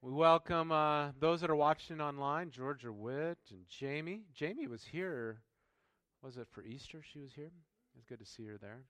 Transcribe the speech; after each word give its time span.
We 0.00 0.12
welcome 0.12 0.70
uh, 0.72 1.10
those 1.18 1.40
that 1.40 1.50
are 1.50 1.56
watching 1.56 2.00
online 2.00 2.50
Georgia 2.50 2.92
Witt 2.92 3.38
and 3.50 3.66
Jamie. 3.68 4.22
Jamie 4.34 4.66
was 4.66 4.84
here, 4.84 5.42
was 6.22 6.36
it 6.36 6.48
for 6.50 6.62
Easter 6.64 7.02
she 7.02 7.20
was 7.20 7.32
here? 7.34 7.52
It's 7.96 8.06
good 8.06 8.20
to 8.20 8.26
see 8.26 8.46
her 8.46 8.58
there. 8.58 8.84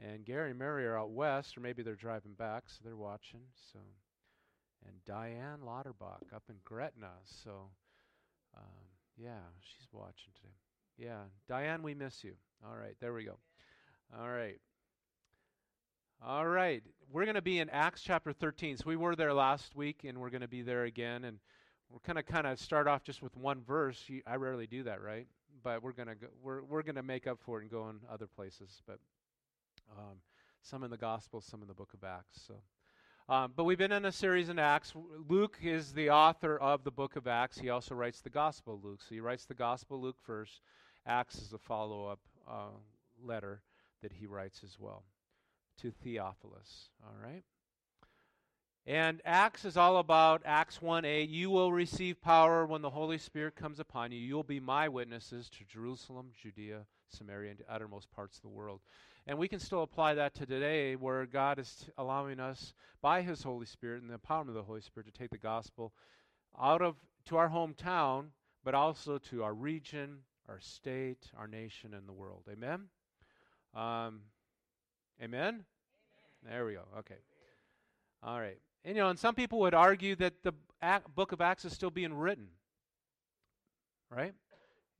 And 0.00 0.24
Gary 0.24 0.50
and 0.50 0.58
Mary 0.58 0.86
are 0.86 0.98
out 0.98 1.10
west, 1.10 1.56
or 1.56 1.60
maybe 1.60 1.82
they're 1.82 1.96
driving 1.96 2.34
back, 2.34 2.64
so 2.68 2.80
they're 2.84 2.96
watching. 2.96 3.40
So, 3.72 3.80
And 4.86 4.94
Diane 5.04 5.60
Lauterbach 5.64 6.32
up 6.34 6.44
in 6.48 6.56
Gretna. 6.64 7.12
So, 7.24 7.70
um, 8.56 8.86
yeah, 9.16 9.40
she's 9.60 9.88
watching 9.92 10.32
today. 10.34 10.54
Yeah, 10.98 11.24
Diane, 11.48 11.82
we 11.82 11.94
miss 11.94 12.24
you. 12.24 12.34
All 12.66 12.76
right, 12.76 12.96
there 13.00 13.14
we 13.14 13.24
go. 13.24 13.38
All 14.18 14.28
right. 14.28 14.60
All 16.26 16.46
right. 16.46 16.82
We're 17.12 17.24
going 17.24 17.34
to 17.34 17.42
be 17.42 17.58
in 17.58 17.68
Acts 17.68 18.00
chapter 18.00 18.32
13. 18.32 18.78
So 18.78 18.84
we 18.86 18.96
were 18.96 19.14
there 19.14 19.34
last 19.34 19.76
week 19.76 20.04
and 20.04 20.16
we're 20.16 20.30
going 20.30 20.40
to 20.40 20.48
be 20.48 20.62
there 20.62 20.84
again 20.84 21.24
and 21.24 21.38
we're 21.90 21.98
going 22.06 22.16
to 22.16 22.22
kind 22.22 22.46
of 22.46 22.58
start 22.58 22.88
off 22.88 23.02
just 23.02 23.20
with 23.20 23.36
one 23.36 23.62
verse. 23.62 24.02
I 24.26 24.36
rarely 24.36 24.66
do 24.66 24.84
that, 24.84 25.02
right? 25.02 25.26
But 25.62 25.82
we're 25.82 25.92
going 25.92 26.08
to 26.08 26.14
we're 26.42 26.62
we're 26.62 26.82
going 26.82 26.94
to 26.94 27.02
make 27.02 27.26
up 27.26 27.40
for 27.44 27.58
it 27.58 27.62
and 27.64 27.70
go 27.70 27.90
in 27.90 27.96
other 28.10 28.26
places, 28.26 28.80
but 28.86 29.00
um, 29.98 30.16
some 30.62 30.82
in 30.82 30.90
the 30.90 30.96
gospel, 30.96 31.42
some 31.42 31.60
in 31.60 31.68
the 31.68 31.74
book 31.74 31.90
of 31.92 32.02
Acts. 32.02 32.40
So 32.48 32.54
um, 33.28 33.52
but 33.54 33.64
we've 33.64 33.76
been 33.76 33.92
in 33.92 34.06
a 34.06 34.12
series 34.12 34.48
in 34.48 34.58
Acts. 34.58 34.94
Luke 35.28 35.58
is 35.62 35.92
the 35.92 36.08
author 36.08 36.56
of 36.56 36.84
the 36.84 36.90
book 36.90 37.16
of 37.16 37.26
Acts. 37.26 37.58
He 37.58 37.68
also 37.68 37.94
writes 37.94 38.22
the 38.22 38.30
Gospel 38.30 38.80
Luke. 38.82 39.02
So 39.02 39.14
he 39.14 39.20
writes 39.20 39.44
the 39.44 39.52
Gospel 39.52 40.00
Luke 40.00 40.16
first. 40.22 40.62
Acts 41.06 41.36
is 41.36 41.52
a 41.52 41.58
follow 41.58 42.06
up 42.06 42.20
uh, 42.50 42.78
letter 43.22 43.60
that 44.00 44.12
he 44.12 44.24
writes 44.24 44.62
as 44.64 44.78
well 44.80 45.04
to 45.82 45.90
Theophilus. 45.90 46.90
All 47.04 47.16
right? 47.22 47.42
And 48.86 49.22
Acts 49.24 49.64
is 49.64 49.78
all 49.78 49.96
about 49.96 50.42
Acts 50.44 50.82
1 50.82 51.06
8. 51.06 51.28
You 51.28 51.50
will 51.50 51.72
receive 51.72 52.20
power 52.20 52.66
when 52.66 52.82
the 52.82 52.90
Holy 52.90 53.16
Spirit 53.16 53.56
comes 53.56 53.80
upon 53.80 54.12
you. 54.12 54.18
You'll 54.18 54.42
be 54.42 54.60
my 54.60 54.88
witnesses 54.88 55.48
to 55.50 55.64
Jerusalem, 55.64 56.32
Judea, 56.38 56.82
Samaria, 57.08 57.50
and 57.50 57.58
to 57.60 57.72
uttermost 57.72 58.10
parts 58.10 58.36
of 58.36 58.42
the 58.42 58.48
world. 58.48 58.80
And 59.26 59.38
we 59.38 59.48
can 59.48 59.58
still 59.58 59.82
apply 59.82 60.14
that 60.14 60.34
to 60.34 60.44
today, 60.44 60.96
where 60.96 61.24
God 61.24 61.58
is 61.58 61.74
t- 61.76 61.92
allowing 61.96 62.38
us, 62.38 62.74
by 63.00 63.22
His 63.22 63.42
Holy 63.42 63.64
Spirit 63.64 64.02
and 64.02 64.10
the 64.10 64.18
empowerment 64.18 64.48
of 64.48 64.54
the 64.54 64.62
Holy 64.62 64.82
Spirit, 64.82 65.06
to 65.06 65.18
take 65.18 65.30
the 65.30 65.38
gospel 65.38 65.94
out 66.60 66.82
of 66.82 66.96
to 67.26 67.38
our 67.38 67.48
hometown, 67.48 68.26
but 68.64 68.74
also 68.74 69.16
to 69.16 69.42
our 69.42 69.54
region, 69.54 70.18
our 70.46 70.60
state, 70.60 71.30
our 71.38 71.48
nation, 71.48 71.94
and 71.94 72.06
the 72.06 72.12
world. 72.12 72.42
Amen. 72.52 72.88
Um, 73.74 74.20
Amen? 75.22 75.40
Amen? 75.42 75.64
There 76.46 76.66
we 76.66 76.74
go. 76.74 76.82
Okay. 76.98 77.16
All 78.22 78.40
right. 78.40 78.58
And 78.84 78.96
you 78.96 79.02
know, 79.02 79.08
and 79.08 79.18
some 79.18 79.34
people 79.34 79.60
would 79.60 79.74
argue 79.74 80.14
that 80.16 80.42
the 80.42 80.52
book 81.14 81.32
of 81.32 81.40
Acts 81.40 81.64
is 81.64 81.72
still 81.72 81.90
being 81.90 82.14
written. 82.14 82.48
Right? 84.10 84.34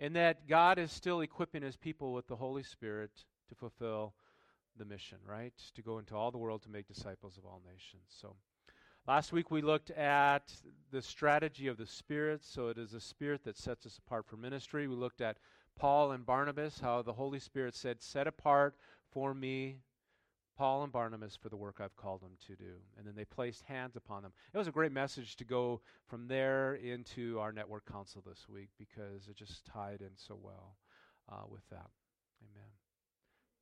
And 0.01 0.17
that 0.17 0.48
God 0.48 0.79
is 0.79 0.91
still 0.91 1.21
equipping 1.21 1.62
his 1.62 1.77
people 1.77 2.12
with 2.12 2.27
the 2.27 2.37
Holy 2.37 2.62
Spirit 2.62 3.11
to 3.48 3.55
fulfill 3.55 4.15
the 4.77 4.84
mission, 4.84 5.19
right? 5.27 5.53
To 5.75 5.83
go 5.83 5.98
into 5.98 6.17
all 6.17 6.31
the 6.31 6.39
world 6.39 6.62
to 6.62 6.71
make 6.71 6.89
disciples 6.89 7.37
of 7.37 7.45
all 7.45 7.62
nations. 7.65 8.03
So 8.09 8.34
last 9.06 9.33
week 9.33 9.51
we 9.51 9.62
looked 9.62 9.91
at 9.91 10.53
the 10.91 11.03
strategy 11.03 11.69
of 11.69 11.77
the 11.77 11.87
Spirit. 11.87 12.43
So 12.45 12.69
it 12.69 12.78
is 12.78 12.91
the 12.91 13.01
Spirit 13.01 13.45
that 13.45 13.56
sets 13.56 13.87
us 13.87 13.99
apart 13.99 14.27
for 14.27 14.37
ministry. 14.37 14.89
We 14.89 14.97
looked 14.97 15.21
at 15.21 15.37
Paul 15.78 16.12
and 16.12 16.27
Barnabas, 16.27 16.81
how 16.81 17.03
the 17.03 17.12
Holy 17.12 17.39
Spirit 17.39 17.75
said, 17.75 18.03
Set 18.03 18.27
apart 18.27 18.75
for 19.12 19.34
me 19.34 19.78
Paul 20.56 20.84
and 20.84 20.92
Barnabas 20.92 21.36
for 21.36 21.48
the 21.48 21.56
work 21.56 21.80
I've 21.80 21.97
called 21.97 22.20
them 22.20 22.36
to 22.47 22.55
do. 22.55 22.74
And 22.97 23.06
then 23.06 23.14
they 23.16 23.24
placed 23.24 23.64
hands 23.64 23.97
upon 23.97 24.22
them. 24.22 24.33
It 24.52 24.58
was 24.58 24.69
a 24.69 24.72
great 24.72 24.92
message 24.92 25.36
to 25.36 25.44
go 25.44 25.80
from 26.06 26.28
there 26.28 26.74
into 26.77 27.38
our 27.41 27.52
network 27.52 27.91
council 27.91 28.22
this 28.27 28.48
week 28.48 28.69
because 28.78 29.28
it 29.28 29.36
just 29.36 29.64
tied 29.64 30.00
in 30.00 30.10
so 30.16 30.38
well 30.41 30.77
uh, 31.30 31.44
with 31.48 31.69
that. 31.70 31.91
Amen. 32.42 32.70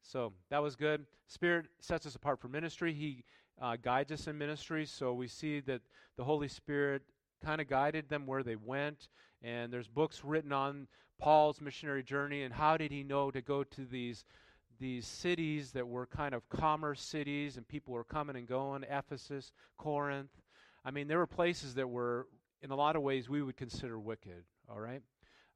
So 0.02 0.32
that 0.50 0.62
was 0.62 0.76
good. 0.76 1.06
Spirit 1.28 1.66
sets 1.81 2.06
us 2.06 2.14
apart 2.14 2.41
for 2.41 2.48
ministry. 2.48 2.92
He 2.92 3.25
uh, 3.60 3.76
guides 3.81 4.12
us 4.12 4.26
in 4.26 4.36
ministry. 4.36 4.84
So 4.84 5.14
we 5.14 5.28
see 5.28 5.60
that 5.60 5.81
the 6.16 6.25
Holy 6.25 6.48
Spirit 6.48 7.02
kind 7.42 7.60
of 7.60 7.69
guided 7.69 8.08
them 8.08 8.26
where 8.26 8.42
they 8.42 8.56
went. 8.56 9.08
And 9.42 9.72
there's 9.72 9.88
books 9.88 10.22
written 10.25 10.52
on 10.52 10.88
Paul's 11.19 11.60
missionary 11.60 12.02
journey 12.02 12.42
and 12.42 12.52
how 12.52 12.76
did 12.76 12.91
he 12.91 13.04
know 13.04 13.31
to 13.31 13.41
go 13.41 13.62
to 13.62 13.84
these 13.84 14.25
these 14.82 15.06
cities 15.06 15.70
that 15.72 15.87
were 15.87 16.06
kind 16.06 16.34
of 16.34 16.48
commerce 16.48 17.00
cities 17.00 17.56
and 17.56 17.66
people 17.66 17.94
were 17.94 18.04
coming 18.04 18.34
and 18.34 18.48
going 18.48 18.82
Ephesus, 18.82 19.53
Corinth. 19.78 20.32
I 20.84 20.91
mean, 20.91 21.06
there 21.06 21.19
were 21.19 21.26
places 21.26 21.75
that 21.75 21.88
were, 21.88 22.26
in 22.62 22.72
a 22.72 22.75
lot 22.75 22.97
of 22.97 23.03
ways, 23.03 23.28
we 23.28 23.43
would 23.43 23.56
consider 23.56 23.98
wicked, 23.98 24.43
all 24.69 24.81
right? 24.81 25.00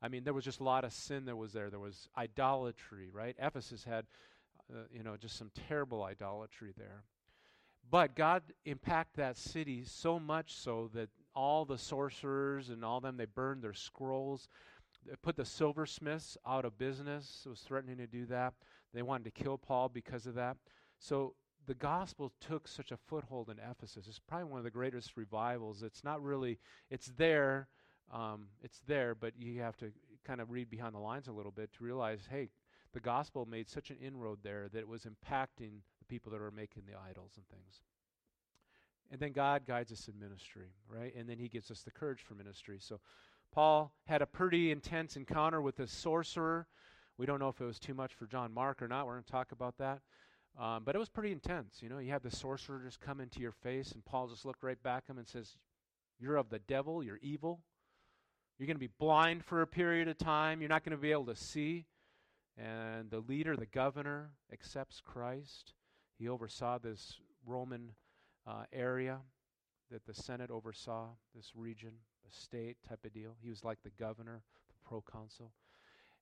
I 0.01 0.07
mean, 0.09 0.23
there 0.23 0.33
was 0.33 0.45
just 0.45 0.61
a 0.61 0.65
lot 0.65 0.85
of 0.85 0.93
sin 0.93 1.25
that 1.25 1.37
was 1.37 1.53
there. 1.53 1.71
There 1.71 1.81
was 1.81 2.09
idolatry, 2.17 3.11
right? 3.13 3.35
Ephesus 3.41 3.83
had, 3.83 4.07
uh, 4.73 4.85
you 4.93 5.03
know, 5.03 5.17
just 5.17 5.37
some 5.37 5.51
terrible 5.69 6.05
idolatry 6.05 6.73
there. 6.77 7.03
But 7.91 8.15
God 8.15 8.43
impacted 8.65 9.17
that 9.25 9.37
city 9.37 9.83
so 9.85 10.21
much 10.21 10.55
so 10.55 10.89
that 10.95 11.09
all 11.35 11.65
the 11.65 11.79
sorcerers 11.79 12.71
and 12.71 12.85
all 12.85 13.01
them, 13.01 13.17
they 13.17 13.27
burned 13.27 13.63
their 13.63 13.75
scrolls. 13.75 14.49
Put 15.23 15.37
the 15.37 15.45
silversmiths 15.45 16.37
out 16.47 16.65
of 16.65 16.79
business. 16.79 17.43
It 17.47 17.49
was 17.49 17.61
threatening 17.61 17.99
to 17.99 18.07
do 18.07 18.27
that. 18.27 18.55
They 18.93 19.03
wanted 19.03 19.25
to 19.25 19.43
kill 19.43 19.59
Paul 19.59 19.89
because 19.89 20.27
of 20.27 20.35
that. 20.35 20.57
So 20.99 21.35
the 21.67 21.75
gospel 21.75 22.33
took 22.41 22.69
such 22.69 22.93
a 22.93 22.97
foothold 22.97 23.51
in 23.51 23.59
Ephesus. 23.59 24.07
It's 24.09 24.19
probably 24.19 24.47
one 24.47 24.59
of 24.59 24.65
the 24.65 24.71
greatest 24.71 25.17
revivals. 25.17 25.83
It's 25.83 26.05
not 26.05 26.23
really, 26.23 26.59
it's 26.91 27.13
there, 27.17 27.69
um, 28.13 28.47
it's 28.63 28.81
there, 28.87 29.15
but 29.15 29.33
you 29.39 29.61
have 29.61 29.77
to 29.79 29.93
kind 30.25 30.41
of 30.41 30.51
read 30.51 30.71
behind 30.71 30.95
the 30.95 31.01
lines 31.01 31.29
a 31.29 31.33
little 31.33 31.53
bit 31.53 31.73
to 31.75 31.85
realize, 31.85 32.21
hey, 32.31 32.51
the 32.93 33.01
gospel 33.01 33.47
made 33.47 33.69
such 33.69 33.91
an 33.91 33.97
inroad 34.01 34.39
there 34.43 34.69
that 34.73 34.79
it 34.79 34.89
was 34.89 35.03
impacting 35.03 35.81
the 35.99 36.05
people 36.09 36.33
that 36.33 36.41
are 36.41 36.51
making 36.51 36.85
the 36.87 36.99
idols 36.99 37.33
and 37.37 37.47
things. 37.49 37.83
And 39.11 39.21
then 39.21 39.33
God 39.33 39.67
guides 39.67 39.93
us 39.93 40.09
in 40.09 40.19
ministry, 40.19 40.73
right? 40.89 41.15
And 41.15 41.29
then 41.29 41.39
He 41.39 41.49
gives 41.49 41.71
us 41.71 41.83
the 41.83 41.91
courage 41.91 42.23
for 42.23 42.35
ministry. 42.35 42.79
So 42.81 43.01
Paul 43.53 43.93
had 44.07 44.23
a 44.23 44.27
pretty 44.27 44.71
intense 44.71 45.17
encounter 45.17 45.61
with 45.61 45.81
a 45.81 45.87
sorcerer 45.87 46.67
we 47.19 47.25
don't 47.25 47.41
know 47.41 47.49
if 47.49 47.61
it 47.61 47.65
was 47.65 47.79
too 47.79 47.95
much 47.95 48.15
for 48.15 48.27
John 48.27 48.53
Mark 48.53 48.83
or 48.83 48.89
not. 48.89 49.07
We're 49.07 49.15
going 49.15 49.25
to 49.25 49.31
talk 49.31 49.53
about 49.53 49.79
that. 49.79 50.01
Um, 50.59 50.83
but 50.85 50.95
it 50.95 50.99
was 50.99 51.09
pretty 51.09 51.33
intense. 51.33 51.79
You 51.81 51.89
know, 51.89 51.99
you 51.99 52.11
have 52.13 52.23
the 52.23 52.31
sorcerer 52.31 52.81
just 52.85 53.01
come 53.01 53.21
into 53.21 53.41
your 53.41 53.53
face, 53.53 53.93
and 53.93 54.05
Paul 54.05 54.29
just 54.29 54.45
looked 54.45 54.63
right 54.63 54.83
back 54.83 55.05
at 55.07 55.13
him 55.13 55.19
and 55.19 55.29
says, 55.29 55.57
You're 56.19 56.37
of 56.37 56.51
the 56.51 56.59
devil, 56.59 57.03
you're 57.03 57.19
evil. 57.23 57.61
You're 58.59 58.67
going 58.67 58.77
to 58.77 58.81
be 58.81 58.93
blind 58.99 59.45
for 59.45 59.61
a 59.61 59.67
period 59.67 60.09
of 60.09 60.17
time. 60.17 60.61
You're 60.61 60.71
not 60.71 60.83
going 60.83 60.97
to 60.97 61.01
be 61.01 61.11
able 61.11 61.27
to 61.27 61.37
see. 61.37 61.87
And 62.57 63.11
the 63.11 63.21
leader, 63.21 63.55
the 63.55 63.67
governor, 63.67 64.31
accepts 64.51 65.03
Christ. 65.05 65.75
He 66.19 66.29
oversaw 66.29 66.79
this 66.79 67.19
Roman 67.47 67.93
uh, 68.47 68.65
area 68.73 69.19
that 69.91 70.07
the 70.07 70.15
Senate 70.15 70.51
oversaw, 70.51 71.09
this 71.35 71.53
region, 71.55 71.93
state 72.31 72.77
type 72.89 73.05
of 73.05 73.13
deal. 73.13 73.37
He 73.43 73.51
was 73.51 73.65
like 73.65 73.83
the 73.83 73.91
governor, 73.91 74.43
the 74.69 74.89
proconsul. 74.89 75.53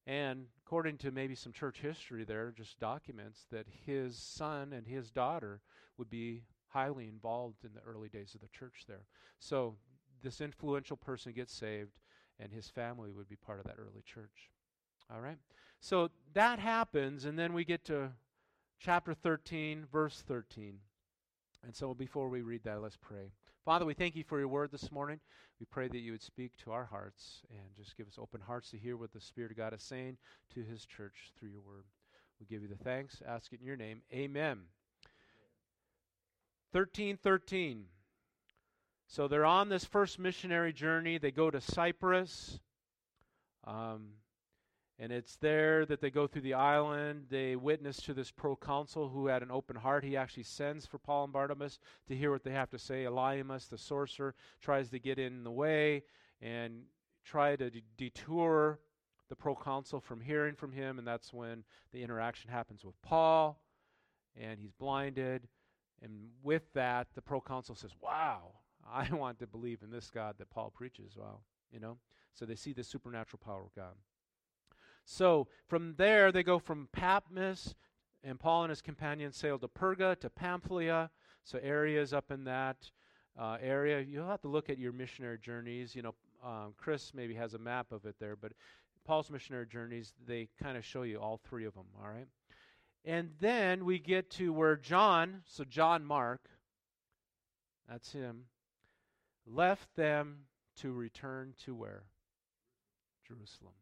And 0.06 0.46
according 0.64 0.98
to 0.98 1.10
maybe 1.10 1.34
some 1.34 1.52
church 1.52 1.80
history, 1.80 2.24
there 2.24 2.52
just 2.56 2.78
documents 2.78 3.46
that 3.50 3.66
his 3.86 4.16
son 4.16 4.72
and 4.72 4.86
his 4.86 5.10
daughter 5.10 5.60
would 5.96 6.10
be 6.10 6.42
highly 6.68 7.08
involved 7.08 7.64
in 7.64 7.70
the 7.74 7.80
early 7.80 8.08
days 8.08 8.34
of 8.34 8.40
the 8.40 8.48
church 8.48 8.84
there. 8.86 9.06
So 9.38 9.76
this 10.22 10.40
influential 10.40 10.96
person 10.96 11.32
gets 11.32 11.54
saved, 11.54 11.98
and 12.38 12.52
his 12.52 12.68
family 12.68 13.10
would 13.10 13.28
be 13.28 13.36
part 13.36 13.60
of 13.60 13.66
that 13.66 13.76
early 13.78 14.02
church. 14.04 14.50
All 15.12 15.20
right? 15.20 15.38
So 15.80 16.10
that 16.34 16.58
happens, 16.58 17.24
and 17.24 17.38
then 17.38 17.52
we 17.52 17.64
get 17.64 17.84
to 17.86 18.10
chapter 18.78 19.14
13, 19.14 19.86
verse 19.90 20.22
13. 20.26 20.78
And 21.64 21.74
so 21.74 21.94
before 21.94 22.28
we 22.28 22.42
read 22.42 22.64
that, 22.64 22.82
let's 22.82 22.96
pray. 22.96 23.32
Father, 23.64 23.86
we 23.86 23.94
thank 23.94 24.14
you 24.14 24.24
for 24.24 24.38
your 24.38 24.48
word 24.48 24.70
this 24.70 24.92
morning. 24.92 25.20
We 25.58 25.64
pray 25.64 25.88
that 25.88 25.98
you 25.98 26.12
would 26.12 26.22
speak 26.22 26.52
to 26.58 26.72
our 26.72 26.84
hearts 26.84 27.40
and 27.48 27.74
just 27.74 27.96
give 27.96 28.06
us 28.06 28.18
open 28.18 28.42
hearts 28.42 28.70
to 28.72 28.76
hear 28.76 28.98
what 28.98 29.14
the 29.14 29.20
Spirit 29.22 29.52
of 29.52 29.56
God 29.56 29.72
is 29.72 29.82
saying 29.82 30.18
to 30.52 30.60
his 30.60 30.84
church 30.84 31.32
through 31.38 31.48
your 31.48 31.62
word. 31.62 31.84
We 32.38 32.44
give 32.44 32.60
you 32.60 32.68
the 32.68 32.84
thanks. 32.84 33.22
Ask 33.26 33.54
it 33.54 33.60
in 33.60 33.66
your 33.66 33.76
name. 33.76 34.02
Amen. 34.12 34.64
1313. 36.72 37.86
So 39.06 39.28
they're 39.28 39.46
on 39.46 39.70
this 39.70 39.86
first 39.86 40.18
missionary 40.18 40.74
journey. 40.74 41.16
They 41.16 41.30
go 41.30 41.50
to 41.50 41.62
Cyprus. 41.62 42.60
Um, 43.66 44.08
and 44.98 45.10
it's 45.10 45.36
there 45.36 45.84
that 45.86 46.00
they 46.00 46.10
go 46.10 46.26
through 46.26 46.42
the 46.42 46.54
island. 46.54 47.26
They 47.28 47.56
witness 47.56 47.96
to 48.02 48.14
this 48.14 48.30
proconsul 48.30 49.08
who 49.08 49.26
had 49.26 49.42
an 49.42 49.50
open 49.50 49.74
heart. 49.74 50.04
He 50.04 50.16
actually 50.16 50.44
sends 50.44 50.86
for 50.86 50.98
Paul 50.98 51.24
and 51.24 51.32
Barnabas 51.32 51.80
to 52.06 52.16
hear 52.16 52.30
what 52.30 52.44
they 52.44 52.52
have 52.52 52.70
to 52.70 52.78
say. 52.78 53.04
Elymas, 53.04 53.68
the 53.68 53.78
sorcerer, 53.78 54.34
tries 54.60 54.90
to 54.90 55.00
get 55.00 55.18
in 55.18 55.42
the 55.42 55.50
way 55.50 56.04
and 56.40 56.82
try 57.24 57.56
to 57.56 57.70
d- 57.70 57.82
detour 57.96 58.78
the 59.28 59.34
proconsul 59.34 60.00
from 60.00 60.20
hearing 60.20 60.54
from 60.54 60.70
him. 60.70 60.98
And 60.98 61.06
that's 61.06 61.32
when 61.32 61.64
the 61.92 62.02
interaction 62.04 62.50
happens 62.50 62.84
with 62.84 63.00
Paul, 63.02 63.60
and 64.40 64.60
he's 64.60 64.72
blinded. 64.72 65.48
And 66.02 66.28
with 66.44 66.72
that, 66.74 67.08
the 67.16 67.22
proconsul 67.22 67.74
says, 67.74 67.92
Wow, 68.00 68.52
I 68.88 69.12
want 69.12 69.40
to 69.40 69.48
believe 69.48 69.82
in 69.82 69.90
this 69.90 70.08
God 70.08 70.36
that 70.38 70.50
Paul 70.50 70.70
preaches. 70.70 71.16
Wow, 71.16 71.40
you 71.72 71.80
know, 71.80 71.96
so 72.32 72.44
they 72.44 72.54
see 72.54 72.72
the 72.72 72.84
supernatural 72.84 73.40
power 73.44 73.62
of 73.62 73.74
God. 73.74 73.94
So 75.04 75.48
from 75.66 75.94
there, 75.96 76.32
they 76.32 76.42
go 76.42 76.58
from 76.58 76.88
Paphos, 76.92 77.74
and 78.22 78.40
Paul 78.40 78.64
and 78.64 78.70
his 78.70 78.80
companions 78.80 79.36
sailed 79.36 79.60
to 79.60 79.68
Perga, 79.68 80.18
to 80.20 80.30
Pamphylia, 80.30 81.10
so 81.44 81.58
areas 81.62 82.12
up 82.12 82.30
in 82.30 82.44
that 82.44 82.90
uh, 83.38 83.58
area. 83.60 84.00
You'll 84.00 84.28
have 84.28 84.40
to 84.42 84.48
look 84.48 84.70
at 84.70 84.78
your 84.78 84.92
missionary 84.92 85.38
journeys. 85.38 85.94
You 85.94 86.02
know, 86.02 86.14
um, 86.42 86.74
Chris 86.76 87.12
maybe 87.14 87.34
has 87.34 87.54
a 87.54 87.58
map 87.58 87.92
of 87.92 88.06
it 88.06 88.16
there, 88.18 88.36
but 88.36 88.52
Paul's 89.04 89.30
missionary 89.30 89.66
journeys, 89.66 90.14
they 90.26 90.48
kind 90.62 90.78
of 90.78 90.84
show 90.84 91.02
you 91.02 91.18
all 91.18 91.36
three 91.36 91.66
of 91.66 91.74
them, 91.74 91.86
all 92.02 92.08
right? 92.08 92.26
And 93.04 93.32
then 93.38 93.84
we 93.84 93.98
get 93.98 94.30
to 94.32 94.52
where 94.52 94.76
John, 94.76 95.42
so 95.44 95.64
John 95.64 96.04
Mark, 96.04 96.48
that's 97.88 98.12
him, 98.12 98.44
left 99.46 99.94
them 99.94 100.46
to 100.76 100.92
return 100.92 101.52
to 101.66 101.74
where? 101.74 102.04
Jerusalem. 103.28 103.74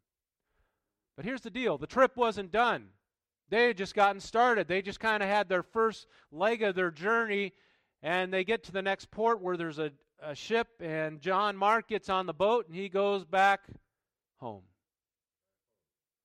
But 1.17 1.25
here's 1.25 1.41
the 1.43 1.51
deal 1.51 1.79
the 1.79 1.87
trip 1.87 2.17
wasn't 2.17 2.51
done. 2.51 2.89
They 3.49 3.67
had 3.67 3.77
just 3.77 3.95
gotten 3.95 4.21
started. 4.21 4.67
They 4.67 4.81
just 4.81 5.01
kind 5.01 5.23
of 5.23 5.29
had 5.29 5.49
their 5.49 5.63
first 5.63 6.07
leg 6.31 6.63
of 6.63 6.75
their 6.75 6.91
journey, 6.91 7.53
and 8.03 8.33
they 8.33 8.45
get 8.45 8.65
to 8.65 8.73
the 8.73 8.81
next 8.81 9.11
port 9.11 9.43
where 9.43 9.57
there's 9.57 9.79
a, 9.79 9.93
a 10.23 10.35
ship, 10.35 10.69
and 10.81 11.21
John 11.21 11.57
Mark 11.57 11.89
gets 11.89 12.09
on 12.09 12.27
the 12.27 12.33
boat 12.33 12.67
and 12.67 12.75
he 12.75 12.89
goes 12.89 13.25
back 13.25 13.67
home. 14.39 14.63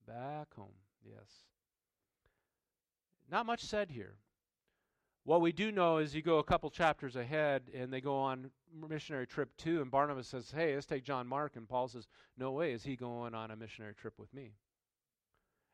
Back 0.08 0.54
home, 0.56 0.72
yes. 1.06 1.30
Not 3.30 3.46
much 3.46 3.66
said 3.66 3.92
here. 3.92 4.16
What 5.26 5.42
we 5.42 5.52
do 5.52 5.74
know 5.74 5.98
is 5.98 6.16
you 6.16 6.22
go 6.22 6.38
a 6.38 6.44
couple 6.44 6.70
chapters 6.70 7.18
ahead 7.18 7.64
and 7.76 7.92
they 7.92 8.00
go 8.00 8.16
on 8.18 8.50
missionary 8.88 9.28
trip 9.28 9.50
two, 9.58 9.82
and 9.82 9.92
Barnabas 9.92 10.30
says, 10.30 10.50
Hey, 10.56 10.74
let's 10.74 10.86
take 10.86 11.04
John 11.04 11.28
Mark. 11.28 11.58
And 11.58 11.68
Paul 11.68 11.90
says, 11.90 12.08
No 12.38 12.54
way 12.54 12.72
is 12.72 12.86
he 12.86 12.96
going 12.96 13.36
on 13.36 13.52
a 13.52 13.58
missionary 13.58 13.94
trip 13.94 14.14
with 14.18 14.34
me. 14.34 14.54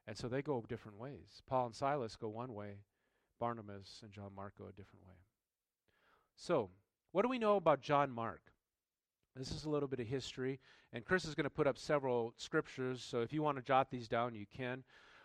And 0.08 0.18
so 0.18 0.28
they 0.28 0.42
go 0.42 0.64
different 0.68 1.00
ways. 1.00 1.42
Paul 1.48 1.68
and 1.68 1.76
Silas 1.76 2.16
go 2.16 2.28
one 2.28 2.54
way, 2.54 2.80
Barnabas 3.40 4.02
and 4.04 4.12
John 4.12 4.32
Mark 4.36 4.54
go 4.58 4.66
a 4.66 4.72
different 4.72 5.06
way. 5.08 5.16
So, 6.36 6.70
what 7.12 7.22
do 7.22 7.30
we 7.30 7.40
know 7.40 7.58
about 7.58 7.82
John 7.82 8.12
Mark? 8.12 8.42
This 9.36 9.52
is 9.52 9.66
a 9.66 9.70
little 9.70 9.88
bit 9.88 10.00
of 10.00 10.08
history, 10.08 10.60
and 10.92 11.06
Chris 11.06 11.26
is 11.26 11.36
going 11.36 11.46
to 11.46 11.50
put 11.50 11.68
up 11.68 11.78
several 11.78 12.34
scriptures, 12.38 13.04
so 13.04 13.22
if 13.22 13.34
you 13.34 13.42
want 13.42 13.58
to 13.58 13.64
jot 13.64 13.90
these 13.90 14.08
down, 14.08 14.36
you 14.36 14.46
can. 14.56 14.84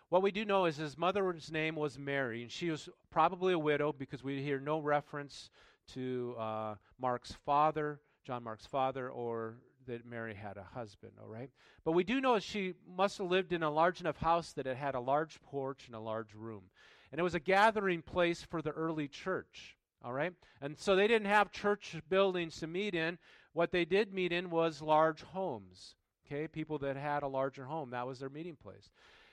What 0.09 0.23
we 0.23 0.31
do 0.31 0.45
know 0.45 0.65
is 0.65 0.77
his 0.77 0.97
mother's 0.97 1.51
name 1.51 1.75
was 1.75 1.99
Mary, 1.99 2.41
and 2.41 2.51
she 2.51 2.71
was 2.71 2.89
probably 3.11 3.53
a 3.53 3.59
widow 3.59 3.93
because 3.93 4.23
we 4.23 4.41
hear 4.41 4.59
no 4.59 4.79
reference 4.79 5.51
to 5.93 6.35
uh, 6.39 6.75
Mark's 6.99 7.33
father, 7.45 7.99
John 8.23 8.43
Mark's 8.43 8.65
father, 8.65 9.09
or 9.09 9.57
that 9.89 10.05
Mary 10.05 10.35
had 10.35 10.57
a 10.57 10.63
husband, 10.63 11.13
all 11.21 11.27
right? 11.27 11.49
But 11.83 11.91
we 11.91 12.03
do 12.03 12.21
know 12.21 12.39
she 12.39 12.75
must 12.87 13.17
have 13.17 13.27
lived 13.27 13.51
in 13.51 13.63
a 13.63 13.69
large 13.69 13.99
enough 13.99 14.17
house 14.17 14.53
that 14.53 14.67
it 14.67 14.77
had 14.77 14.95
a 14.95 14.99
large 14.99 15.41
porch 15.41 15.83
and 15.87 15.95
a 15.95 15.99
large 15.99 16.33
room. 16.33 16.63
And 17.11 17.19
it 17.19 17.23
was 17.23 17.35
a 17.35 17.39
gathering 17.39 18.01
place 18.01 18.43
for 18.43 18.61
the 18.61 18.71
early 18.71 19.07
church, 19.07 19.75
all 20.03 20.13
right? 20.13 20.33
And 20.61 20.77
so 20.77 20.95
they 20.95 21.07
didn't 21.07 21.27
have 21.27 21.51
church 21.51 21.97
buildings 22.07 22.59
to 22.59 22.67
meet 22.67 22.93
in. 22.93 23.17
What 23.53 23.71
they 23.71 23.83
did 23.83 24.13
meet 24.13 24.31
in 24.31 24.51
was 24.51 24.81
large 24.81 25.23
homes, 25.23 25.95
okay? 26.25 26.47
People 26.47 26.77
that 26.79 26.95
had 26.95 27.23
a 27.23 27.27
larger 27.27 27.65
home. 27.65 27.89
That 27.89 28.07
was 28.07 28.19
their 28.19 28.29
meeting 28.29 28.55
place. 28.55 28.91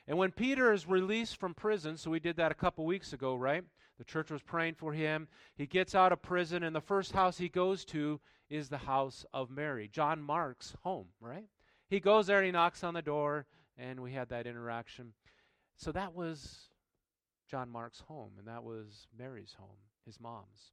And 0.08 0.16
when 0.16 0.30
Peter 0.30 0.72
is 0.72 0.88
released 0.88 1.36
from 1.36 1.52
prison, 1.52 1.96
so 1.96 2.10
we 2.10 2.20
did 2.20 2.36
that 2.36 2.52
a 2.52 2.54
couple 2.56 2.86
weeks 2.86 3.12
ago, 3.12 3.34
right? 3.34 3.64
The 3.98 4.04
church 4.04 4.30
was 4.30 4.42
praying 4.42 4.74
for 4.74 4.92
him. 4.92 5.28
He 5.54 5.66
gets 5.66 5.94
out 5.94 6.12
of 6.12 6.22
prison, 6.22 6.62
and 6.62 6.74
the 6.74 6.80
first 6.80 7.12
house 7.12 7.38
he 7.38 7.48
goes 7.48 7.84
to 7.86 8.20
is 8.48 8.68
the 8.68 8.78
house 8.78 9.24
of 9.32 9.50
Mary, 9.50 9.88
John 9.88 10.22
Mark's 10.22 10.74
home, 10.82 11.08
right? 11.20 11.46
He 11.88 12.00
goes 12.00 12.26
there, 12.26 12.42
he 12.42 12.50
knocks 12.50 12.84
on 12.84 12.94
the 12.94 13.02
door, 13.02 13.46
and 13.78 14.00
we 14.00 14.12
had 14.12 14.28
that 14.28 14.46
interaction. 14.46 15.12
So 15.76 15.92
that 15.92 16.14
was 16.14 16.68
John 17.48 17.70
Mark's 17.70 18.00
home, 18.00 18.32
and 18.38 18.48
that 18.48 18.64
was 18.64 19.06
Mary's 19.16 19.56
home, 19.58 19.78
his 20.04 20.20
mom's. 20.20 20.72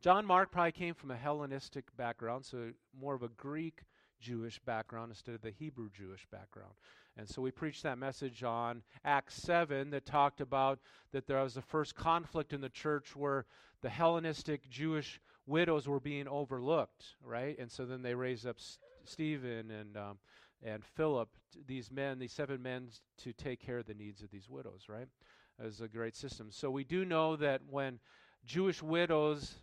John 0.00 0.26
Mark 0.26 0.52
probably 0.52 0.72
came 0.72 0.94
from 0.94 1.10
a 1.10 1.16
Hellenistic 1.16 1.84
background, 1.96 2.44
so 2.44 2.72
more 2.98 3.14
of 3.14 3.22
a 3.22 3.28
Greek 3.28 3.82
Jewish 4.20 4.58
background 4.60 5.10
instead 5.10 5.34
of 5.34 5.42
the 5.42 5.50
Hebrew 5.50 5.90
Jewish 5.90 6.26
background. 6.30 6.74
And 7.18 7.28
so 7.28 7.40
we 7.40 7.50
preached 7.50 7.82
that 7.82 7.98
message 7.98 8.42
on 8.42 8.82
Acts 9.04 9.36
7 9.36 9.90
that 9.90 10.04
talked 10.04 10.40
about 10.40 10.78
that 11.12 11.26
there 11.26 11.42
was 11.42 11.54
the 11.54 11.62
first 11.62 11.94
conflict 11.94 12.52
in 12.52 12.60
the 12.60 12.68
church 12.68 13.16
where 13.16 13.46
the 13.80 13.88
Hellenistic 13.88 14.68
Jewish 14.68 15.20
widows 15.46 15.88
were 15.88 16.00
being 16.00 16.28
overlooked, 16.28 17.16
right? 17.24 17.58
And 17.58 17.70
so 17.70 17.86
then 17.86 18.02
they 18.02 18.14
raised 18.14 18.46
up 18.46 18.56
S- 18.58 18.78
Stephen 19.04 19.70
and 19.70 19.96
um, 19.96 20.18
and 20.62 20.84
Philip, 20.84 21.28
these 21.66 21.90
men, 21.90 22.18
these 22.18 22.32
seven 22.32 22.62
men, 22.62 22.88
to 23.18 23.32
take 23.32 23.60
care 23.60 23.78
of 23.78 23.86
the 23.86 23.94
needs 23.94 24.22
of 24.22 24.30
these 24.30 24.48
widows, 24.48 24.86
right? 24.88 25.06
Was 25.62 25.80
a 25.80 25.88
great 25.88 26.16
system. 26.16 26.48
So 26.50 26.70
we 26.70 26.84
do 26.84 27.04
know 27.04 27.36
that 27.36 27.62
when 27.70 27.98
Jewish 28.44 28.82
widows 28.82 29.54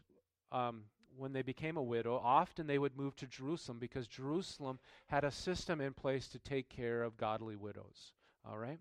um, 0.51 0.83
when 1.17 1.33
they 1.33 1.41
became 1.41 1.77
a 1.77 1.83
widow, 1.83 2.19
often 2.23 2.67
they 2.67 2.79
would 2.79 2.97
move 2.97 3.15
to 3.17 3.27
Jerusalem 3.27 3.79
because 3.79 4.07
Jerusalem 4.07 4.79
had 5.07 5.23
a 5.23 5.31
system 5.31 5.81
in 5.81 5.93
place 5.93 6.27
to 6.29 6.39
take 6.39 6.69
care 6.69 7.03
of 7.03 7.17
godly 7.17 7.55
widows. 7.55 8.13
All 8.49 8.57
right? 8.57 8.79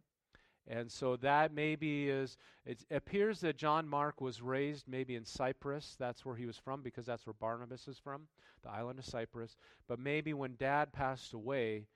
And 0.68 0.90
so 0.90 1.16
that 1.16 1.52
maybe 1.52 2.08
is, 2.08 2.36
it 2.64 2.84
appears 2.90 3.40
that 3.40 3.56
John 3.56 3.88
Mark 3.88 4.20
was 4.20 4.40
raised 4.40 4.86
maybe 4.86 5.16
in 5.16 5.24
Cyprus. 5.24 5.96
That's 5.98 6.24
where 6.24 6.36
he 6.36 6.46
was 6.46 6.56
from 6.56 6.82
because 6.82 7.04
that's 7.04 7.26
where 7.26 7.34
Barnabas 7.34 7.88
is 7.88 7.98
from, 7.98 8.28
the 8.62 8.70
island 8.70 9.00
of 9.00 9.04
Cyprus. 9.04 9.56
But 9.88 9.98
maybe 9.98 10.32
when 10.34 10.54
dad 10.58 10.92
passed 10.92 11.32
away, 11.32 11.86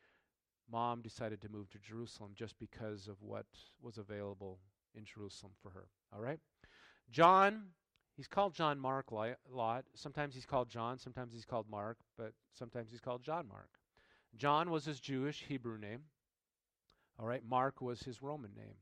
mom 0.70 1.00
decided 1.00 1.40
to 1.42 1.48
move 1.48 1.70
to 1.70 1.78
Jerusalem 1.78 2.32
just 2.34 2.58
because 2.58 3.06
of 3.06 3.22
what 3.22 3.46
was 3.80 3.98
available 3.98 4.58
in 4.96 5.04
Jerusalem 5.04 5.52
for 5.62 5.70
her. 5.70 5.86
All 6.12 6.20
right? 6.20 6.40
John 7.10 7.66
He's 8.16 8.26
called 8.26 8.54
John 8.54 8.78
Mark 8.78 9.12
lot. 9.12 9.84
Sometimes 9.94 10.34
he's 10.34 10.46
called 10.46 10.70
John, 10.70 10.98
sometimes 10.98 11.34
he's 11.34 11.44
called 11.44 11.66
Mark, 11.70 11.98
but 12.16 12.32
sometimes 12.54 12.90
he's 12.90 13.00
called 13.00 13.22
John 13.22 13.46
Mark. 13.46 13.68
John 14.36 14.70
was 14.70 14.84
his 14.84 15.00
Jewish 15.00 15.44
Hebrew 15.48 15.78
name. 15.78 16.00
All 17.18 17.26
right, 17.26 17.42
Mark 17.46 17.80
was 17.80 18.00
his 18.00 18.22
Roman 18.22 18.52
name. 18.54 18.76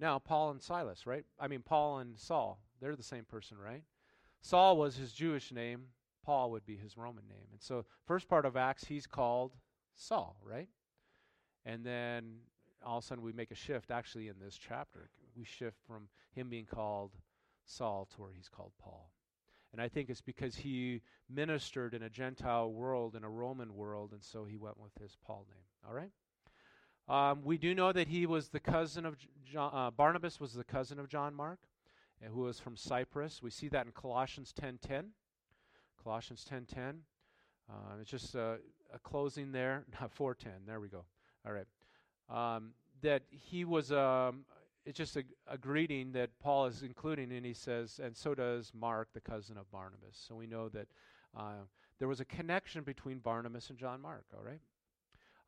Now, 0.00 0.18
Paul 0.18 0.50
and 0.50 0.62
Silas, 0.62 1.06
right? 1.06 1.24
I 1.40 1.48
mean, 1.48 1.62
Paul 1.62 1.98
and 1.98 2.18
Saul, 2.18 2.60
they're 2.80 2.96
the 2.96 3.02
same 3.02 3.24
person, 3.24 3.56
right? 3.58 3.82
Saul 4.40 4.76
was 4.76 4.96
his 4.96 5.12
Jewish 5.12 5.50
name, 5.52 5.86
Paul 6.24 6.50
would 6.52 6.64
be 6.64 6.76
his 6.76 6.96
Roman 6.96 7.26
name. 7.26 7.48
And 7.52 7.60
so, 7.60 7.84
first 8.06 8.28
part 8.28 8.44
of 8.44 8.56
Acts, 8.56 8.84
he's 8.84 9.06
called 9.06 9.56
Saul, 9.94 10.36
right? 10.44 10.68
And 11.64 11.84
then 11.84 12.38
all 12.84 12.98
of 12.98 13.04
a 13.04 13.06
sudden 13.06 13.24
we 13.24 13.32
make 13.32 13.50
a 13.50 13.56
shift 13.56 13.90
actually 13.90 14.28
in 14.28 14.36
this 14.38 14.56
chapter. 14.56 15.10
We 15.36 15.44
shift 15.44 15.78
from 15.86 16.08
him 16.32 16.48
being 16.48 16.66
called 16.66 17.12
Saul 17.68 18.08
to 18.14 18.22
where 18.22 18.32
he's 18.32 18.48
called 18.48 18.72
Paul. 18.82 19.10
And 19.72 19.82
I 19.82 19.88
think 19.88 20.08
it's 20.08 20.22
because 20.22 20.56
he 20.56 21.02
ministered 21.28 21.92
in 21.92 22.02
a 22.02 22.08
Gentile 22.08 22.72
world, 22.72 23.14
in 23.14 23.22
a 23.22 23.28
Roman 23.28 23.74
world, 23.74 24.12
and 24.12 24.22
so 24.22 24.44
he 24.44 24.56
went 24.56 24.80
with 24.80 24.92
his 25.00 25.16
Paul 25.26 25.46
name. 25.50 25.64
All 25.86 25.94
right? 25.94 26.10
Um, 27.08 27.42
we 27.42 27.58
do 27.58 27.74
know 27.74 27.92
that 27.92 28.08
he 28.08 28.26
was 28.26 28.48
the 28.48 28.60
cousin 28.60 29.06
of 29.06 29.16
John, 29.44 29.70
uh, 29.74 29.90
Barnabas 29.90 30.40
was 30.40 30.54
the 30.54 30.64
cousin 30.64 30.98
of 30.98 31.08
John 31.08 31.34
Mark, 31.34 31.60
uh, 32.24 32.28
who 32.30 32.40
was 32.40 32.58
from 32.58 32.76
Cyprus. 32.76 33.42
We 33.42 33.50
see 33.50 33.68
that 33.68 33.86
in 33.86 33.92
Colossians 33.92 34.52
10.10. 34.58 35.04
Colossians 36.02 36.46
10.10. 36.50 36.96
Uh, 37.70 37.74
it's 38.00 38.10
just 38.10 38.34
a, 38.34 38.58
a 38.92 38.98
closing 38.98 39.52
there. 39.52 39.84
4.10. 40.18 40.46
There 40.66 40.80
we 40.80 40.88
go. 40.88 41.04
All 41.46 41.52
right. 41.52 41.66
Um, 42.30 42.72
that 43.02 43.22
he 43.30 43.64
was 43.64 43.92
um, 43.92 44.44
it's 44.88 44.96
just 44.96 45.18
a, 45.18 45.24
a, 45.46 45.58
greeting 45.58 46.12
that 46.12 46.30
Paul 46.40 46.64
is 46.64 46.82
including, 46.82 47.30
and 47.30 47.44
he 47.44 47.52
says, 47.52 48.00
and 48.02 48.16
so 48.16 48.34
does 48.34 48.72
Mark, 48.74 49.08
the 49.12 49.20
cousin 49.20 49.58
of 49.58 49.70
Barnabas. 49.70 50.16
So 50.26 50.34
we 50.34 50.46
know 50.46 50.70
that 50.70 50.88
uh, 51.36 51.64
there 51.98 52.08
was 52.08 52.20
a 52.20 52.24
connection 52.24 52.84
between 52.84 53.18
Barnabas 53.18 53.68
and 53.68 53.78
John 53.78 54.00
Mark, 54.00 54.24
all 54.34 54.42
right? 54.42 54.62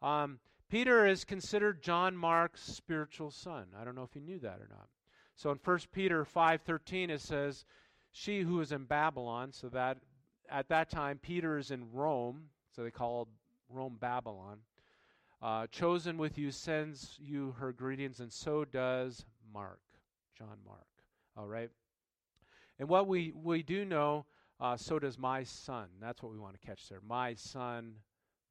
Um, 0.02 0.40
Peter 0.68 1.06
is 1.06 1.24
considered 1.24 1.82
John 1.82 2.18
Mark's 2.18 2.60
spiritual 2.60 3.30
son. 3.30 3.68
I 3.80 3.82
don't 3.82 3.94
know 3.94 4.02
if 4.02 4.14
you 4.14 4.20
knew 4.20 4.38
that 4.40 4.60
or 4.60 4.68
not. 4.68 4.88
So 5.36 5.50
in 5.50 5.58
1 5.64 5.78
Peter 5.90 6.26
5.13 6.26 7.08
it 7.08 7.22
says, 7.22 7.64
she 8.12 8.42
who 8.42 8.60
is 8.60 8.72
in 8.72 8.84
Babylon, 8.84 9.52
so 9.52 9.70
that 9.70 9.96
at 10.50 10.68
that 10.68 10.90
time 10.90 11.18
Peter 11.18 11.56
is 11.56 11.70
in 11.70 11.90
Rome, 11.94 12.50
so 12.76 12.82
they 12.82 12.90
called 12.90 13.28
Rome 13.70 13.96
Babylon, 13.98 14.58
uh, 15.42 15.66
chosen 15.68 16.18
with 16.18 16.36
you 16.38 16.50
sends 16.50 17.18
you 17.20 17.54
her 17.58 17.72
greetings, 17.72 18.20
and 18.20 18.32
so 18.32 18.64
does 18.64 19.24
Mark, 19.52 19.80
John 20.36 20.58
Mark. 20.66 20.86
All 21.36 21.46
right? 21.46 21.70
And 22.78 22.88
what 22.88 23.06
we, 23.06 23.32
we 23.34 23.62
do 23.62 23.84
know, 23.84 24.26
uh, 24.58 24.76
so 24.76 24.98
does 24.98 25.18
my 25.18 25.44
son. 25.44 25.88
That's 26.00 26.22
what 26.22 26.32
we 26.32 26.38
want 26.38 26.60
to 26.60 26.66
catch 26.66 26.88
there. 26.88 27.00
My 27.06 27.34
son, 27.34 27.94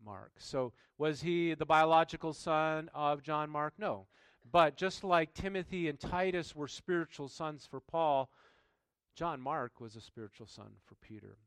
Mark. 0.04 0.32
So 0.38 0.74
was 0.98 1.22
he 1.22 1.54
the 1.54 1.66
biological 1.66 2.34
son 2.34 2.90
of 2.94 3.22
John 3.22 3.50
Mark? 3.50 3.74
No. 3.78 4.08
But 4.52 4.78
just 4.78 5.04
like 5.04 5.34
Timothy 5.34 5.90
and 5.90 6.00
Titus 6.00 6.56
were 6.56 6.68
spiritual 6.68 7.28
sons 7.28 7.68
for 7.70 7.80
Paul, 7.80 8.30
John 9.16 9.42
Mark 9.42 9.80
was 9.80 9.96
a 9.96 10.02
spiritual 10.02 10.48
son 10.48 10.72
for 10.86 10.96
Peter. 10.96 11.38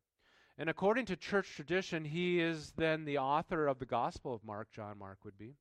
And 0.59 0.69
according 0.69 1.07
to 1.07 1.17
church 1.17 1.55
tradition, 1.55 2.05
he 2.05 2.41
is 2.41 2.73
then 2.77 3.05
the 3.05 3.19
author 3.19 3.67
of 3.67 3.79
the 3.79 3.87
Gospel 3.87 4.35
of 4.35 4.45
Mark, 4.45 4.71
John 4.71 4.99
Mark 4.99 5.25
would 5.25 5.39
be. 5.39 5.57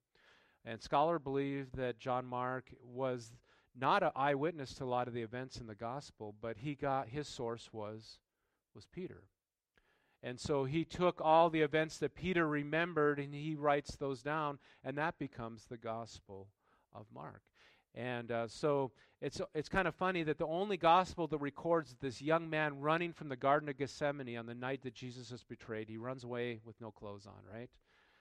And 0.66 0.82
scholars 0.82 1.22
believe 1.24 1.72
that 1.74 2.00
John 2.00 2.26
Mark 2.26 2.66
was 2.84 3.32
not 3.76 4.04
an 4.04 4.12
eyewitness 4.16 4.74
to 4.76 4.84
a 4.84 4.86
lot 4.86 5.08
of 5.08 5.14
the 5.14 5.22
events 5.22 5.58
in 5.58 5.68
the 5.68 5.76
gospel, 5.76 6.36
but 6.42 6.58
he 6.58 6.76
got 6.76 7.10
his 7.10 7.28
source 7.28 7.70
was 7.72 8.20
was 8.76 8.86
Peter. 8.86 9.24
And 10.24 10.40
so 10.40 10.66
he 10.66 10.86
took 10.86 11.20
all 11.20 11.50
the 11.50 11.62
events 11.62 11.98
that 11.98 12.16
Peter 12.16 12.48
remembered 12.48 13.18
and 13.18 13.34
he 13.34 13.56
writes 13.56 13.96
those 13.96 14.22
down, 14.22 14.60
and 14.84 14.98
that 14.98 15.18
becomes 15.18 15.66
the 15.66 15.78
Gospel 15.78 16.50
of 16.94 17.08
Mark. 17.14 17.42
And 17.94 18.32
uh, 18.32 18.48
so 18.48 18.92
it's, 19.22 19.42
it's 19.54 19.70
kind 19.70 19.88
of 19.88 19.96
funny 19.96 20.24
that 20.24 20.38
the 20.38 20.48
only 20.48 20.78
gospel 20.78 21.28
that 21.28 21.38
records 21.40 21.96
this 22.00 22.22
young 22.22 22.50
man 22.50 22.80
running 22.80 23.12
from 23.12 23.30
the 23.30 23.36
Garden 23.36 23.70
of 23.70 23.78
Gethsemane 23.78 24.38
on 24.38 24.46
the 24.46 24.56
night 24.56 24.82
that 24.84 24.94
Jesus 24.94 25.32
is 25.32 25.44
betrayed, 25.44 25.90
he 25.90 25.98
runs 25.98 26.24
away 26.24 26.60
with 26.66 26.80
no 26.80 26.92
clothes 26.92 27.28
on, 27.28 27.42
right? 27.54 27.70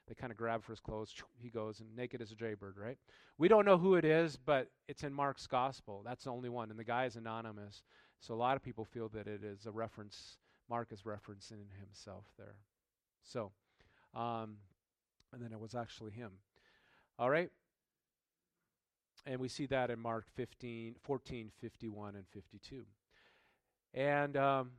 They 0.09 0.15
kind 0.15 0.33
of 0.33 0.37
grab 0.37 0.65
for 0.65 0.73
his 0.73 0.81
clothes. 0.81 1.15
He 1.41 1.51
goes 1.51 1.79
and 1.79 1.95
naked 1.95 2.21
as 2.21 2.33
a 2.33 2.35
jaybird, 2.35 2.77
right? 2.77 2.99
We 3.39 3.47
don't 3.47 3.65
know 3.65 3.79
who 3.79 3.95
it 3.95 4.05
is, 4.05 4.37
but 4.37 4.69
it's 4.89 5.05
in 5.05 5.15
Mark's 5.15 5.47
gospel. 5.47 6.03
That's 6.05 6.25
the 6.25 6.31
only 6.31 6.49
one. 6.49 6.71
And 6.71 6.79
the 6.79 6.85
guy 6.85 7.05
is 7.05 7.15
anonymous. 7.15 7.85
So 8.19 8.35
a 8.35 8.37
lot 8.37 8.57
of 8.57 8.63
people 8.63 8.85
feel 8.85 9.09
that 9.11 9.29
it 9.29 9.45
is 9.45 9.67
a 9.67 9.71
reference, 9.71 10.39
Mark 10.69 10.89
is 10.91 11.03
referencing 11.03 11.67
himself 11.79 12.25
there. 12.37 12.57
So, 13.23 13.53
um, 14.15 14.57
and 15.33 15.41
then 15.41 15.53
it 15.53 15.61
was 15.61 15.77
actually 15.77 16.11
him. 16.11 16.33
All 17.17 17.31
right? 17.31 17.51
And 19.27 19.41
we 19.41 19.49
see 19.49 19.67
that 19.67 19.91
in 19.91 19.99
Mark 19.99 20.27
15, 20.35 20.97
14, 21.03 21.51
51, 21.61 22.17
and 22.17 22.25
52. 22.29 22.85
And 23.93 24.37
um, 24.37 24.71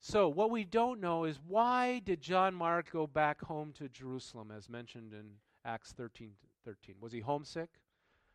so, 0.00 0.28
what 0.28 0.50
we 0.50 0.64
don't 0.64 1.00
know 1.00 1.24
is 1.24 1.38
why 1.46 2.00
did 2.00 2.20
John 2.20 2.54
Mark 2.54 2.92
go 2.92 3.06
back 3.06 3.40
home 3.42 3.72
to 3.78 3.88
Jerusalem, 3.88 4.50
as 4.50 4.68
mentioned 4.68 5.12
in 5.12 5.30
Acts 5.64 5.92
13, 5.92 6.32
13? 6.64 6.96
Was 7.00 7.12
he 7.12 7.20
homesick? 7.20 7.70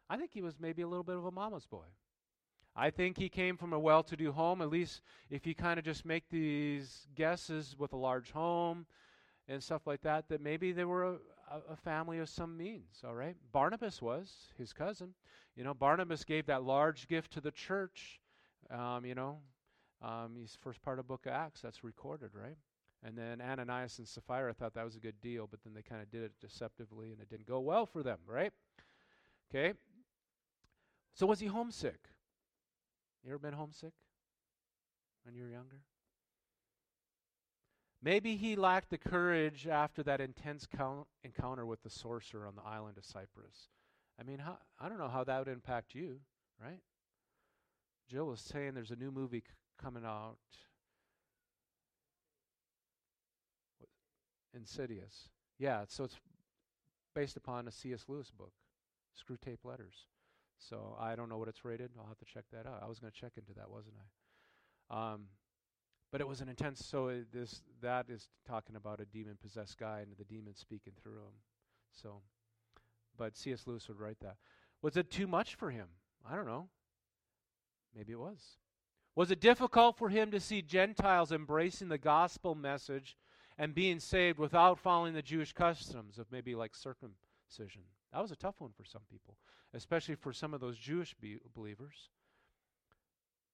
I 0.09 0.17
think 0.17 0.31
he 0.33 0.41
was 0.41 0.59
maybe 0.59 0.81
a 0.81 0.87
little 0.87 1.03
bit 1.03 1.17
of 1.17 1.25
a 1.25 1.31
mama's 1.31 1.65
boy. 1.65 1.85
I 2.75 2.91
think 2.91 3.17
he 3.17 3.27
came 3.27 3.57
from 3.57 3.73
a 3.73 3.79
well 3.79 4.03
to 4.03 4.15
do 4.15 4.31
home, 4.31 4.61
at 4.61 4.69
least 4.69 5.01
if 5.29 5.47
you 5.47 5.55
kind 5.55 5.79
of 5.79 5.85
just 5.85 6.05
make 6.05 6.29
these 6.29 7.07
guesses 7.15 7.75
with 7.77 7.91
a 7.91 7.97
large 7.97 8.31
home 8.31 8.85
and 9.47 9.63
stuff 9.63 9.87
like 9.87 10.01
that, 10.01 10.27
that 10.29 10.41
maybe 10.41 10.71
they 10.71 10.85
were 10.85 11.03
a, 11.03 11.17
a, 11.71 11.75
family 11.75 12.19
of 12.19 12.27
some 12.27 12.57
means, 12.57 13.01
all 13.05 13.13
right? 13.13 13.35
Barnabas 13.51 14.01
was 14.01 14.53
his 14.57 14.73
cousin. 14.73 15.13
You 15.55 15.63
know, 15.63 15.73
Barnabas 15.73 16.23
gave 16.23 16.45
that 16.47 16.63
large 16.63 17.07
gift 17.07 17.31
to 17.33 17.41
the 17.41 17.51
church, 17.51 18.19
um, 18.69 19.05
you 19.05 19.15
know, 19.15 19.39
um, 20.01 20.35
he's 20.37 20.57
first 20.61 20.81
part 20.81 20.99
of 20.99 21.07
book 21.07 21.25
of 21.25 21.31
Acts, 21.31 21.61
that's 21.61 21.83
recorded, 21.83 22.31
right? 22.33 22.57
And 23.03 23.17
then 23.17 23.41
Ananias 23.41 23.99
and 23.99 24.07
Sapphira 24.07 24.53
thought 24.53 24.73
that 24.73 24.85
was 24.85 24.95
a 24.95 24.99
good 24.99 25.19
deal, 25.21 25.47
but 25.49 25.63
then 25.63 25.73
they 25.73 25.81
kind 25.81 26.01
of 26.01 26.11
did 26.11 26.23
it 26.23 26.33
deceptively 26.41 27.11
and 27.11 27.21
it 27.21 27.29
didn't 27.29 27.47
go 27.47 27.59
well 27.59 27.85
for 27.85 28.03
them, 28.03 28.17
right? 28.27 28.51
Okay. 29.49 29.73
So 31.13 31.25
was 31.25 31.39
he 31.39 31.47
homesick? 31.47 31.99
You 33.23 33.31
ever 33.31 33.39
been 33.39 33.53
homesick 33.53 33.93
when 35.23 35.35
you 35.35 35.43
were 35.43 35.49
younger? 35.49 35.81
Maybe 38.07 38.37
he 38.37 38.55
lacked 38.55 38.89
the 38.89 38.97
courage 38.97 39.67
after 39.67 40.01
that 40.03 40.21
intense 40.21 40.65
count, 40.65 41.07
encounter 41.25 41.65
with 41.65 41.83
the 41.83 41.89
sorcerer 41.89 42.47
on 42.47 42.55
the 42.55 42.61
island 42.61 42.97
of 42.97 43.03
Cyprus. 43.03 43.67
I 44.17 44.23
mean, 44.23 44.39
how, 44.39 44.59
I 44.79 44.87
don't 44.87 44.97
know 44.97 45.09
how 45.09 45.25
that 45.25 45.39
would 45.39 45.49
impact 45.49 45.93
you, 45.93 46.21
right? 46.57 46.79
Jill 48.09 48.27
was 48.27 48.39
saying 48.39 48.75
there's 48.75 48.91
a 48.91 48.95
new 48.95 49.11
movie 49.11 49.41
c- 49.41 49.53
coming 49.77 50.05
out. 50.05 50.37
Insidious. 54.55 55.27
Yeah, 55.59 55.83
so 55.89 56.05
it's 56.05 56.15
based 57.13 57.35
upon 57.35 57.67
a 57.67 57.73
C.S. 57.73 58.05
Lewis 58.07 58.31
book, 58.31 58.53
Screwtape 59.21 59.65
Letters. 59.65 60.05
So 60.57 60.95
I 60.97 61.17
don't 61.17 61.27
know 61.27 61.39
what 61.39 61.49
it's 61.49 61.65
rated. 61.65 61.91
I'll 61.99 62.07
have 62.07 62.19
to 62.19 62.25
check 62.25 62.45
that 62.53 62.65
out. 62.65 62.81
I 62.81 62.87
was 62.87 62.99
going 62.99 63.11
to 63.11 63.19
check 63.19 63.33
into 63.35 63.53
that, 63.55 63.69
wasn't 63.69 63.95
I? 64.89 65.11
Um, 65.11 65.25
but 66.17 66.21
it 66.23 66.27
was 66.27 66.41
an 66.41 66.49
intense. 66.49 66.83
So 66.83 67.21
this 67.31 67.61
that 67.83 68.09
is 68.09 68.29
talking 68.47 68.75
about 68.75 68.99
a 68.99 69.05
demon 69.05 69.37
possessed 69.39 69.77
guy 69.77 69.99
and 69.99 70.07
the 70.17 70.23
demon 70.23 70.55
speaking 70.55 70.93
through 70.99 71.17
him. 71.17 71.35
So, 71.91 72.21
but 73.15 73.37
C.S. 73.37 73.67
Lewis 73.67 73.87
would 73.87 73.99
write 73.99 74.19
that. 74.21 74.37
Was 74.81 74.97
it 74.97 75.11
too 75.11 75.27
much 75.27 75.53
for 75.53 75.69
him? 75.69 75.85
I 76.27 76.35
don't 76.35 76.47
know. 76.47 76.69
Maybe 77.95 78.13
it 78.13 78.19
was. 78.19 78.57
Was 79.15 79.29
it 79.29 79.39
difficult 79.39 79.95
for 79.95 80.09
him 80.09 80.31
to 80.31 80.39
see 80.39 80.63
Gentiles 80.63 81.31
embracing 81.31 81.89
the 81.89 81.99
gospel 81.99 82.55
message 82.55 83.15
and 83.55 83.75
being 83.75 83.99
saved 83.99 84.39
without 84.39 84.79
following 84.79 85.13
the 85.13 85.21
Jewish 85.21 85.53
customs 85.53 86.17
of 86.17 86.31
maybe 86.31 86.55
like 86.55 86.73
circumcision? 86.73 87.83
That 88.11 88.23
was 88.23 88.31
a 88.31 88.35
tough 88.35 88.55
one 88.57 88.71
for 88.75 88.85
some 88.85 89.03
people, 89.11 89.37
especially 89.71 90.15
for 90.15 90.33
some 90.33 90.55
of 90.55 90.61
those 90.61 90.79
Jewish 90.79 91.13
be- 91.13 91.37
believers. 91.53 92.09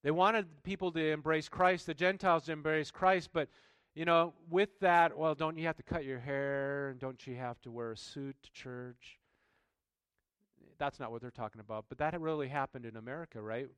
They 0.03 0.11
wanted 0.11 0.63
people 0.63 0.91
to 0.91 1.11
embrace 1.11 1.49
Christ, 1.49 1.85
the 1.85 1.93
Gentiles 1.93 2.45
to 2.45 2.51
embrace 2.51 2.91
Christ, 2.91 3.29
but 3.33 3.49
you 3.95 4.05
know, 4.05 4.33
with 4.49 4.79
that, 4.79 5.15
well, 5.17 5.35
don't 5.35 5.57
you 5.57 5.67
have 5.67 5.77
to 5.77 5.83
cut 5.83 6.03
your 6.03 6.19
hair 6.19 6.89
and 6.89 6.99
don't 6.99 7.25
you 7.27 7.35
have 7.35 7.61
to 7.61 7.71
wear 7.71 7.91
a 7.91 7.97
suit 7.97 8.35
to 8.41 8.51
church? 8.51 9.19
That's 10.79 10.99
not 10.99 11.11
what 11.11 11.21
they're 11.21 11.31
talking 11.31 11.61
about, 11.61 11.85
but 11.89 11.99
that 11.99 12.19
really 12.19 12.47
happened 12.47 12.85
in 12.85 12.97
America, 12.97 13.41
right? 13.41 13.69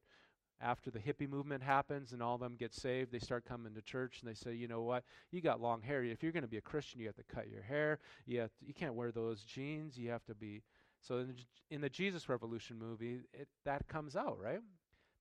after 0.62 0.89
the 0.89 1.00
hippie 1.00 1.29
movement 1.29 1.62
happens 1.62 2.13
and 2.13 2.22
all 2.24 2.36
of 2.36 2.41
them 2.41 2.55
get 2.58 2.74
saved, 2.74 3.12
they 3.12 3.20
start 3.20 3.46
coming 3.46 3.74
to 3.74 3.82
church 3.82 4.22
and 4.22 4.29
they 4.29 4.36
say, 4.36 4.53
you 4.53 4.67
know 4.67 4.82
what, 4.82 5.03
you 5.32 5.41
got 5.41 5.62
long 5.62 5.82
hair. 5.82 6.03
If 6.03 6.24
you're 6.24 6.32
going 6.32 6.44
to 6.44 6.50
be 6.50 6.58
a 6.58 6.62
Christian, 6.62 7.00
you 7.00 7.08
have 7.08 7.15
to 7.15 7.24
cut 7.24 7.50
your 7.50 7.62
hair. 7.62 8.00
You 8.25 8.39
have 8.41 8.51
to, 8.60 8.65
you 8.65 8.74
can't 8.74 8.94
wear 8.94 9.12
those 9.12 9.41
jeans. 9.41 9.98
You 9.98 10.12
have 10.12 10.25
to 10.25 10.36
be. 10.36 10.63
So 11.01 11.17
in 11.17 11.27
the, 11.27 11.36
in 11.70 11.82
the 11.82 11.89
Jesus 11.89 12.29
Revolution 12.29 12.79
movie, 12.79 13.22
it, 13.34 13.48
that 13.65 13.88
comes 13.88 14.15
out, 14.15 14.39
right? 14.41 14.62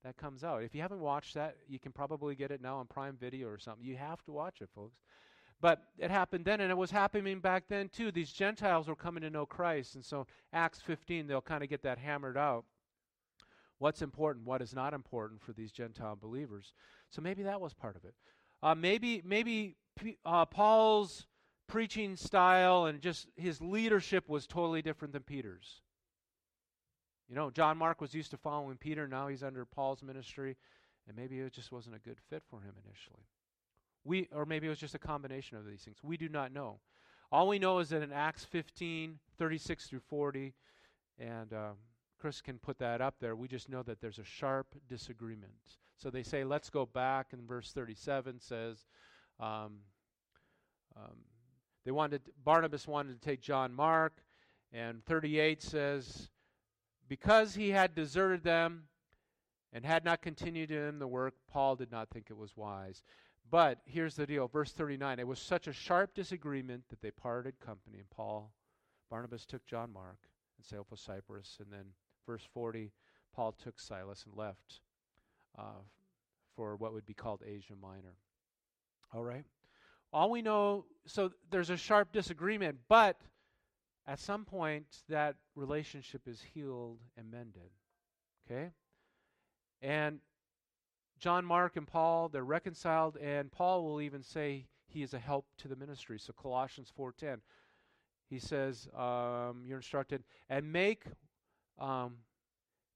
That 0.04 0.16
comes 0.18 0.44
out. 0.44 0.62
If 0.62 0.74
you 0.74 0.82
haven't 0.82 1.00
watched 1.00 1.34
that, 1.34 1.56
you 1.66 1.78
can 1.78 1.90
probably 1.90 2.34
get 2.34 2.50
it 2.50 2.60
now 2.60 2.76
on 2.76 2.86
Prime 2.86 3.16
Video 3.18 3.48
or 3.48 3.58
something. 3.58 3.84
You 3.84 3.96
have 3.96 4.22
to 4.24 4.32
watch 4.32 4.60
it, 4.60 4.68
folks. 4.74 4.98
But 5.60 5.82
it 5.98 6.10
happened 6.10 6.44
then, 6.44 6.60
and 6.60 6.70
it 6.70 6.76
was 6.76 6.90
happening 6.90 7.40
back 7.40 7.64
then 7.68 7.88
too. 7.88 8.12
These 8.12 8.30
Gentiles 8.30 8.86
were 8.86 8.96
coming 8.96 9.22
to 9.22 9.30
know 9.30 9.46
Christ, 9.46 9.94
and 9.94 10.04
so 10.04 10.26
Acts 10.52 10.80
15, 10.82 11.26
they'll 11.26 11.40
kind 11.40 11.64
of 11.64 11.70
get 11.70 11.82
that 11.84 11.96
hammered 11.96 12.36
out 12.36 12.66
what's 13.78 14.02
important, 14.02 14.46
what 14.46 14.60
is 14.60 14.74
not 14.74 14.92
important 14.92 15.40
for 15.40 15.52
these 15.52 15.72
Gentile 15.72 16.16
believers. 16.20 16.74
So 17.10 17.22
maybe 17.22 17.42
that 17.44 17.60
was 17.60 17.72
part 17.72 17.96
of 17.96 18.04
it. 18.04 18.14
Uh, 18.62 18.74
maybe 18.74 19.22
maybe 19.24 19.76
uh, 20.24 20.44
Paul's 20.44 21.26
preaching 21.66 22.16
style 22.16 22.86
and 22.86 23.00
just 23.00 23.28
his 23.36 23.60
leadership 23.60 24.28
was 24.28 24.46
totally 24.46 24.82
different 24.82 25.12
than 25.12 25.22
Peter's. 25.22 25.80
You 27.28 27.34
know, 27.34 27.50
John 27.50 27.78
Mark 27.78 28.00
was 28.00 28.14
used 28.14 28.30
to 28.32 28.36
following 28.36 28.76
Peter, 28.76 29.08
now 29.08 29.28
he's 29.28 29.42
under 29.42 29.64
Paul's 29.64 30.02
ministry, 30.02 30.56
and 31.06 31.16
maybe 31.16 31.38
it 31.38 31.52
just 31.52 31.72
wasn't 31.72 31.96
a 31.96 31.98
good 31.98 32.18
fit 32.28 32.42
for 32.48 32.60
him 32.60 32.74
initially. 32.84 33.24
We, 34.04 34.28
or 34.32 34.44
maybe 34.44 34.66
it 34.66 34.70
was 34.70 34.78
just 34.78 34.94
a 34.94 34.98
combination 34.98 35.56
of 35.56 35.66
these 35.66 35.82
things. 35.82 35.96
We 36.02 36.16
do 36.16 36.28
not 36.28 36.52
know. 36.52 36.80
All 37.32 37.48
we 37.48 37.58
know 37.58 37.78
is 37.78 37.88
that 37.88 38.02
in 38.02 38.12
Acts 38.12 38.44
15, 38.44 39.18
36 39.38 39.86
through 39.86 40.00
40, 40.00 40.52
and 41.18 41.52
um, 41.52 41.76
Chris 42.20 42.40
can 42.40 42.58
put 42.58 42.78
that 42.78 43.00
up 43.00 43.14
there. 43.20 43.34
We 43.34 43.48
just 43.48 43.68
know 43.68 43.82
that 43.82 44.00
there's 44.00 44.18
a 44.18 44.24
sharp 44.24 44.74
disagreement. 44.88 45.52
So 45.96 46.10
they 46.10 46.22
say, 46.22 46.44
let's 46.44 46.68
go 46.68 46.84
back, 46.84 47.28
and 47.32 47.48
verse 47.48 47.72
37 47.72 48.40
says, 48.40 48.86
um, 49.40 49.78
um, 50.96 51.16
they 51.84 51.90
wanted 51.90 52.22
Barnabas 52.44 52.86
wanted 52.86 53.20
to 53.20 53.28
take 53.28 53.40
John 53.40 53.74
Mark, 53.74 54.22
and 54.72 55.04
38 55.04 55.62
says, 55.62 56.30
because 57.14 57.54
he 57.54 57.70
had 57.70 57.94
deserted 57.94 58.42
them 58.42 58.82
and 59.72 59.86
had 59.86 60.04
not 60.04 60.20
continued 60.20 60.72
in 60.72 60.98
the 60.98 61.06
work, 61.06 61.34
Paul 61.48 61.76
did 61.76 61.92
not 61.92 62.10
think 62.10 62.26
it 62.28 62.36
was 62.36 62.56
wise. 62.56 63.04
But 63.48 63.78
here's 63.84 64.16
the 64.16 64.26
deal, 64.26 64.48
verse 64.48 64.72
39. 64.72 65.20
It 65.20 65.28
was 65.28 65.38
such 65.38 65.68
a 65.68 65.72
sharp 65.72 66.12
disagreement 66.16 66.82
that 66.88 67.00
they 67.00 67.12
parted 67.12 67.60
company, 67.60 67.98
and 67.98 68.10
Paul, 68.10 68.50
Barnabas 69.10 69.46
took 69.46 69.64
John 69.64 69.92
Mark 69.92 70.16
and 70.58 70.66
sailed 70.66 70.88
for 70.88 70.96
Cyprus, 70.96 71.58
and 71.60 71.72
then 71.72 71.84
verse 72.26 72.42
40, 72.52 72.90
Paul 73.32 73.52
took 73.52 73.78
Silas 73.78 74.24
and 74.26 74.36
left 74.36 74.80
uh, 75.56 75.82
for 76.56 76.74
what 76.74 76.92
would 76.94 77.06
be 77.06 77.14
called 77.14 77.44
Asia 77.46 77.74
Minor. 77.80 78.16
All 79.14 79.22
right? 79.22 79.44
All 80.12 80.32
we 80.32 80.42
know, 80.42 80.86
so 81.06 81.30
there's 81.52 81.70
a 81.70 81.76
sharp 81.76 82.10
disagreement, 82.10 82.78
but 82.88 83.20
at 84.06 84.18
some 84.18 84.44
point 84.44 84.86
that 85.08 85.36
relationship 85.54 86.22
is 86.26 86.42
healed 86.42 87.00
and 87.16 87.30
mended. 87.30 87.70
Okay? 88.46 88.70
And 89.80 90.20
John 91.18 91.44
Mark 91.44 91.76
and 91.76 91.86
Paul, 91.86 92.28
they're 92.28 92.44
reconciled, 92.44 93.16
and 93.16 93.50
Paul 93.50 93.84
will 93.84 94.00
even 94.00 94.22
say 94.22 94.66
he 94.86 95.02
is 95.02 95.14
a 95.14 95.18
help 95.18 95.46
to 95.58 95.68
the 95.68 95.76
ministry. 95.76 96.18
So 96.18 96.32
Colossians 96.32 96.92
4.10, 96.98 97.38
he 98.28 98.38
says, 98.38 98.88
um, 98.96 99.64
you're 99.66 99.78
instructed, 99.78 100.22
and 100.48 100.70
make 100.70 101.04
um, 101.78 102.16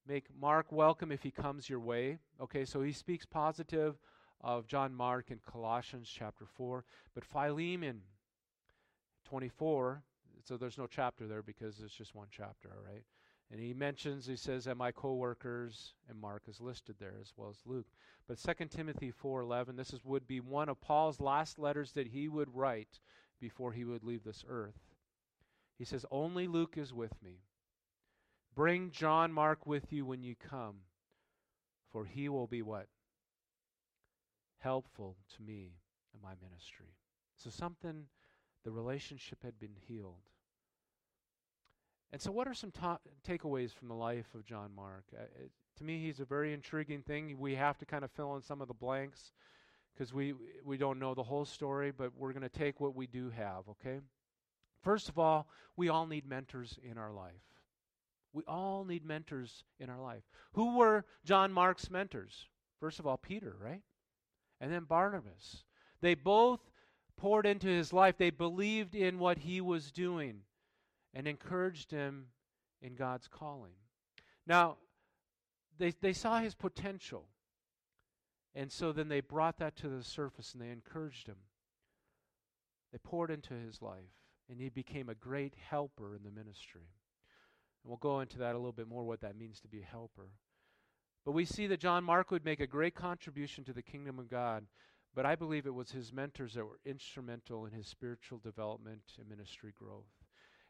make 0.06 0.24
Mark 0.40 0.72
welcome 0.72 1.12
if 1.12 1.22
he 1.22 1.30
comes 1.30 1.68
your 1.68 1.80
way. 1.80 2.18
Okay, 2.40 2.64
so 2.64 2.82
he 2.82 2.92
speaks 2.92 3.26
positive 3.26 3.96
of 4.40 4.66
John 4.66 4.94
Mark 4.94 5.30
in 5.30 5.40
Colossians 5.50 6.08
chapter 6.12 6.46
4. 6.46 6.84
But 7.14 7.24
Philemon 7.24 8.02
24, 9.28 10.02
so 10.44 10.56
there's 10.56 10.78
no 10.78 10.86
chapter 10.86 11.26
there 11.26 11.42
because 11.42 11.80
it's 11.80 11.94
just 11.94 12.14
one 12.14 12.28
chapter, 12.30 12.70
all 12.70 12.84
right? 12.92 13.04
And 13.50 13.60
he 13.60 13.72
mentions, 13.72 14.26
he 14.26 14.36
says, 14.36 14.66
and 14.66 14.78
my 14.78 14.92
co-workers, 14.92 15.94
and 16.08 16.20
Mark 16.20 16.42
is 16.48 16.60
listed 16.60 16.96
there 16.98 17.14
as 17.20 17.32
well 17.36 17.48
as 17.48 17.56
Luke. 17.64 17.86
But 18.26 18.38
2 18.38 18.66
Timothy 18.66 19.10
4.11, 19.10 19.76
this 19.76 19.92
is, 19.92 20.04
would 20.04 20.26
be 20.26 20.40
one 20.40 20.68
of 20.68 20.80
Paul's 20.80 21.18
last 21.20 21.58
letters 21.58 21.92
that 21.92 22.08
he 22.08 22.28
would 22.28 22.54
write 22.54 23.00
before 23.40 23.72
he 23.72 23.84
would 23.84 24.04
leave 24.04 24.22
this 24.22 24.44
earth. 24.48 24.78
He 25.78 25.84
says, 25.84 26.04
Only 26.10 26.46
Luke 26.46 26.74
is 26.76 26.92
with 26.92 27.22
me. 27.22 27.38
Bring 28.54 28.90
John 28.90 29.32
Mark 29.32 29.66
with 29.66 29.92
you 29.92 30.04
when 30.04 30.22
you 30.22 30.34
come, 30.34 30.80
for 31.90 32.04
he 32.04 32.28
will 32.28 32.48
be 32.48 32.60
what? 32.60 32.88
Helpful 34.58 35.16
to 35.36 35.42
me 35.42 35.76
in 36.12 36.20
my 36.20 36.34
ministry. 36.42 36.96
So 37.36 37.50
something, 37.50 38.06
the 38.64 38.70
relationship 38.70 39.42
had 39.42 39.58
been 39.58 39.76
healed. 39.86 40.28
And 42.12 42.20
so, 42.20 42.30
what 42.30 42.48
are 42.48 42.54
some 42.54 42.70
ta- 42.70 42.98
takeaways 43.26 43.72
from 43.72 43.88
the 43.88 43.94
life 43.94 44.34
of 44.34 44.44
John 44.44 44.70
Mark? 44.74 45.04
Uh, 45.14 45.22
it, 45.42 45.50
to 45.76 45.84
me, 45.84 46.02
he's 46.04 46.20
a 46.20 46.24
very 46.24 46.52
intriguing 46.52 47.02
thing. 47.02 47.38
We 47.38 47.54
have 47.54 47.78
to 47.78 47.84
kind 47.84 48.04
of 48.04 48.10
fill 48.10 48.34
in 48.36 48.42
some 48.42 48.60
of 48.62 48.68
the 48.68 48.74
blanks 48.74 49.32
because 49.94 50.14
we 50.14 50.34
we 50.64 50.76
don't 50.78 50.98
know 50.98 51.14
the 51.14 51.22
whole 51.22 51.44
story, 51.44 51.90
but 51.90 52.12
we're 52.16 52.32
going 52.32 52.42
to 52.42 52.48
take 52.48 52.80
what 52.80 52.96
we 52.96 53.06
do 53.06 53.30
have. 53.30 53.68
Okay. 53.68 54.00
First 54.82 55.08
of 55.08 55.18
all, 55.18 55.48
we 55.76 55.88
all 55.88 56.06
need 56.06 56.26
mentors 56.26 56.78
in 56.82 56.98
our 56.98 57.12
life. 57.12 57.32
We 58.32 58.42
all 58.46 58.84
need 58.84 59.04
mentors 59.04 59.64
in 59.80 59.90
our 59.90 60.00
life. 60.00 60.22
Who 60.52 60.76
were 60.76 61.04
John 61.24 61.52
Mark's 61.52 61.90
mentors? 61.90 62.46
First 62.80 63.00
of 63.00 63.06
all, 63.06 63.16
Peter, 63.16 63.56
right? 63.60 63.82
And 64.60 64.72
then 64.72 64.84
Barnabas. 64.84 65.64
They 66.00 66.14
both 66.14 66.60
poured 67.18 67.44
into 67.44 67.66
his 67.66 67.92
life. 67.92 68.16
They 68.16 68.30
believed 68.30 68.94
in 68.94 69.18
what 69.18 69.38
he 69.38 69.60
was 69.60 69.92
doing 69.92 70.40
and 71.12 71.26
encouraged 71.26 71.90
him 71.90 72.28
in 72.80 72.94
God's 72.94 73.28
calling. 73.28 73.74
Now, 74.46 74.76
they, 75.78 75.92
they 76.00 76.12
saw 76.12 76.38
his 76.40 76.54
potential. 76.54 77.26
And 78.54 78.72
so 78.72 78.92
then 78.92 79.08
they 79.08 79.20
brought 79.20 79.58
that 79.58 79.76
to 79.76 79.88
the 79.88 80.02
surface 80.02 80.54
and 80.54 80.62
they 80.62 80.70
encouraged 80.70 81.26
him. 81.26 81.36
They 82.92 82.98
poured 82.98 83.30
into 83.30 83.52
his 83.52 83.82
life, 83.82 84.16
and 84.50 84.58
he 84.58 84.70
became 84.70 85.10
a 85.10 85.14
great 85.14 85.54
helper 85.68 86.16
in 86.16 86.22
the 86.22 86.30
ministry. 86.30 86.88
And 87.84 87.90
we'll 87.90 87.98
go 87.98 88.20
into 88.20 88.38
that 88.38 88.54
a 88.54 88.58
little 88.58 88.72
bit 88.72 88.88
more, 88.88 89.04
what 89.04 89.20
that 89.20 89.36
means 89.36 89.60
to 89.60 89.68
be 89.68 89.82
a 89.82 89.84
helper. 89.84 90.30
But 91.26 91.32
we 91.32 91.44
see 91.44 91.66
that 91.66 91.80
John 91.80 92.02
Mark 92.02 92.30
would 92.30 92.46
make 92.46 92.60
a 92.60 92.66
great 92.66 92.94
contribution 92.94 93.62
to 93.64 93.74
the 93.74 93.82
kingdom 93.82 94.18
of 94.18 94.30
God, 94.30 94.64
but 95.14 95.26
I 95.26 95.34
believe 95.34 95.66
it 95.66 95.74
was 95.74 95.90
his 95.90 96.12
mentors 96.12 96.54
that 96.54 96.64
were 96.64 96.80
instrumental 96.84 97.66
in 97.66 97.72
his 97.72 97.86
spiritual 97.86 98.38
development 98.38 99.02
and 99.18 99.28
ministry 99.28 99.72
growth. 99.76 100.06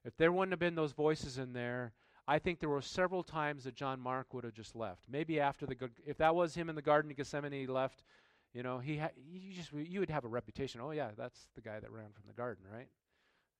If 0.05 0.17
there 0.17 0.33
wouldn't 0.33 0.53
have 0.53 0.61
been 0.61 0.75
those 0.75 0.93
voices 0.93 1.39
in 1.39 1.53
there, 1.53 1.93
I 2.27 2.39
think 2.39 2.61
there 2.61 2.69
were 2.69 2.83
several 2.83 3.23
times 3.23 3.65
that 3.65 3.75
John 3.75 4.01
Mark 4.01 4.35
would 4.35 4.45
have 4.45 4.53
just 4.53 4.77
left. 4.77 5.03
Maybe 5.11 5.41
after 5.41 5.67
the 5.67 5.77
if 6.07 6.19
that 6.19 6.35
was 6.35 6.55
him 6.55 6.69
in 6.69 6.77
the 6.77 6.83
Garden 6.83 7.11
of 7.11 7.17
Gethsemane, 7.17 7.53
he 7.53 7.67
left. 7.67 8.05
You 8.53 8.63
know, 8.63 8.79
he 8.79 8.99
ha- 8.99 9.11
you 9.31 9.55
just 9.55 9.73
you 9.73 10.01
would 10.01 10.11
have 10.11 10.25
a 10.25 10.29
reputation. 10.29 10.81
Oh 10.83 10.91
yeah, 10.91 11.11
that's 11.17 11.49
the 11.55 11.61
guy 11.61 11.81
that 11.81 11.91
ran 11.91 12.11
from 12.13 12.25
the 12.27 12.35
garden, 12.35 12.65
right? 12.71 12.89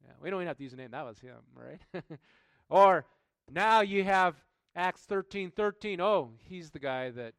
Yeah, 0.05 0.13
we 0.23 0.31
don't 0.31 0.41
even 0.41 0.49
have 0.49 0.59
to 0.59 0.63
use 0.63 0.73
a 0.73 0.77
name. 0.77 0.91
That 0.91 1.07
was 1.07 1.19
him, 1.19 1.39
right? 1.55 1.81
or 2.71 3.07
now 3.51 3.81
you 3.81 4.05
have 4.05 4.37
Acts 4.77 5.03
thirteen 5.03 5.51
thirteen. 5.51 6.01
Oh, 6.01 6.31
he's 6.45 6.71
the 6.71 6.79
guy 6.79 7.11
that 7.11 7.35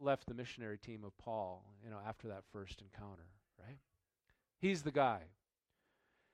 left 0.00 0.26
the 0.26 0.34
missionary 0.34 0.78
team 0.78 1.04
of 1.04 1.16
Paul. 1.18 1.64
You 1.84 1.90
know, 1.90 1.98
after 2.06 2.28
that 2.28 2.44
first 2.52 2.82
encounter, 2.82 3.26
right? 3.58 3.78
He's 4.58 4.82
the 4.82 4.90
guy. 4.90 5.20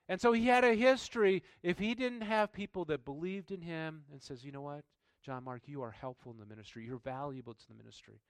And 0.08 0.20
so 0.20 0.32
he 0.32 0.46
had 0.46 0.64
a 0.64 0.74
history. 0.74 1.42
If 1.62 1.78
he 1.78 1.94
didn't 1.94 2.20
have 2.20 2.52
people 2.52 2.84
that 2.86 3.04
believed 3.04 3.50
in 3.50 3.60
him 3.60 4.02
and 4.12 4.22
says, 4.22 4.44
you 4.44 4.52
know 4.52 4.60
what, 4.60 4.84
John 5.24 5.44
Mark, 5.44 5.62
you 5.66 5.82
are 5.82 5.90
helpful 5.90 6.32
in 6.32 6.38
the 6.38 6.46
ministry. 6.46 6.84
You're 6.84 6.98
valuable 6.98 7.54
to 7.54 7.68
the 7.68 7.74
ministry. 7.74 8.20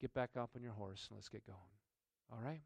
Get 0.00 0.14
back 0.14 0.30
up 0.38 0.50
on 0.54 0.62
your 0.62 0.72
horse 0.72 1.06
and 1.08 1.16
let's 1.16 1.28
get 1.28 1.44
going. 1.46 1.58
All 2.32 2.38
right? 2.44 2.60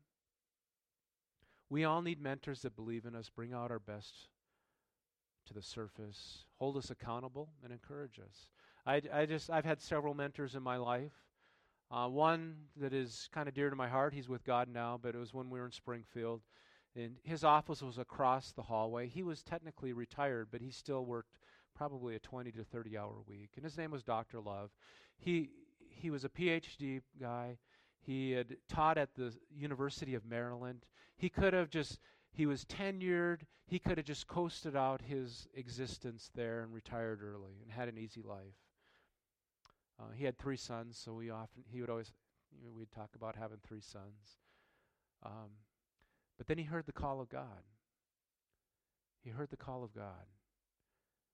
We 1.70 1.84
all 1.84 2.02
need 2.02 2.20
mentors 2.20 2.62
that 2.62 2.76
believe 2.76 3.06
in 3.06 3.14
us, 3.14 3.30
bring 3.30 3.52
out 3.54 3.70
our 3.70 3.78
best 3.78 4.28
to 5.46 5.54
the 5.54 5.62
surface, 5.62 6.44
hold 6.58 6.76
us 6.76 6.90
accountable, 6.90 7.48
and 7.62 7.72
encourage 7.72 8.18
us. 8.18 8.48
I, 8.84 9.00
I 9.12 9.26
just 9.26 9.50
I've 9.50 9.64
had 9.64 9.80
several 9.80 10.14
mentors 10.14 10.54
in 10.54 10.62
my 10.62 10.76
life. 10.76 11.12
Uh, 11.90 12.06
one 12.06 12.54
that 12.76 12.92
is 12.92 13.28
kind 13.32 13.48
of 13.48 13.54
dear 13.54 13.68
to 13.68 13.74
my 13.74 13.88
heart. 13.88 14.14
He's 14.14 14.28
with 14.28 14.44
God 14.44 14.68
now, 14.72 14.98
but 15.00 15.14
it 15.14 15.18
was 15.18 15.34
when 15.34 15.50
we 15.50 15.58
were 15.58 15.66
in 15.66 15.72
Springfield. 15.72 16.40
And 16.94 17.16
his 17.22 17.42
office 17.44 17.82
was 17.82 17.98
across 17.98 18.52
the 18.52 18.62
hallway. 18.62 19.08
He 19.08 19.22
was 19.22 19.42
technically 19.42 19.92
retired, 19.92 20.48
but 20.50 20.60
he 20.60 20.70
still 20.70 21.04
worked 21.04 21.38
probably 21.74 22.14
a 22.14 22.20
20 22.20 22.52
to 22.52 22.64
30 22.64 22.96
hour 22.96 23.14
week. 23.26 23.50
And 23.56 23.64
his 23.64 23.76
name 23.76 23.90
was 23.90 24.02
Dr. 24.02 24.40
Love. 24.40 24.70
He, 25.18 25.50
he 25.88 26.10
was 26.10 26.24
a 26.24 26.28
PhD 26.28 27.00
guy. 27.20 27.58
He 28.00 28.32
had 28.32 28.56
taught 28.68 28.98
at 28.98 29.14
the 29.14 29.32
University 29.54 30.14
of 30.14 30.24
Maryland. 30.24 30.84
He 31.16 31.28
could 31.28 31.52
have 31.52 31.70
just, 31.70 31.98
he 32.32 32.46
was 32.46 32.64
tenured. 32.64 33.40
He 33.66 33.78
could 33.78 33.98
have 33.98 34.06
just 34.06 34.26
coasted 34.26 34.76
out 34.76 35.02
his 35.02 35.48
existence 35.54 36.30
there 36.34 36.62
and 36.62 36.72
retired 36.72 37.20
early 37.22 37.58
and 37.62 37.70
had 37.70 37.88
an 37.88 37.98
easy 37.98 38.22
life. 38.22 38.69
Uh, 40.00 40.12
he 40.14 40.24
had 40.24 40.38
three 40.38 40.56
sons, 40.56 40.98
so 41.02 41.12
we 41.12 41.30
often, 41.30 41.62
he 41.70 41.80
would 41.80 41.90
always, 41.90 42.12
you 42.58 42.66
know, 42.66 42.72
we'd 42.74 42.90
talk 42.90 43.10
about 43.14 43.36
having 43.36 43.58
three 43.62 43.82
sons. 43.82 44.38
Um, 45.24 45.50
but 46.38 46.46
then 46.46 46.56
he 46.56 46.64
heard 46.64 46.86
the 46.86 46.92
call 46.92 47.20
of 47.20 47.28
God. 47.28 47.64
He 49.22 49.30
heard 49.30 49.50
the 49.50 49.56
call 49.56 49.84
of 49.84 49.94
God. 49.94 50.26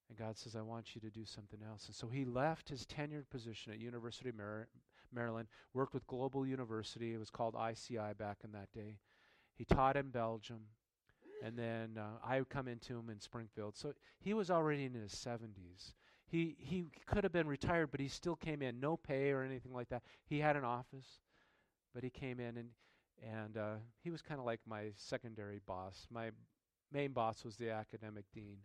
And 0.09 0.17
God 0.17 0.37
says, 0.37 0.55
I 0.55 0.61
want 0.61 0.95
you 0.95 1.01
to 1.01 1.09
do 1.09 1.25
something 1.25 1.59
else. 1.65 1.87
And 1.87 1.95
so 1.95 2.07
he 2.07 2.25
left 2.25 2.69
his 2.69 2.85
tenured 2.85 3.29
position 3.29 3.71
at 3.71 3.79
University 3.79 4.29
of 4.29 4.35
Mar- 4.35 4.67
Maryland, 5.13 5.47
worked 5.73 5.93
with 5.93 6.07
Global 6.07 6.45
University. 6.45 7.13
It 7.13 7.19
was 7.19 7.29
called 7.29 7.55
ICI 7.55 8.13
back 8.17 8.39
in 8.43 8.51
that 8.51 8.71
day. 8.73 8.99
He 9.55 9.63
taught 9.65 9.97
in 9.97 10.09
Belgium. 10.09 10.61
And 11.43 11.57
then 11.57 11.97
uh, 11.97 12.17
I 12.25 12.39
would 12.39 12.49
come 12.49 12.67
into 12.67 12.97
him 12.97 13.09
in 13.09 13.21
Springfield. 13.21 13.77
So 13.77 13.93
he 14.19 14.33
was 14.33 14.49
already 14.49 14.85
in 14.85 14.93
his 14.93 15.13
70s. 15.13 15.93
He, 16.27 16.55
he 16.59 16.85
could 17.05 17.23
have 17.23 17.33
been 17.33 17.47
retired, 17.47 17.91
but 17.91 17.99
he 17.99 18.07
still 18.09 18.35
came 18.35 18.61
in. 18.61 18.79
No 18.79 18.97
pay 18.97 19.31
or 19.31 19.43
anything 19.43 19.73
like 19.73 19.89
that. 19.89 20.03
He 20.25 20.39
had 20.39 20.55
an 20.57 20.63
office, 20.65 21.21
but 21.93 22.03
he 22.03 22.09
came 22.09 22.39
in 22.39 22.57
and 22.57 22.69
and 23.23 23.57
uh, 23.57 23.75
he 24.03 24.11
was 24.11 24.21
kind 24.21 24.39
of 24.39 24.45
like 24.45 24.59
my 24.67 24.91
secondary 24.95 25.59
boss. 25.65 26.07
My 26.11 26.31
main 26.91 27.13
boss 27.13 27.43
was 27.43 27.55
the 27.57 27.71
academic 27.71 28.25
dean. 28.33 28.57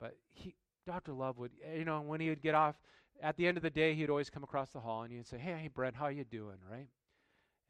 But 0.00 0.16
he, 0.32 0.54
Dr. 0.86 1.12
Love 1.12 1.38
would, 1.38 1.52
you 1.76 1.84
know, 1.84 2.00
when 2.00 2.20
he 2.20 2.28
would 2.28 2.42
get 2.42 2.54
off, 2.54 2.80
at 3.22 3.36
the 3.36 3.46
end 3.46 3.56
of 3.56 3.62
the 3.62 3.70
day, 3.70 3.94
he'd 3.94 4.10
always 4.10 4.30
come 4.30 4.44
across 4.44 4.70
the 4.70 4.80
hall 4.80 5.02
and 5.02 5.12
he'd 5.12 5.26
say, 5.26 5.38
hey, 5.38 5.56
hey, 5.62 5.68
Brent, 5.68 5.94
how 5.96 6.08
you 6.08 6.24
doing, 6.24 6.58
right? 6.70 6.88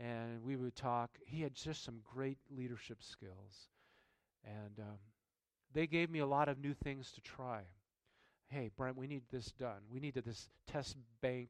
And 0.01 0.43
we 0.45 0.57
would 0.57 0.77
talk. 0.77 1.11
He 1.27 1.43
had 1.43 1.55
just 1.55 1.85
some 1.85 2.01
great 2.05 2.39
leadership 2.51 3.03
skills. 3.03 3.69
And 4.45 4.79
um, 4.81 4.99
they 5.73 5.87
gave 5.87 6.11
me 6.11 6.21
a 6.21 6.27
lot 6.27 6.49
of 6.49 6.59
new 6.59 6.75
things 6.75 7.13
to 7.13 7.21
try. 7.21 7.63
Hey, 8.49 8.71
Brent, 8.77 8.97
we 8.97 9.07
need 9.07 9.23
this 9.31 9.53
done. 9.53 9.81
We 9.91 10.01
needed 10.01 10.25
this 10.25 10.49
test 10.67 10.97
bank 11.21 11.49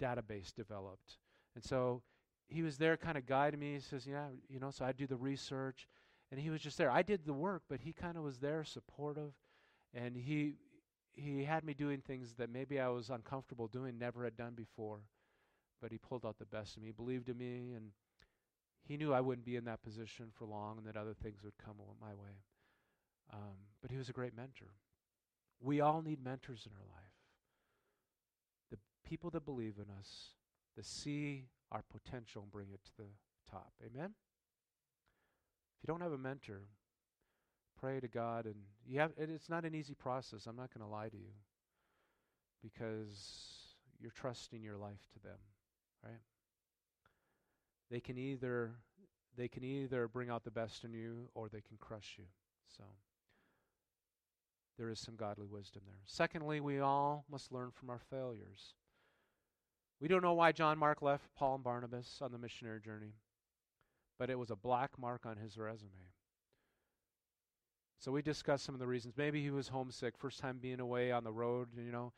database 0.00 0.52
developed. 0.54 1.18
And 1.54 1.64
so 1.64 2.02
he 2.48 2.62
was 2.62 2.78
there 2.78 2.96
kind 2.96 3.16
of 3.16 3.26
guiding 3.26 3.60
me. 3.60 3.74
He 3.74 3.80
says, 3.80 4.06
Yeah, 4.06 4.26
you 4.48 4.60
know, 4.60 4.70
so 4.70 4.84
I 4.84 4.92
do 4.92 5.06
the 5.06 5.16
research. 5.16 5.88
And 6.32 6.40
he 6.40 6.50
was 6.50 6.60
just 6.60 6.76
there. 6.76 6.90
I 6.90 7.02
did 7.02 7.24
the 7.24 7.32
work, 7.32 7.62
but 7.68 7.80
he 7.80 7.92
kind 7.92 8.16
of 8.16 8.24
was 8.24 8.38
there, 8.38 8.64
supportive. 8.64 9.32
And 9.94 10.16
he 10.16 10.54
he 11.12 11.44
had 11.44 11.64
me 11.64 11.72
doing 11.72 12.00
things 12.00 12.34
that 12.34 12.50
maybe 12.50 12.78
I 12.78 12.88
was 12.88 13.08
uncomfortable 13.08 13.68
doing, 13.68 13.96
never 13.98 14.24
had 14.24 14.36
done 14.36 14.52
before. 14.54 15.00
But 15.80 15.90
he 15.90 15.98
pulled 15.98 16.26
out 16.26 16.38
the 16.38 16.44
best 16.46 16.76
of 16.76 16.82
me, 16.82 16.90
believed 16.90 17.28
in 17.28 17.38
me, 17.38 17.72
and 17.74 17.92
he 18.86 18.96
knew 18.96 19.12
I 19.12 19.20
wouldn't 19.20 19.46
be 19.46 19.56
in 19.56 19.64
that 19.64 19.82
position 19.82 20.26
for 20.32 20.46
long 20.46 20.78
and 20.78 20.86
that 20.86 20.96
other 20.96 21.14
things 21.14 21.42
would 21.42 21.56
come 21.58 21.76
my 22.00 22.14
way. 22.14 22.42
Um, 23.32 23.56
but 23.82 23.90
he 23.90 23.96
was 23.96 24.08
a 24.08 24.12
great 24.12 24.36
mentor. 24.36 24.68
We 25.60 25.80
all 25.80 26.02
need 26.02 26.22
mentors 26.22 26.66
in 26.66 26.72
our 26.72 26.86
life. 26.86 27.12
The 28.70 28.78
people 29.08 29.30
that 29.30 29.44
believe 29.44 29.74
in 29.76 29.90
us, 29.98 30.30
that 30.76 30.84
see 30.84 31.44
our 31.72 31.82
potential 31.90 32.42
and 32.42 32.52
bring 32.52 32.68
it 32.72 32.80
to 32.84 32.90
the 32.98 33.08
top. 33.50 33.72
Amen? 33.84 34.10
If 35.76 35.82
you 35.82 35.86
don't 35.86 36.02
have 36.02 36.12
a 36.12 36.18
mentor, 36.18 36.62
pray 37.80 38.00
to 38.00 38.08
God 38.08 38.46
and 38.46 38.54
you 38.86 39.00
have 39.00 39.12
it, 39.16 39.30
it's 39.30 39.48
not 39.48 39.64
an 39.64 39.74
easy 39.74 39.94
process. 39.94 40.46
I'm 40.46 40.56
not 40.56 40.72
going 40.72 40.86
to 40.86 40.92
lie 40.92 41.08
to 41.08 41.16
you. 41.16 41.34
Because 42.62 43.74
you're 44.00 44.10
trusting 44.10 44.62
your 44.62 44.76
life 44.76 45.06
to 45.12 45.22
them, 45.22 45.38
right? 46.02 46.20
They 47.90 48.00
can 48.00 48.18
either 48.18 48.72
they 49.36 49.48
can 49.48 49.62
either 49.62 50.08
bring 50.08 50.30
out 50.30 50.44
the 50.44 50.50
best 50.50 50.84
in 50.84 50.92
you 50.92 51.28
or 51.34 51.48
they 51.48 51.60
can 51.60 51.76
crush 51.78 52.14
you. 52.18 52.24
So 52.76 52.84
there 54.78 54.90
is 54.90 55.00
some 55.00 55.16
godly 55.16 55.46
wisdom 55.46 55.82
there. 55.86 56.02
Secondly, 56.06 56.60
we 56.60 56.80
all 56.80 57.24
must 57.30 57.52
learn 57.52 57.70
from 57.70 57.90
our 57.90 57.98
failures. 58.10 58.74
We 60.00 60.08
don't 60.08 60.22
know 60.22 60.34
why 60.34 60.52
John 60.52 60.78
Mark 60.78 61.02
left 61.02 61.34
Paul 61.34 61.56
and 61.56 61.64
Barnabas 61.64 62.20
on 62.22 62.32
the 62.32 62.38
missionary 62.38 62.80
journey. 62.80 63.14
but 64.18 64.30
it 64.30 64.38
was 64.38 64.50
a 64.50 64.56
black 64.56 64.98
mark 64.98 65.26
on 65.26 65.36
his 65.36 65.56
resume. 65.58 66.12
So 67.98 68.12
we 68.12 68.22
discussed 68.22 68.64
some 68.64 68.74
of 68.74 68.78
the 68.78 68.86
reasons. 68.86 69.14
Maybe 69.16 69.42
he 69.42 69.50
was 69.50 69.68
homesick, 69.68 70.16
first 70.18 70.38
time 70.40 70.58
being 70.58 70.80
away 70.80 71.10
on 71.12 71.24
the 71.24 71.32
road, 71.32 71.68
you 71.76 71.90
know. 71.92 72.12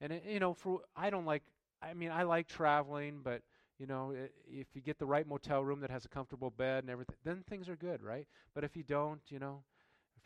And 0.00 0.12
it, 0.12 0.24
you 0.26 0.40
know, 0.40 0.54
for 0.54 0.80
I 0.96 1.10
don't 1.10 1.26
like. 1.26 1.42
I 1.82 1.94
mean, 1.94 2.10
I 2.10 2.24
like 2.24 2.48
traveling, 2.48 3.20
but 3.22 3.42
you 3.78 3.86
know, 3.86 4.14
if 4.46 4.66
you 4.74 4.82
get 4.82 4.98
the 4.98 5.06
right 5.06 5.26
motel 5.26 5.64
room 5.64 5.80
that 5.80 5.90
has 5.90 6.04
a 6.04 6.08
comfortable 6.08 6.50
bed 6.50 6.84
and 6.84 6.90
everything, 6.90 7.16
then 7.24 7.44
things 7.48 7.68
are 7.68 7.76
good, 7.76 8.02
right? 8.02 8.26
But 8.54 8.64
if 8.64 8.76
you 8.76 8.82
don't, 8.82 9.20
you 9.30 9.38
know, 9.38 9.62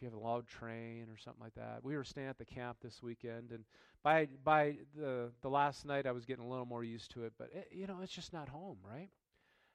you 0.05 0.11
have 0.11 0.19
a 0.19 0.23
loud 0.23 0.47
train 0.47 1.07
or 1.11 1.17
something 1.19 1.43
like 1.43 1.55
that. 1.55 1.81
We 1.83 1.97
were 1.97 2.05
staying 2.05 2.29
at 2.29 2.38
the 2.38 2.45
camp 2.45 2.79
this 2.83 3.03
weekend, 3.03 3.51
and 3.53 3.64
by 4.03 4.29
by 4.45 4.77
the 4.97 5.31
the 5.43 5.51
last 5.51 5.87
night, 5.87 6.07
I 6.07 6.12
was 6.12 6.25
getting 6.27 6.45
a 6.45 6.49
little 6.49 6.67
more 6.67 6.85
used 6.85 7.11
to 7.12 7.25
it. 7.25 7.33
But 7.38 7.51
it, 7.55 7.69
you 7.73 7.87
know, 7.87 7.99
it's 8.03 8.12
just 8.12 8.33
not 8.33 8.49
home, 8.49 8.79
right? 8.88 9.11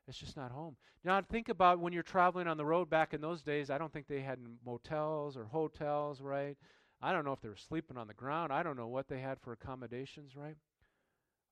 It's 0.07 0.17
just 0.17 0.37
not 0.37 0.51
home. 0.51 0.75
Now 1.05 1.21
think 1.21 1.49
about 1.49 1.79
when 1.79 1.93
you're 1.93 2.03
traveling 2.03 2.47
on 2.47 2.57
the 2.57 2.65
road. 2.65 2.89
Back 2.89 3.13
in 3.13 3.21
those 3.21 3.41
days, 3.43 3.69
I 3.69 3.77
don't 3.77 3.93
think 3.93 4.07
they 4.07 4.21
had 4.21 4.39
motels 4.65 5.37
or 5.37 5.45
hotels, 5.45 6.21
right? 6.21 6.57
I 7.01 7.13
don't 7.13 7.25
know 7.25 7.33
if 7.33 7.41
they 7.41 7.49
were 7.49 7.55
sleeping 7.55 7.97
on 7.97 8.07
the 8.07 8.13
ground. 8.13 8.51
I 8.53 8.63
don't 8.63 8.77
know 8.77 8.87
what 8.87 9.07
they 9.07 9.19
had 9.19 9.39
for 9.39 9.53
accommodations, 9.53 10.35
right? 10.35 10.57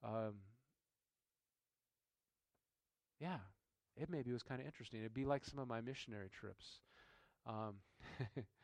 Um, 0.03 0.35
yeah, 3.19 3.37
it 3.95 4.09
maybe 4.09 4.31
was 4.31 4.43
kind 4.43 4.61
of 4.61 4.67
interesting. 4.67 4.99
It'd 4.99 5.13
be 5.13 5.25
like 5.25 5.45
some 5.45 5.59
of 5.59 5.67
my 5.67 5.81
missionary 5.81 6.29
trips. 6.29 6.79
Um, 7.47 7.75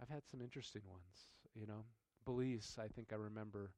I've 0.00 0.08
had 0.08 0.22
some 0.30 0.40
interesting 0.40 0.82
ones, 0.88 1.32
you 1.54 1.66
know. 1.66 1.84
Belize, 2.24 2.76
I 2.78 2.88
think 2.88 3.12
I 3.12 3.16
remember. 3.16 3.70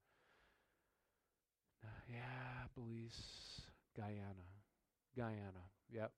Uh, 1.83 1.89
yeah, 2.09 2.67
Belize, 2.75 3.63
Guyana. 3.97 4.47
Guyana, 5.17 5.65
yep. 5.91 6.13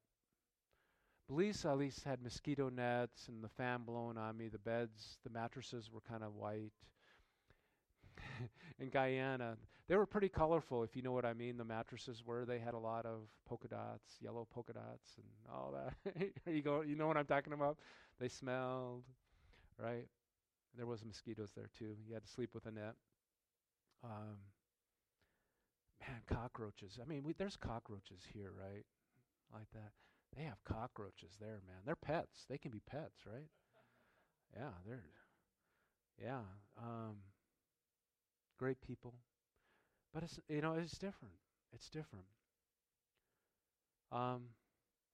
Belize 1.29 1.65
at 1.65 1.79
least 1.79 2.05
had 2.05 2.23
mosquito 2.23 2.69
nets 2.71 3.29
and 3.29 3.45
the 3.45 3.49
fan 3.49 3.83
blowing 3.85 4.17
on 4.17 4.37
me. 4.37 4.49
The 4.49 4.59
beds, 4.59 5.19
the 5.25 5.31
mattresses 5.31 5.91
were 5.93 6.01
kind 6.01 6.25
of 6.25 6.35
white. 6.35 6.73
in 8.81 8.89
Guyana, 8.91 9.57
they 9.89 9.97
were 9.97 10.07
pretty 10.07 10.29
colorful, 10.29 10.83
if 10.83 10.97
you 10.97 11.03
know 11.03 11.13
what 11.13 11.25
I 11.25 11.35
mean. 11.35 11.57
The 11.57 11.65
mattresses 11.65 12.25
were. 12.25 12.45
They 12.45 12.59
had 12.59 12.75
a 12.75 12.79
lot 12.79 13.07
of 13.07 13.29
polka 13.47 13.69
dots, 13.69 14.17
yellow 14.21 14.47
polka 14.51 14.73
dots, 14.73 15.17
and 15.17 15.27
all 15.53 15.73
that. 15.73 16.31
you 16.47 16.63
go. 16.63 16.83
You 16.83 16.97
know 16.97 17.07
what 17.07 17.17
I'm 17.17 17.27
talking 17.27 17.53
about? 17.53 17.79
They 18.19 18.29
smelled, 18.29 19.05
right? 19.79 20.07
There 20.77 20.87
was 20.87 21.05
mosquitoes 21.05 21.51
there 21.57 21.69
too. 21.79 21.97
You 22.07 22.14
had 22.14 22.25
to 22.25 22.31
sleep 22.31 22.51
with 22.55 22.67
a 22.67 22.71
net. 22.71 22.95
Um, 24.05 24.38
man, 26.01 26.21
cockroaches. 26.27 26.99
I 27.01 27.09
mean, 27.09 27.23
we, 27.25 27.33
there's 27.33 27.57
cockroaches 27.57 28.23
here, 28.33 28.53
right? 28.59 28.85
Like 29.53 29.71
that. 29.75 29.93
They 30.37 30.45
have 30.45 30.62
cockroaches 30.64 31.33
there, 31.41 31.61
man. 31.67 31.83
They're 31.87 31.97
pets. 31.97 32.45
They 32.49 32.59
can 32.59 32.71
be 32.71 32.81
pets, 32.81 33.21
right? 33.27 33.49
Yeah, 34.57 34.71
they're. 34.87 35.05
Yeah. 36.23 36.43
Um, 36.79 37.17
great 38.59 38.81
people. 38.81 39.14
But 40.12 40.23
it's 40.25 40.38
you 40.49 40.61
know 40.61 40.75
it's 40.75 40.99
different. 40.99 41.35
It's 41.73 41.88
different. 41.91 42.27
Um, 44.12 44.43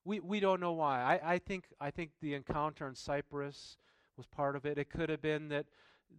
we 0.05 0.21
we 0.21 0.41
don't 0.41 0.61
know 0.61 0.73
why. 0.73 1.03
I, 1.03 1.35
I 1.35 1.39
think 1.39 1.67
I 1.81 1.91
think 1.91 2.13
the 2.21 2.35
encounter 2.35 2.89
in 2.89 2.95
Cyprus 2.95 3.79
was 4.17 4.27
part 4.27 4.57
of 4.57 4.67
it. 4.67 4.79
It 4.79 4.91
could 4.91 5.09
have 5.09 5.23
been 5.23 5.49
that 5.49 5.67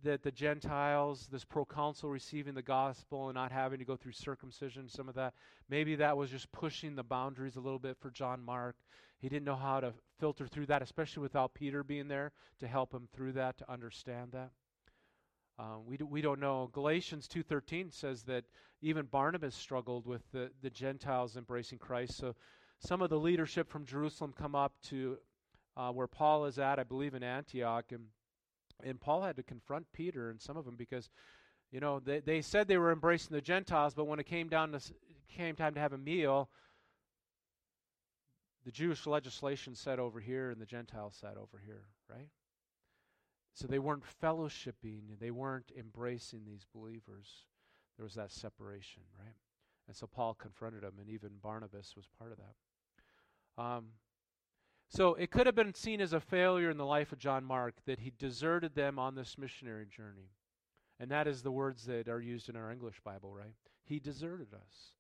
that 0.03 0.23
the 0.23 0.31
Gentiles, 0.31 1.27
this 1.31 1.45
proconsul 1.45 2.09
receiving 2.09 2.53
the 2.53 2.61
gospel 2.61 3.29
and 3.29 3.35
not 3.35 3.51
having 3.51 3.79
to 3.79 3.85
go 3.85 3.95
through 3.95 4.11
circumcision, 4.11 4.89
some 4.89 5.07
of 5.07 5.15
that, 5.15 5.33
maybe 5.69 5.95
that 5.95 6.17
was 6.17 6.29
just 6.29 6.51
pushing 6.51 6.95
the 6.95 7.03
boundaries 7.03 7.55
a 7.55 7.61
little 7.61 7.79
bit 7.79 7.97
for 7.99 8.09
John 8.09 8.43
Mark. 8.43 8.75
He 9.19 9.29
didn't 9.29 9.45
know 9.45 9.55
how 9.55 9.79
to 9.79 9.93
filter 10.19 10.47
through 10.47 10.65
that, 10.67 10.81
especially 10.81 11.23
without 11.23 11.53
Peter 11.53 11.83
being 11.83 12.07
there 12.07 12.31
to 12.59 12.67
help 12.67 12.93
him 12.93 13.07
through 13.13 13.33
that, 13.33 13.57
to 13.59 13.71
understand 13.71 14.31
that. 14.33 14.51
Um, 15.57 15.85
we, 15.85 15.95
do, 15.95 16.05
we 16.05 16.21
don't 16.21 16.41
know. 16.41 16.69
Galatians 16.73 17.27
2.13 17.27 17.93
says 17.93 18.23
that 18.23 18.43
even 18.81 19.05
Barnabas 19.05 19.55
struggled 19.55 20.05
with 20.05 20.21
the, 20.33 20.51
the 20.61 20.69
Gentiles 20.69 21.37
embracing 21.37 21.77
Christ. 21.77 22.17
So 22.17 22.35
some 22.79 23.01
of 23.01 23.09
the 23.09 23.19
leadership 23.19 23.69
from 23.69 23.85
Jerusalem 23.85 24.33
come 24.37 24.53
up 24.53 24.73
to 24.89 25.17
uh, 25.77 25.91
where 25.91 26.07
Paul 26.07 26.45
is 26.45 26.59
at, 26.59 26.79
I 26.79 26.83
believe 26.83 27.13
in 27.13 27.23
Antioch, 27.23 27.91
and 27.91 28.05
and 28.83 28.99
Paul 28.99 29.21
had 29.23 29.37
to 29.37 29.43
confront 29.43 29.91
Peter 29.93 30.29
and 30.29 30.41
some 30.41 30.57
of 30.57 30.65
them 30.65 30.75
because, 30.75 31.09
you 31.71 31.79
know, 31.79 31.99
they, 31.99 32.19
they 32.19 32.41
said 32.41 32.67
they 32.67 32.77
were 32.77 32.91
embracing 32.91 33.33
the 33.33 33.41
Gentiles, 33.41 33.93
but 33.93 34.05
when 34.05 34.19
it 34.19 34.25
came 34.25 34.49
down 34.49 34.73
to 34.73 34.81
came 35.29 35.55
time 35.55 35.73
to 35.73 35.79
have 35.79 35.93
a 35.93 35.97
meal, 35.97 36.49
the 38.65 38.71
Jewish 38.71 39.05
legislation 39.05 39.75
said 39.75 39.99
over 39.99 40.19
here 40.19 40.49
and 40.49 40.59
the 40.61 40.65
Gentiles 40.65 41.17
said 41.19 41.37
over 41.37 41.61
here, 41.65 41.83
right? 42.09 42.29
So 43.53 43.67
they 43.67 43.79
weren't 43.79 44.03
fellowshipping, 44.21 45.19
they 45.19 45.31
weren't 45.31 45.71
embracing 45.77 46.43
these 46.45 46.65
believers. 46.73 47.45
There 47.97 48.03
was 48.03 48.15
that 48.15 48.31
separation, 48.31 49.03
right? 49.17 49.35
And 49.87 49.95
so 49.95 50.07
Paul 50.07 50.33
confronted 50.33 50.81
them, 50.81 50.95
and 50.99 51.09
even 51.09 51.31
Barnabas 51.41 51.95
was 51.95 52.07
part 52.19 52.31
of 52.31 52.37
that. 52.37 53.61
Um, 53.61 53.85
so 54.89 55.15
it 55.15 55.31
could 55.31 55.45
have 55.45 55.55
been 55.55 55.73
seen 55.73 55.99
as 55.99 56.13
a 56.13 56.19
failure 56.19 56.69
in 56.69 56.77
the 56.77 56.85
life 56.85 57.11
of 57.11 57.19
John 57.19 57.43
Mark 57.43 57.75
that 57.85 57.99
he 57.99 58.11
deserted 58.17 58.75
them 58.75 58.99
on 58.99 59.15
this 59.15 59.37
missionary 59.37 59.85
journey. 59.85 60.29
And 60.99 61.11
that 61.11 61.27
is 61.27 61.41
the 61.41 61.51
words 61.51 61.85
that 61.85 62.07
are 62.07 62.21
used 62.21 62.49
in 62.49 62.55
our 62.55 62.71
English 62.71 63.01
Bible, 63.03 63.33
right? 63.33 63.55
He 63.83 63.99
deserted 63.99 64.53
us. 64.53 64.93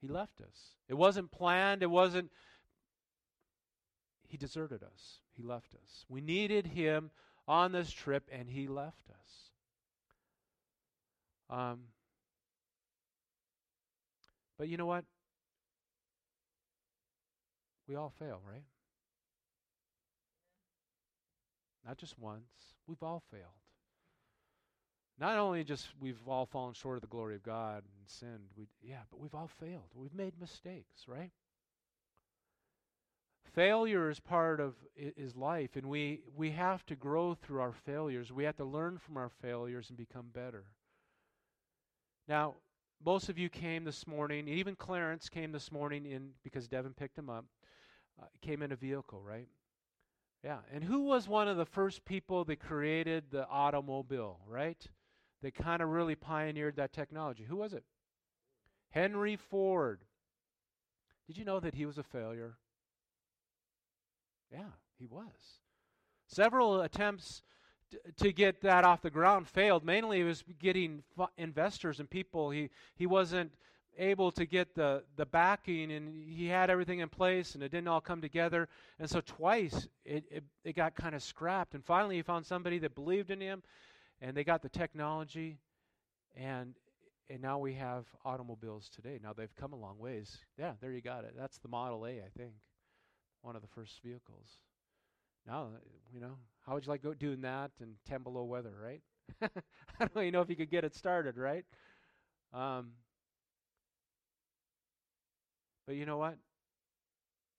He 0.00 0.08
left 0.08 0.40
us. 0.40 0.74
It 0.88 0.94
wasn't 0.94 1.30
planned, 1.30 1.82
it 1.82 1.90
wasn't. 1.90 2.30
He 4.26 4.36
deserted 4.36 4.82
us. 4.82 5.20
He 5.32 5.42
left 5.42 5.74
us. 5.74 6.04
We 6.08 6.20
needed 6.20 6.66
him 6.66 7.10
on 7.46 7.72
this 7.72 7.90
trip, 7.90 8.28
and 8.32 8.48
he 8.48 8.66
left 8.66 9.10
us. 9.10 9.50
Um, 11.50 11.80
but 14.56 14.68
you 14.68 14.76
know 14.76 14.86
what? 14.86 15.04
We 17.90 17.96
all 17.96 18.12
fail, 18.20 18.40
right? 18.48 18.62
Not 21.84 21.98
just 21.98 22.16
once. 22.20 22.44
We've 22.86 23.02
all 23.02 23.20
failed. 23.32 23.42
Not 25.18 25.38
only 25.38 25.64
just 25.64 25.88
we've 25.98 26.20
all 26.28 26.46
fallen 26.46 26.74
short 26.74 26.98
of 26.98 27.00
the 27.00 27.08
glory 27.08 27.34
of 27.34 27.42
God 27.42 27.82
and 27.82 28.06
sinned, 28.08 28.50
we 28.56 28.68
yeah, 28.80 29.00
but 29.10 29.18
we've 29.18 29.34
all 29.34 29.50
failed. 29.58 29.88
We've 29.92 30.14
made 30.14 30.34
mistakes, 30.38 31.08
right? 31.08 31.32
Failure 33.54 34.08
is 34.08 34.20
part 34.20 34.60
of 34.60 34.76
is 34.96 35.34
life, 35.34 35.74
and 35.74 35.88
we 35.88 36.20
we 36.36 36.52
have 36.52 36.86
to 36.86 36.94
grow 36.94 37.34
through 37.34 37.60
our 37.60 37.72
failures. 37.72 38.30
We 38.30 38.44
have 38.44 38.56
to 38.58 38.64
learn 38.64 38.98
from 38.98 39.16
our 39.16 39.30
failures 39.42 39.88
and 39.88 39.98
become 39.98 40.28
better. 40.32 40.62
Now, 42.28 42.54
most 43.04 43.28
of 43.28 43.36
you 43.36 43.48
came 43.48 43.82
this 43.82 44.06
morning, 44.06 44.46
even 44.46 44.76
Clarence 44.76 45.28
came 45.28 45.50
this 45.50 45.72
morning 45.72 46.06
in 46.06 46.30
because 46.44 46.68
Devin 46.68 46.94
picked 46.94 47.18
him 47.18 47.28
up 47.28 47.46
uh, 48.20 48.24
came 48.42 48.62
in 48.62 48.72
a 48.72 48.76
vehicle, 48.76 49.22
right? 49.22 49.48
Yeah. 50.44 50.58
And 50.72 50.84
who 50.84 51.02
was 51.02 51.28
one 51.28 51.48
of 51.48 51.56
the 51.56 51.66
first 51.66 52.04
people 52.04 52.44
that 52.44 52.60
created 52.60 53.24
the 53.30 53.46
automobile, 53.48 54.40
right? 54.46 54.84
They 55.42 55.50
kind 55.50 55.82
of 55.82 55.88
really 55.88 56.14
pioneered 56.14 56.76
that 56.76 56.92
technology. 56.92 57.44
Who 57.44 57.56
was 57.56 57.72
it? 57.72 57.84
Henry 58.90 59.36
Ford. 59.36 60.00
Did 61.26 61.38
you 61.38 61.44
know 61.44 61.60
that 61.60 61.74
he 61.74 61.86
was 61.86 61.98
a 61.98 62.02
failure? 62.02 62.56
Yeah, 64.52 64.72
he 64.98 65.06
was. 65.06 65.60
Several 66.26 66.80
attempts 66.80 67.42
to 68.16 68.32
get 68.32 68.60
that 68.62 68.84
off 68.84 69.02
the 69.02 69.10
ground 69.10 69.48
failed. 69.48 69.84
Mainly, 69.84 70.20
it 70.20 70.24
was 70.24 70.44
getting 70.58 71.02
investors 71.36 72.00
and 72.00 72.08
people. 72.08 72.50
He 72.50 72.70
he 72.94 73.06
wasn't 73.06 73.52
able 73.98 74.30
to 74.32 74.46
get 74.46 74.74
the, 74.74 75.02
the 75.16 75.26
backing 75.26 75.92
and 75.92 76.08
he 76.08 76.46
had 76.46 76.70
everything 76.70 77.00
in 77.00 77.08
place 77.08 77.54
and 77.54 77.62
it 77.62 77.70
didn't 77.70 77.88
all 77.88 78.00
come 78.00 78.20
together. 78.20 78.68
And 78.98 79.08
so 79.08 79.20
twice 79.20 79.88
it, 80.04 80.24
it, 80.30 80.44
it 80.64 80.76
got 80.76 80.94
kind 80.94 81.14
of 81.14 81.22
scrapped. 81.22 81.74
And 81.74 81.84
finally 81.84 82.16
he 82.16 82.22
found 82.22 82.46
somebody 82.46 82.78
that 82.78 82.94
believed 82.94 83.30
in 83.30 83.40
him 83.40 83.62
and 84.20 84.36
they 84.36 84.44
got 84.44 84.62
the 84.62 84.68
technology 84.68 85.58
and 86.36 86.74
and 87.28 87.40
now 87.40 87.58
we 87.58 87.74
have 87.74 88.06
automobiles 88.24 88.88
today. 88.88 89.20
Now 89.22 89.32
they've 89.32 89.54
come 89.54 89.72
a 89.72 89.76
long 89.76 90.00
ways. 90.00 90.38
Yeah, 90.58 90.72
there 90.80 90.90
you 90.90 91.00
got 91.00 91.22
it. 91.22 91.34
That's 91.38 91.58
the 91.58 91.68
Model 91.68 92.04
A, 92.04 92.18
I 92.18 92.28
think. 92.36 92.54
One 93.42 93.54
of 93.54 93.62
the 93.62 93.68
first 93.68 94.02
vehicles. 94.02 94.48
Now, 95.46 95.68
you 96.12 96.20
know, 96.20 96.34
how 96.66 96.74
would 96.74 96.84
you 96.84 96.90
like 96.90 97.02
go 97.02 97.14
doing 97.14 97.42
that 97.42 97.70
in 97.80 97.94
10 98.08 98.24
below 98.24 98.42
weather, 98.44 98.74
right? 98.82 99.00
I 99.42 100.06
don't 100.06 100.16
even 100.16 100.32
know 100.32 100.40
if 100.40 100.50
you 100.50 100.56
could 100.56 100.70
get 100.70 100.84
it 100.84 100.94
started, 100.94 101.36
right? 101.36 101.64
Um, 102.52 102.90
but 105.90 105.96
you 105.96 106.06
know 106.06 106.18
what? 106.18 106.36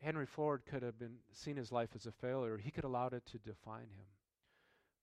Henry 0.02 0.26
Ford 0.26 0.62
could 0.66 0.84
have 0.84 0.98
been 0.98 1.18
seen 1.34 1.58
his 1.58 1.70
life 1.70 1.90
as 1.96 2.06
a 2.06 2.14
failure. 2.14 2.58
He 2.58 2.72
could 2.72 2.86
have 2.86 2.90
allowed 2.90 3.12
it 3.12 3.26
to 3.26 3.38
define 3.40 3.90
him. 3.90 4.08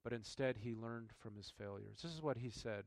But 0.03 0.15
instead, 0.15 0.57
he 0.57 0.73
learned 0.73 1.11
from 1.19 1.37
his 1.37 1.53
failures. 1.59 2.01
This 2.03 2.15
is 2.15 2.23
what 2.23 2.39
he 2.39 2.49
said. 2.49 2.85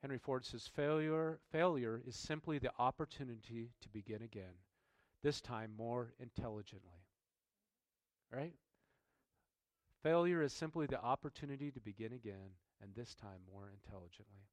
Henry 0.00 0.16
Ford 0.16 0.46
says, 0.46 0.66
failure, 0.66 1.38
failure 1.52 2.00
is 2.06 2.16
simply 2.16 2.56
the 2.58 2.72
opportunity 2.78 3.72
to 3.82 3.90
begin 3.90 4.22
again. 4.22 4.54
this 5.22 5.42
time 5.42 5.72
more 5.76 6.14
intelligently. 6.18 7.04
Right? 8.32 8.54
Failure 10.02 10.40
is 10.40 10.54
simply 10.54 10.86
the 10.86 11.02
opportunity 11.02 11.70
to 11.72 11.80
begin 11.80 12.14
again, 12.14 12.56
and 12.80 12.94
this 12.94 13.14
time 13.14 13.40
more 13.52 13.70
intelligently. 13.70 14.48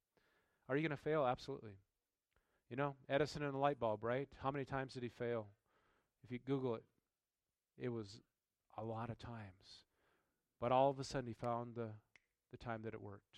Are 0.68 0.76
you 0.76 0.86
going 0.86 0.94
to 0.94 1.02
fail? 1.02 1.24
Absolutely. 1.24 1.78
You 2.74 2.78
know, 2.78 2.96
Edison 3.08 3.44
and 3.44 3.54
the 3.54 3.58
light 3.58 3.78
bulb, 3.78 4.02
right? 4.02 4.28
How 4.42 4.50
many 4.50 4.64
times 4.64 4.94
did 4.94 5.04
he 5.04 5.08
fail? 5.08 5.46
If 6.24 6.32
you 6.32 6.40
Google 6.44 6.74
it, 6.74 6.82
it 7.78 7.88
was 7.88 8.20
a 8.76 8.82
lot 8.82 9.10
of 9.10 9.18
times. 9.20 9.84
But 10.60 10.72
all 10.72 10.90
of 10.90 10.98
a 10.98 11.04
sudden, 11.04 11.28
he 11.28 11.34
found 11.34 11.76
the, 11.76 11.90
the 12.50 12.56
time 12.56 12.82
that 12.82 12.92
it 12.92 13.00
worked. 13.00 13.36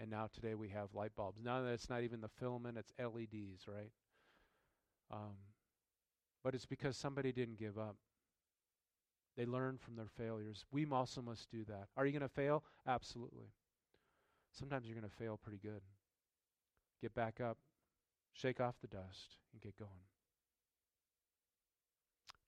And 0.00 0.10
now 0.10 0.26
today 0.34 0.56
we 0.56 0.70
have 0.70 0.96
light 0.96 1.12
bulbs. 1.14 1.38
Now 1.40 1.62
that 1.62 1.68
it's 1.68 1.88
not 1.88 2.02
even 2.02 2.20
the 2.20 2.28
filament, 2.28 2.76
it's 2.76 2.92
LEDs, 2.98 3.68
right? 3.68 3.92
Um, 5.12 5.36
but 6.42 6.52
it's 6.52 6.66
because 6.66 6.96
somebody 6.96 7.30
didn't 7.30 7.56
give 7.56 7.78
up. 7.78 7.94
They 9.36 9.46
learned 9.46 9.80
from 9.80 9.94
their 9.94 10.10
failures. 10.18 10.64
We 10.72 10.84
also 10.90 11.22
must 11.22 11.52
do 11.52 11.62
that. 11.66 11.86
Are 11.96 12.04
you 12.04 12.10
going 12.10 12.22
to 12.22 12.28
fail? 12.28 12.64
Absolutely. 12.84 13.52
Sometimes 14.50 14.88
you're 14.88 14.98
going 14.98 15.08
to 15.08 15.16
fail 15.16 15.38
pretty 15.40 15.60
good. 15.62 15.82
Get 17.00 17.14
back 17.14 17.40
up, 17.40 17.56
shake 18.32 18.60
off 18.60 18.74
the 18.80 18.88
dust, 18.88 19.36
and 19.52 19.60
get 19.60 19.76
going. 19.76 19.90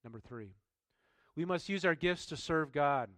Number 0.05 0.21
three, 0.21 0.51
we 1.37 1.45
must 1.45 1.69
use 1.69 1.85
our 1.85 1.95
gifts 1.95 2.27
to 2.27 2.37
serve 2.37 2.73
God. 2.73 3.09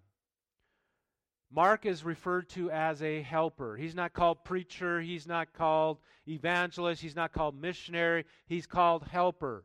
Mark 1.50 1.86
is 1.86 2.04
referred 2.04 2.48
to 2.50 2.70
as 2.70 3.02
a 3.02 3.22
helper. 3.22 3.76
He's 3.76 3.94
not 3.94 4.12
called 4.12 4.44
preacher, 4.44 5.00
he's 5.00 5.26
not 5.26 5.52
called 5.52 5.98
evangelist, 6.26 7.00
he's 7.00 7.14
not 7.14 7.32
called 7.32 7.60
missionary, 7.60 8.24
he's 8.46 8.66
called 8.66 9.04
helper. 9.04 9.64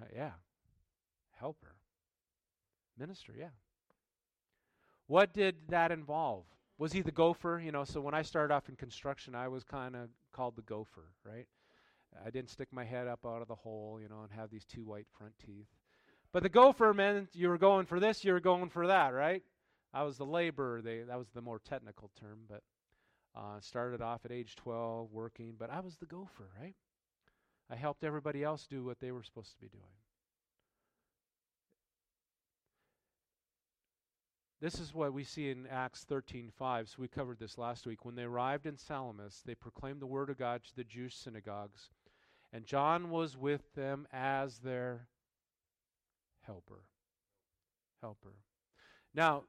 Uh, 0.00 0.06
yeah, 0.14 0.30
helper. 1.38 1.74
Minister, 2.98 3.34
yeah. 3.38 3.48
What 5.06 5.34
did 5.34 5.56
that 5.68 5.92
involve? 5.92 6.44
Was 6.82 6.92
he 6.92 7.00
the 7.00 7.12
gopher? 7.12 7.62
You 7.64 7.70
know, 7.70 7.84
so 7.84 8.00
when 8.00 8.12
I 8.12 8.22
started 8.22 8.52
off 8.52 8.68
in 8.68 8.74
construction, 8.74 9.36
I 9.36 9.46
was 9.46 9.62
kind 9.62 9.94
of 9.94 10.08
called 10.32 10.56
the 10.56 10.62
gopher, 10.62 11.12
right? 11.24 11.46
I 12.26 12.30
didn't 12.30 12.50
stick 12.50 12.72
my 12.72 12.84
head 12.84 13.06
up 13.06 13.20
out 13.24 13.40
of 13.40 13.46
the 13.46 13.54
hole, 13.54 14.00
you 14.02 14.08
know, 14.08 14.22
and 14.22 14.32
have 14.32 14.50
these 14.50 14.64
two 14.64 14.82
white 14.82 15.06
front 15.16 15.32
teeth. 15.38 15.68
But 16.32 16.42
the 16.42 16.48
gopher 16.48 16.92
meant 16.92 17.28
you 17.34 17.50
were 17.50 17.56
going 17.56 17.86
for 17.86 18.00
this, 18.00 18.24
you 18.24 18.32
were 18.32 18.40
going 18.40 18.68
for 18.68 18.88
that, 18.88 19.14
right? 19.14 19.44
I 19.94 20.02
was 20.02 20.18
the 20.18 20.26
laborer. 20.26 20.82
They, 20.82 21.02
that 21.02 21.16
was 21.16 21.28
the 21.32 21.40
more 21.40 21.60
technical 21.60 22.10
term, 22.18 22.40
but 22.48 22.64
uh, 23.36 23.60
started 23.60 24.02
off 24.02 24.24
at 24.24 24.32
age 24.32 24.56
12 24.56 25.12
working, 25.12 25.54
but 25.56 25.70
I 25.70 25.78
was 25.78 25.98
the 25.98 26.06
gopher, 26.06 26.48
right? 26.60 26.74
I 27.70 27.76
helped 27.76 28.02
everybody 28.02 28.42
else 28.42 28.66
do 28.66 28.82
what 28.82 28.98
they 28.98 29.12
were 29.12 29.22
supposed 29.22 29.52
to 29.52 29.60
be 29.60 29.68
doing. 29.68 30.01
This 34.62 34.78
is 34.78 34.94
what 34.94 35.12
we 35.12 35.24
see 35.24 35.50
in 35.50 35.66
Acts 35.66 36.04
13:5. 36.04 36.88
So 36.88 37.02
we 37.02 37.08
covered 37.08 37.40
this 37.40 37.58
last 37.58 37.84
week. 37.84 38.04
When 38.04 38.14
they 38.14 38.22
arrived 38.22 38.64
in 38.64 38.76
Salamis, 38.78 39.42
they 39.44 39.56
proclaimed 39.56 40.00
the 40.00 40.06
word 40.06 40.30
of 40.30 40.38
God 40.38 40.62
to 40.62 40.76
the 40.76 40.84
Jewish 40.84 41.16
synagogues, 41.16 41.90
and 42.52 42.64
John 42.64 43.10
was 43.10 43.36
with 43.36 43.74
them 43.74 44.06
as 44.12 44.60
their 44.60 45.08
helper. 46.42 46.84
Helper. 48.00 48.36
Now, 49.12 49.46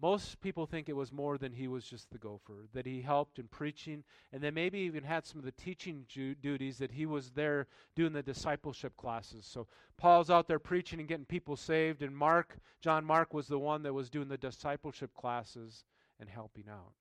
most 0.00 0.40
people 0.40 0.66
think 0.66 0.88
it 0.88 0.96
was 0.96 1.12
more 1.12 1.38
than 1.38 1.52
he 1.52 1.66
was 1.66 1.84
just 1.84 2.10
the 2.10 2.18
gopher, 2.18 2.68
that 2.72 2.86
he 2.86 3.02
helped 3.02 3.38
in 3.38 3.48
preaching, 3.48 4.04
and 4.32 4.42
then 4.42 4.54
maybe 4.54 4.78
even 4.80 5.02
had 5.02 5.26
some 5.26 5.38
of 5.38 5.44
the 5.44 5.52
teaching 5.52 6.04
ju- 6.08 6.34
duties 6.36 6.78
that 6.78 6.92
he 6.92 7.04
was 7.04 7.30
there 7.30 7.66
doing 7.96 8.12
the 8.12 8.22
discipleship 8.22 8.96
classes. 8.96 9.46
So 9.46 9.66
Paul's 9.96 10.30
out 10.30 10.46
there 10.46 10.60
preaching 10.60 11.00
and 11.00 11.08
getting 11.08 11.24
people 11.24 11.56
saved, 11.56 12.02
and 12.02 12.16
Mark, 12.16 12.58
John 12.80 13.04
Mark, 13.04 13.34
was 13.34 13.48
the 13.48 13.58
one 13.58 13.82
that 13.82 13.92
was 13.92 14.08
doing 14.08 14.28
the 14.28 14.36
discipleship 14.36 15.12
classes 15.14 15.84
and 16.20 16.28
helping 16.28 16.68
out. 16.70 16.92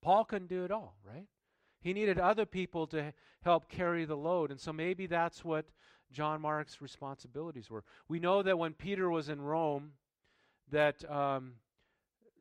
Paul 0.00 0.24
couldn't 0.24 0.48
do 0.48 0.64
it 0.64 0.70
all, 0.70 0.96
right? 1.04 1.26
He 1.80 1.92
needed 1.92 2.18
other 2.18 2.46
people 2.46 2.86
to 2.88 3.12
help 3.42 3.68
carry 3.68 4.04
the 4.04 4.16
load, 4.16 4.50
and 4.50 4.60
so 4.60 4.72
maybe 4.72 5.06
that's 5.06 5.44
what 5.44 5.66
John 6.10 6.40
Mark's 6.40 6.80
responsibilities 6.80 7.70
were. 7.70 7.84
We 8.08 8.18
know 8.18 8.42
that 8.42 8.58
when 8.58 8.72
Peter 8.72 9.10
was 9.10 9.28
in 9.28 9.42
Rome, 9.42 9.92
that. 10.70 11.08
Um, 11.10 11.54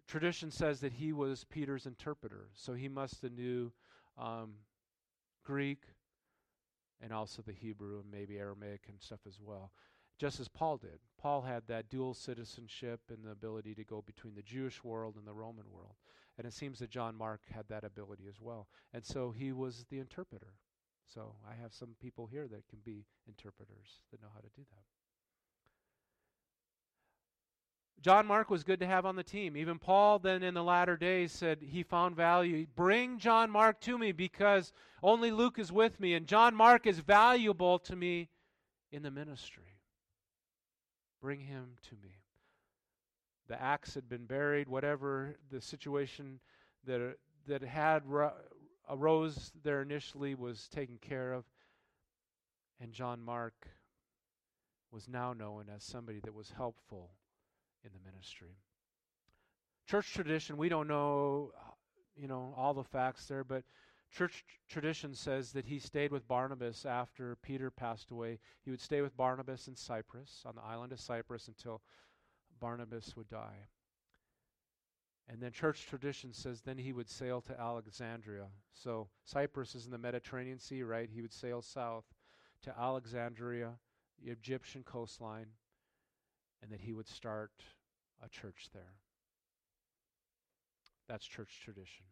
tradition 0.07 0.51
says 0.51 0.79
that 0.79 0.93
he 0.93 1.13
was 1.13 1.43
Peter's 1.43 1.85
interpreter, 1.85 2.49
so 2.53 2.73
he 2.73 2.87
must 2.87 3.21
have 3.21 3.33
knew 3.33 3.71
um, 4.17 4.53
Greek 5.43 5.83
and 7.01 7.11
also 7.13 7.41
the 7.41 7.53
Hebrew 7.53 7.99
and 7.99 8.11
maybe 8.11 8.37
Aramaic 8.37 8.81
and 8.87 9.01
stuff 9.01 9.19
as 9.27 9.39
well, 9.41 9.71
just 10.17 10.39
as 10.39 10.47
Paul 10.47 10.77
did. 10.77 10.99
Paul 11.21 11.41
had 11.41 11.63
that 11.67 11.89
dual 11.89 12.13
citizenship 12.13 13.01
and 13.09 13.23
the 13.23 13.31
ability 13.31 13.75
to 13.75 13.83
go 13.83 14.01
between 14.01 14.35
the 14.35 14.41
Jewish 14.41 14.83
world 14.83 15.15
and 15.17 15.27
the 15.27 15.33
Roman 15.33 15.65
world. 15.71 15.95
And 16.37 16.45
it 16.45 16.53
seems 16.53 16.79
that 16.79 16.89
John 16.89 17.15
Mark 17.15 17.41
had 17.49 17.67
that 17.69 17.83
ability 17.83 18.25
as 18.29 18.39
well. 18.39 18.67
And 18.93 19.03
so 19.05 19.31
he 19.31 19.51
was 19.51 19.85
the 19.89 19.99
interpreter. 19.99 20.53
So 21.05 21.35
I 21.49 21.59
have 21.61 21.73
some 21.73 21.95
people 22.01 22.27
here 22.27 22.47
that 22.47 22.67
can 22.67 22.79
be 22.85 23.05
interpreters 23.27 24.01
that 24.11 24.21
know 24.21 24.27
how 24.33 24.41
to 24.41 24.49
do 24.55 24.63
that. 24.69 24.96
John 28.01 28.27
Mark 28.27 28.49
was 28.49 28.63
good 28.63 28.79
to 28.79 28.85
have 28.85 29.05
on 29.05 29.15
the 29.15 29.23
team. 29.23 29.57
Even 29.57 29.79
Paul, 29.79 30.19
then 30.19 30.43
in 30.43 30.53
the 30.53 30.63
latter 30.63 30.95
days, 30.95 31.31
said 31.31 31.61
he 31.61 31.83
found 31.83 32.15
value. 32.15 32.67
Bring 32.75 33.17
John 33.17 33.49
Mark 33.49 33.81
to 33.81 33.97
me 33.97 34.11
because 34.11 34.71
only 35.01 35.31
Luke 35.31 35.57
is 35.57 35.71
with 35.71 35.99
me, 35.99 36.13
and 36.13 36.27
John 36.27 36.55
Mark 36.55 36.85
is 36.85 36.99
valuable 36.99 37.79
to 37.79 37.95
me 37.95 38.29
in 38.91 39.01
the 39.01 39.11
ministry. 39.11 39.79
Bring 41.21 41.39
him 41.39 41.75
to 41.89 41.95
me. 41.95 42.21
The 43.47 43.61
axe 43.61 43.95
had 43.95 44.07
been 44.07 44.25
buried, 44.25 44.67
whatever 44.67 45.35
the 45.49 45.61
situation 45.61 46.39
that, 46.85 47.17
that 47.47 47.63
had 47.63 48.03
arose 48.89 49.51
there 49.63 49.81
initially 49.81 50.35
was 50.35 50.67
taken 50.67 50.97
care 50.97 51.33
of, 51.33 51.45
and 52.79 52.93
John 52.93 53.23
Mark 53.23 53.67
was 54.91 55.07
now 55.07 55.33
known 55.33 55.65
as 55.73 55.83
somebody 55.83 56.19
that 56.19 56.33
was 56.33 56.51
helpful 56.55 57.09
in 57.87 57.93
the 57.93 58.09
ministry. 58.09 58.55
Church 59.87 60.13
tradition, 60.13 60.57
we 60.57 60.69
don't 60.69 60.87
know, 60.87 61.51
uh, 61.57 61.71
you 62.15 62.27
know, 62.27 62.53
all 62.57 62.73
the 62.73 62.83
facts 62.83 63.25
there, 63.27 63.43
but 63.43 63.63
church 64.11 64.43
tradition 64.69 65.13
says 65.13 65.51
that 65.53 65.65
he 65.65 65.79
stayed 65.79 66.11
with 66.11 66.27
Barnabas 66.27 66.85
after 66.85 67.37
Peter 67.37 67.71
passed 67.71 68.11
away. 68.11 68.39
He 68.63 68.71
would 68.71 68.81
stay 68.81 69.01
with 69.01 69.15
Barnabas 69.15 69.67
in 69.67 69.75
Cyprus, 69.75 70.43
on 70.45 70.55
the 70.55 70.63
island 70.63 70.91
of 70.91 70.99
Cyprus, 70.99 71.47
until 71.47 71.81
Barnabas 72.59 73.15
would 73.15 73.29
die. 73.29 73.67
And 75.29 75.41
then 75.41 75.51
church 75.51 75.85
tradition 75.87 76.31
says 76.31 76.61
then 76.61 76.77
he 76.77 76.93
would 76.93 77.09
sail 77.09 77.41
to 77.41 77.59
Alexandria. 77.59 78.47
So 78.73 79.09
Cyprus 79.25 79.75
is 79.75 79.85
in 79.85 79.91
the 79.91 79.97
Mediterranean 79.97 80.59
Sea, 80.59 80.83
right? 80.83 81.09
He 81.13 81.21
would 81.21 81.33
sail 81.33 81.61
south 81.61 82.05
to 82.63 82.77
Alexandria, 82.79 83.73
the 84.23 84.31
Egyptian 84.31 84.83
coastline, 84.83 85.47
and 86.61 86.71
that 86.71 86.81
he 86.81 86.93
would 86.93 87.07
start 87.07 87.51
a 88.23 88.29
church 88.29 88.69
there. 88.73 88.95
That's 91.07 91.25
church 91.25 91.61
tradition. 91.63 92.05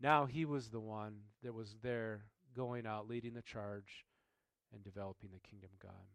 Now 0.00 0.26
he 0.26 0.44
was 0.44 0.68
the 0.68 0.80
one 0.80 1.16
that 1.42 1.54
was 1.54 1.76
there 1.82 2.24
going 2.54 2.86
out, 2.86 3.08
leading 3.08 3.34
the 3.34 3.42
charge, 3.42 4.06
and 4.72 4.82
developing 4.82 5.30
the 5.32 5.48
kingdom 5.48 5.70
of 5.72 5.80
God. 5.80 6.06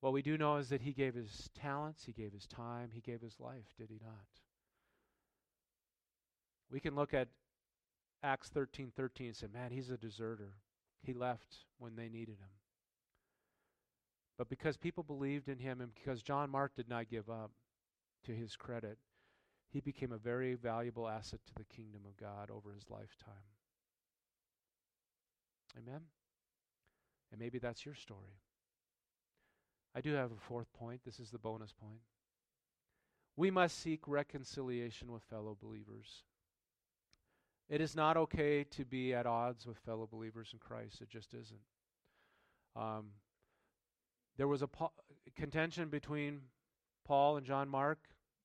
What 0.00 0.12
we 0.12 0.22
do 0.22 0.38
know 0.38 0.56
is 0.56 0.68
that 0.68 0.82
he 0.82 0.92
gave 0.92 1.14
his 1.14 1.50
talents, 1.58 2.04
he 2.04 2.12
gave 2.12 2.32
his 2.32 2.46
time, 2.46 2.90
he 2.92 3.00
gave 3.00 3.20
his 3.20 3.40
life, 3.40 3.66
did 3.76 3.90
he 3.90 4.00
not? 4.02 4.26
We 6.70 6.80
can 6.80 6.94
look 6.94 7.14
at 7.14 7.28
Acts 8.22 8.48
13 8.48 8.92
13 8.94 9.28
and 9.28 9.36
say, 9.36 9.46
man, 9.52 9.70
he's 9.70 9.90
a 9.90 9.96
deserter. 9.96 10.54
He 11.02 11.14
left 11.14 11.58
when 11.78 11.96
they 11.96 12.08
needed 12.08 12.36
him. 12.38 12.57
But 14.38 14.48
because 14.48 14.76
people 14.76 15.02
believed 15.02 15.48
in 15.48 15.58
him 15.58 15.80
and 15.80 15.92
because 15.94 16.22
John 16.22 16.48
Mark 16.48 16.74
did 16.76 16.88
not 16.88 17.10
give 17.10 17.28
up, 17.28 17.50
to 18.24 18.32
his 18.32 18.56
credit, 18.56 18.98
he 19.70 19.80
became 19.80 20.12
a 20.12 20.18
very 20.18 20.54
valuable 20.54 21.08
asset 21.08 21.40
to 21.46 21.54
the 21.54 21.64
kingdom 21.64 22.02
of 22.06 22.16
God 22.16 22.50
over 22.50 22.72
his 22.72 22.84
lifetime. 22.88 23.34
Amen? 25.76 26.00
And 27.30 27.40
maybe 27.40 27.58
that's 27.58 27.84
your 27.84 27.94
story. 27.94 28.40
I 29.94 30.00
do 30.00 30.12
have 30.14 30.32
a 30.32 30.40
fourth 30.40 30.72
point. 30.72 31.00
This 31.04 31.20
is 31.20 31.30
the 31.30 31.38
bonus 31.38 31.72
point. 31.72 32.00
We 33.36 33.50
must 33.50 33.80
seek 33.80 34.00
reconciliation 34.06 35.12
with 35.12 35.22
fellow 35.24 35.56
believers. 35.60 36.24
It 37.68 37.80
is 37.80 37.94
not 37.94 38.16
okay 38.16 38.64
to 38.64 38.84
be 38.84 39.14
at 39.14 39.26
odds 39.26 39.66
with 39.66 39.76
fellow 39.78 40.08
believers 40.10 40.50
in 40.52 40.58
Christ. 40.58 41.00
It 41.02 41.10
just 41.10 41.34
isn't. 41.34 41.60
Um, 42.74 43.10
there 44.38 44.48
was 44.48 44.62
a 44.62 44.68
po- 44.68 44.92
contention 45.36 45.88
between 45.88 46.40
Paul 47.04 47.36
and 47.36 47.46
John 47.46 47.68
Mark. 47.68 47.98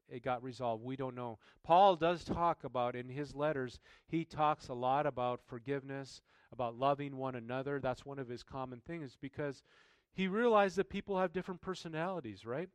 It 0.10 0.24
got 0.24 0.44
resolved. 0.44 0.84
We 0.84 0.98
don't 0.98 1.16
know. 1.16 1.40
Paul 1.64 1.96
does 1.96 2.26
talk 2.26 2.66
about 2.66 2.96
in 2.96 3.08
his 3.08 3.34
letters, 3.34 3.80
he 4.08 4.26
talks 4.26 4.68
a 4.68 4.74
lot 4.74 5.06
about 5.06 5.42
forgiveness, 5.46 6.22
about 6.52 6.78
loving 6.78 7.16
one 7.16 7.36
another. 7.36 7.80
That's 7.80 8.06
one 8.06 8.20
of 8.20 8.28
his 8.28 8.44
common 8.44 8.82
things 8.86 9.18
because 9.20 9.64
he 10.14 10.28
realized 10.28 10.76
that 10.76 10.90
people 10.90 11.18
have 11.18 11.32
different 11.32 11.62
personalities, 11.62 12.46
right? 12.46 12.70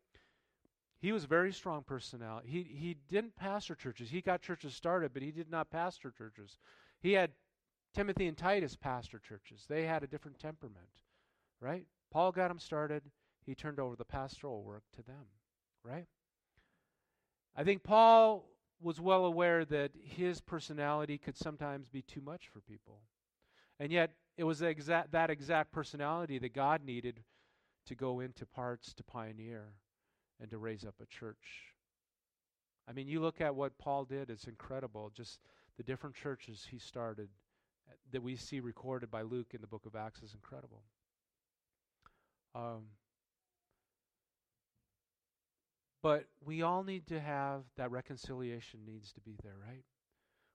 He 1.01 1.13
was 1.13 1.25
a 1.25 1.29
very 1.29 1.53
strong 1.53 1.83
personality. 1.85 2.49
He 2.49 2.63
he 2.63 2.97
didn't 3.09 3.37
pastor 3.37 3.77
churches. 3.77 4.11
He 4.11 4.21
got 4.21 4.43
churches 4.43 4.75
started, 4.75 5.13
but 5.13 5.23
he 5.23 5.31
did 5.31 5.49
not 5.49 5.71
pastor 5.71 6.11
churches. 6.11 6.59
He 7.01 7.13
had 7.13 7.31
Timothy 7.95 8.27
and 8.27 8.37
Titus 8.37 8.75
pastor 8.75 9.21
churches. 9.21 9.65
They 9.69 9.87
had 9.87 10.03
a 10.03 10.09
different 10.09 10.41
temperament, 10.41 10.89
right? 11.61 11.87
Paul 12.11 12.33
got 12.33 12.49
them 12.49 12.59
started. 12.59 13.03
He 13.45 13.55
turned 13.55 13.81
over 13.81 13.97
the 13.97 14.05
pastoral 14.05 14.63
work 14.63 14.85
to 14.97 15.03
them, 15.03 15.27
right? 15.83 16.07
I 17.57 17.65
think 17.65 17.83
Paul 17.83 18.49
was 18.81 19.01
well 19.01 19.25
aware 19.25 19.65
that 19.65 19.93
his 20.01 20.41
personality 20.41 21.19
could 21.19 21.37
sometimes 21.37 21.89
be 21.89 22.03
too 22.03 22.21
much 22.21 22.49
for 22.53 22.61
people. 22.61 23.01
And 23.81 23.93
yet, 23.93 24.13
it 24.37 24.45
was 24.45 24.63
exact, 24.63 25.13
that 25.13 25.31
exact 25.31 25.73
personality 25.73 26.39
that 26.39 26.55
God 26.55 26.85
needed 26.85 27.25
to 27.87 27.95
go 27.95 28.21
into 28.21 28.47
parts 28.47 28.93
to 28.95 29.03
pioneer 29.03 29.73
and 30.41 30.51
to 30.51 30.59
raise 30.59 30.85
up 30.85 30.95
a 31.03 31.07
church. 31.07 31.73
I 32.89 32.93
mean, 32.93 33.09
you 33.09 33.21
look 33.21 33.41
at 33.41 33.55
what 33.55 33.79
Paul 33.79 34.05
did, 34.05 34.31
it's 34.31 34.47
incredible. 34.47 35.11
Just 35.15 35.41
the 35.77 35.83
different 35.83 36.17
churches 36.17 36.67
he 36.71 36.79
started 36.79 37.29
that 38.13 38.23
we 38.23 38.37
see 38.37 38.61
recorded 38.61 39.11
by 39.11 39.23
Luke 39.23 39.49
in 39.55 39.61
the 39.61 39.67
book 39.67 39.87
of 39.87 39.97
Acts 39.97 40.23
is 40.23 40.35
incredible. 40.35 40.83
Um, 42.55 42.85
but 46.03 46.25
we 46.45 46.63
all 46.63 46.85
need 46.85 47.07
to 47.09 47.21
have 47.21 47.63
that 47.77 47.91
reconciliation 47.91 48.81
needs 48.87 49.13
to 49.13 49.21
be 49.21 49.37
there, 49.43 49.57
right? 49.61 49.85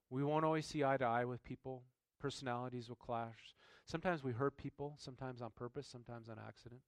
We 0.09 0.23
won't 0.23 0.45
always 0.45 0.65
see 0.65 0.83
eye 0.83 0.97
to 0.97 1.05
eye 1.05 1.25
with 1.25 1.43
people. 1.43 1.83
Personalities 2.19 2.87
will 2.87 2.95
clash. 2.95 3.55
Sometimes 3.85 4.23
we 4.23 4.31
hurt 4.31 4.57
people, 4.57 4.95
sometimes 4.97 5.41
on 5.41 5.51
purpose, 5.55 5.87
sometimes 5.87 6.29
on 6.29 6.37
accident. 6.39 6.81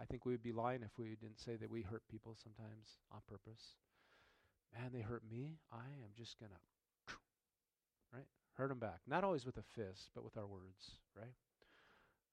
I 0.00 0.04
think 0.04 0.24
we 0.24 0.32
would 0.32 0.42
be 0.42 0.52
lying 0.52 0.82
if 0.82 0.96
we 0.98 1.16
didn't 1.20 1.40
say 1.40 1.56
that 1.56 1.70
we 1.70 1.82
hurt 1.82 2.02
people 2.10 2.36
sometimes 2.40 2.98
on 3.12 3.20
purpose. 3.28 3.74
Man, 4.72 4.92
they 4.92 5.00
hurt 5.00 5.22
me. 5.30 5.58
I 5.72 5.84
am 6.02 6.10
just 6.16 6.38
going 6.38 6.52
to, 6.52 7.14
right? 8.14 8.26
Hurt 8.54 8.68
them 8.68 8.78
back. 8.78 9.00
Not 9.06 9.24
always 9.24 9.44
with 9.44 9.56
a 9.56 9.62
fist, 9.62 10.10
but 10.14 10.24
with 10.24 10.36
our 10.36 10.46
words, 10.46 10.92
right? 11.16 11.34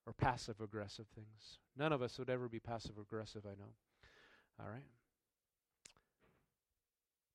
Or 0.08 0.14
passive 0.14 0.62
aggressive 0.62 1.06
things. 1.14 1.60
None 1.78 1.92
of 1.92 2.02
us 2.02 2.18
would 2.18 2.30
ever 2.30 2.48
be 2.48 2.62
passive 2.62 2.98
aggressive, 2.98 3.42
I 3.46 3.50
know. 3.60 3.74
All 4.58 4.72
right? 4.72 4.86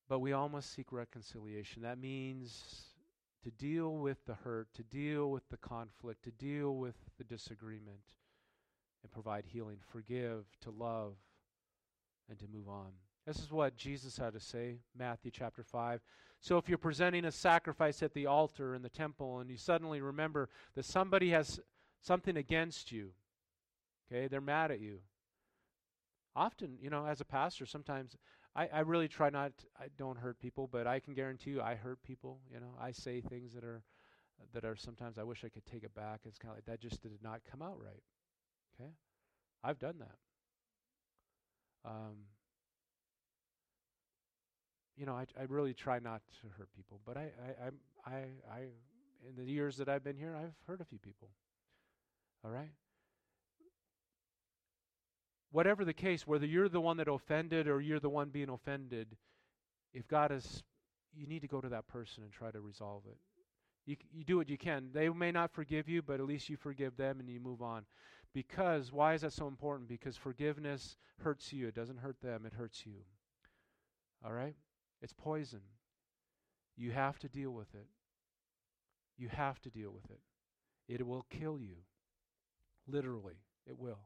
But 0.09 0.21
we 0.21 0.33
all 0.33 0.49
must 0.49 0.73
seek 0.73 0.91
reconciliation. 0.91 1.83
That 1.83 1.99
means 1.99 2.87
to 3.45 3.51
deal 3.51 3.97
with 3.97 4.25
the 4.25 4.35
hurt, 4.35 4.69
to 4.75 4.83
deal 4.83 5.31
with 5.31 5.47
the 5.51 5.59
conflict, 5.59 6.25
to 6.25 6.31
deal 6.31 6.77
with 6.77 6.95
the 7.19 7.25
disagreement, 7.25 8.01
and 9.03 9.13
provide 9.13 9.45
healing, 9.47 9.79
forgive, 9.91 10.47
to 10.63 10.71
love, 10.71 11.17
and 12.31 12.39
to 12.39 12.47
move 12.51 12.69
on. 12.69 12.93
This 13.27 13.39
is 13.39 13.53
what 13.53 13.77
Jesus 13.77 14.17
had 14.17 14.33
to 14.33 14.41
say, 14.41 14.79
Matthew 14.99 15.31
chapter 15.31 15.63
5. 15.63 16.01
So 16.41 16.57
if 16.57 16.69
you're 16.69 16.79
presenting 16.79 17.27
a 17.27 17.33
sacrifice 17.33 18.03
at 18.03 18.15
the 18.15 18.27
altar 18.27 18.75
in 18.75 18.83
the 18.83 18.89
temple 18.89 19.41
and 19.41 19.51
you 19.51 19.59
suddenly 19.59 20.01
remember 20.01 20.49
that 20.75 20.85
somebody 20.85 21.31
has 21.31 21.61
something 22.03 22.37
against 22.37 22.93
you, 22.93 23.11
okay, 24.11 24.29
they're 24.29 24.41
mad 24.41 24.71
at 24.71 24.81
you. 24.81 24.99
Often, 26.35 26.79
you 26.81 26.91
know, 26.91 27.07
as 27.07 27.21
a 27.21 27.25
pastor, 27.25 27.67
sometimes 27.67 28.17
I, 28.55 28.69
I 28.73 28.81
really 28.81 29.09
try 29.09 29.31
not, 29.31 29.53
I 29.79 29.87
don't 29.99 30.19
hurt 30.19 30.39
people, 30.39 30.69
but 30.71 30.87
I 30.87 30.99
can 30.99 31.15
guarantee 31.15 31.51
you 31.51 31.63
I 31.63 31.75
hurt 31.75 32.03
people. 32.03 32.41
You 32.53 32.61
know, 32.61 32.75
I 32.81 32.93
say 32.93 33.21
things 33.21 33.53
that 33.55 33.65
are, 33.65 33.83
that 34.53 34.65
are 34.65 34.77
sometimes 34.77 35.19
I 35.19 35.23
wish 35.23 35.45
I 35.45 35.49
could 35.49 35.67
take 35.67 35.85
it 35.85 35.95
back. 35.95 36.21
It's 36.25 36.39
kind 36.39 36.51
of 36.51 36.57
like 36.57 36.65
that 36.67 36.81
just 36.81 37.03
did 37.03 37.13
not 37.23 37.41
come 37.51 37.63
out 37.63 37.79
right. 37.79 38.03
Okay? 38.75 38.91
I've 39.63 39.79
done 39.79 39.97
that. 40.01 40.17
Um, 41.85 42.17
you 44.97 45.07
know, 45.07 45.15
I, 45.15 45.27
I 45.39 45.45
really 45.49 45.75
try 45.75 45.99
not 45.99 46.23
to 46.41 46.49
hurt 46.57 46.69
people, 46.75 47.01
but 47.05 47.17
I, 47.17 47.21
I, 47.21 47.67
I, 47.67 48.15
I, 48.15 48.19
I, 48.51 48.61
in 49.29 49.37
the 49.37 49.45
years 49.45 49.77
that 49.77 49.89
I've 49.89 50.05
been 50.05 50.17
here, 50.17 50.37
I've 50.37 50.55
hurt 50.67 50.81
a 50.81 50.85
few 50.85 50.99
people. 50.99 51.29
All 52.45 52.51
right? 52.51 52.71
whatever 55.53 55.85
the 55.85 55.93
case, 55.93 56.27
whether 56.27 56.47
you're 56.47 56.69
the 56.69 56.81
one 56.81 56.97
that 56.97 57.09
offended 57.09 57.69
or 57.69 57.81
you're 57.81 58.01
the 58.01 58.09
one 58.09 58.31
being 58.31 58.49
offended, 58.49 59.17
if 59.93 60.09
God 60.09 60.33
is, 60.33 60.65
you 61.15 61.27
need 61.27 61.43
to 61.43 61.49
go 61.49 61.61
to 61.61 61.69
that 61.69 61.87
person 61.87 62.25
and 62.25 62.33
try 62.33 62.51
to 62.51 62.61
resolve 62.61 63.03
it. 63.07 63.19
You, 63.85 63.97
you 64.13 64.25
do 64.25 64.39
what 64.39 64.49
you 64.49 64.59
can. 64.59 64.89
They 64.93 65.09
may 65.11 65.31
not 65.31 65.53
forgive 65.53 65.89
you, 65.89 66.03
but 66.03 66.21
at 66.21 66.27
least 66.27 66.49
you 66.49 66.57
forgive 66.57 66.97
them 66.97 67.21
and 67.21 67.29
you 67.29 67.41
move 67.41 67.63
on. 67.63 67.85
Because, 68.35 68.91
why 68.91 69.13
is 69.13 69.21
that 69.21 69.35
so 69.35 69.47
important? 69.47 69.89
Because 69.89 70.17
forgiveness 70.17 70.97
hurts 71.23 71.53
you. 71.53 71.69
It 71.69 71.75
doesn't 71.75 71.99
hurt 71.99 72.17
them, 72.23 72.47
it 72.47 72.55
hurts 72.55 72.87
you. 72.87 73.05
All 74.25 74.33
right? 74.33 74.55
It's 75.03 75.13
poison. 75.13 75.61
You 76.77 76.93
have 76.93 77.19
to 77.19 77.29
deal 77.29 77.51
with 77.51 77.75
it. 77.75 77.87
You 79.19 79.29
have 79.29 79.61
to 79.63 79.71
deal 79.71 79.91
with 79.91 80.11
it. 80.11 80.21
It 80.89 81.07
will 81.07 81.27
kill 81.29 81.59
you. 81.59 81.77
Literally, 82.87 83.37
it 83.67 83.79
will. 83.79 84.01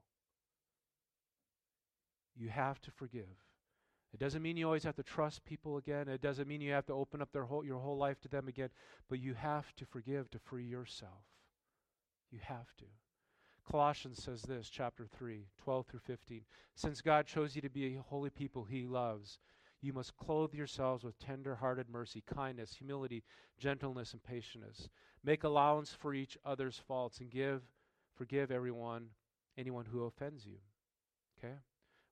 You 2.36 2.48
have 2.48 2.80
to 2.82 2.90
forgive. 2.90 3.24
It 4.12 4.20
doesn't 4.20 4.42
mean 4.42 4.56
you 4.56 4.66
always 4.66 4.84
have 4.84 4.96
to 4.96 5.02
trust 5.02 5.44
people 5.44 5.76
again. 5.76 6.08
It 6.08 6.22
doesn't 6.22 6.48
mean 6.48 6.60
you 6.60 6.72
have 6.72 6.86
to 6.86 6.92
open 6.92 7.20
up 7.20 7.32
their 7.32 7.44
whole, 7.44 7.64
your 7.64 7.80
whole 7.80 7.98
life 7.98 8.20
to 8.20 8.28
them 8.28 8.48
again. 8.48 8.70
But 9.08 9.20
you 9.20 9.34
have 9.34 9.74
to 9.76 9.86
forgive 9.86 10.30
to 10.30 10.38
free 10.38 10.64
yourself. 10.64 11.24
You 12.30 12.38
have 12.42 12.74
to. 12.78 12.84
Colossians 13.70 14.22
says 14.22 14.42
this, 14.42 14.70
chapter 14.70 15.06
3, 15.06 15.46
12 15.62 15.86
through 15.86 16.00
15. 16.00 16.42
Since 16.74 17.00
God 17.00 17.26
chose 17.26 17.56
you 17.56 17.62
to 17.62 17.68
be 17.68 17.96
a 17.96 18.02
holy 18.02 18.30
people 18.30 18.64
he 18.64 18.86
loves, 18.86 19.38
you 19.82 19.92
must 19.92 20.16
clothe 20.16 20.54
yourselves 20.54 21.04
with 21.04 21.18
tender 21.18 21.56
hearted 21.56 21.88
mercy, 21.90 22.22
kindness, 22.26 22.74
humility, 22.74 23.24
gentleness, 23.58 24.12
and 24.12 24.22
patience. 24.22 24.88
Make 25.24 25.44
allowance 25.44 25.92
for 25.92 26.14
each 26.14 26.38
other's 26.44 26.78
faults 26.78 27.18
and 27.18 27.30
give, 27.30 27.62
forgive 28.16 28.50
everyone, 28.50 29.06
anyone 29.56 29.84
who 29.84 30.04
offends 30.04 30.46
you. 30.46 30.58
Okay? 31.38 31.54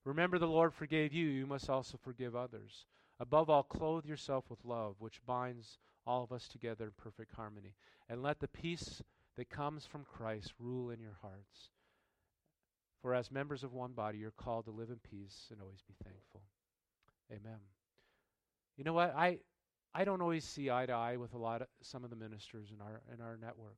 Remember, 0.03 0.37
the 0.37 0.47
Lord 0.47 0.73
forgave 0.73 1.13
you, 1.13 1.27
you 1.27 1.47
must 1.47 1.69
also 1.69 1.97
forgive 1.97 2.35
others. 2.35 2.85
Above 3.19 3.49
all, 3.49 3.63
clothe 3.63 4.05
yourself 4.05 4.45
with 4.49 4.63
love, 4.63 4.95
which 4.99 5.25
binds 5.25 5.79
all 6.05 6.23
of 6.23 6.31
us 6.31 6.47
together 6.47 6.85
in 6.85 6.91
perfect 6.97 7.31
harmony. 7.33 7.73
And 8.07 8.21
let 8.21 8.39
the 8.39 8.47
peace 8.47 9.01
that 9.37 9.49
comes 9.49 9.85
from 9.85 10.03
Christ 10.03 10.53
rule 10.59 10.91
in 10.91 10.99
your 10.99 11.17
hearts. 11.21 11.71
For 13.01 13.13
as 13.13 13.31
members 13.31 13.63
of 13.63 13.73
one 13.73 13.93
body, 13.93 14.19
you're 14.19 14.31
called 14.31 14.65
to 14.65 14.71
live 14.71 14.89
in 14.89 14.99
peace 15.09 15.47
and 15.51 15.61
always 15.61 15.81
be 15.87 15.95
thankful. 16.03 16.41
Amen. 17.31 17.59
You 18.77 18.83
know 18.83 18.93
what? 18.93 19.13
I 19.15 19.39
I 19.93 20.03
don't 20.03 20.21
always 20.21 20.43
see 20.43 20.69
eye 20.69 20.85
to 20.85 20.93
eye 20.93 21.17
with 21.17 21.33
a 21.33 21.37
lot 21.37 21.61
of 21.61 21.67
some 21.81 22.03
of 22.03 22.09
the 22.09 22.15
ministers 22.15 22.71
in 22.71 22.81
our 22.81 23.01
in 23.13 23.21
our 23.21 23.37
network. 23.37 23.77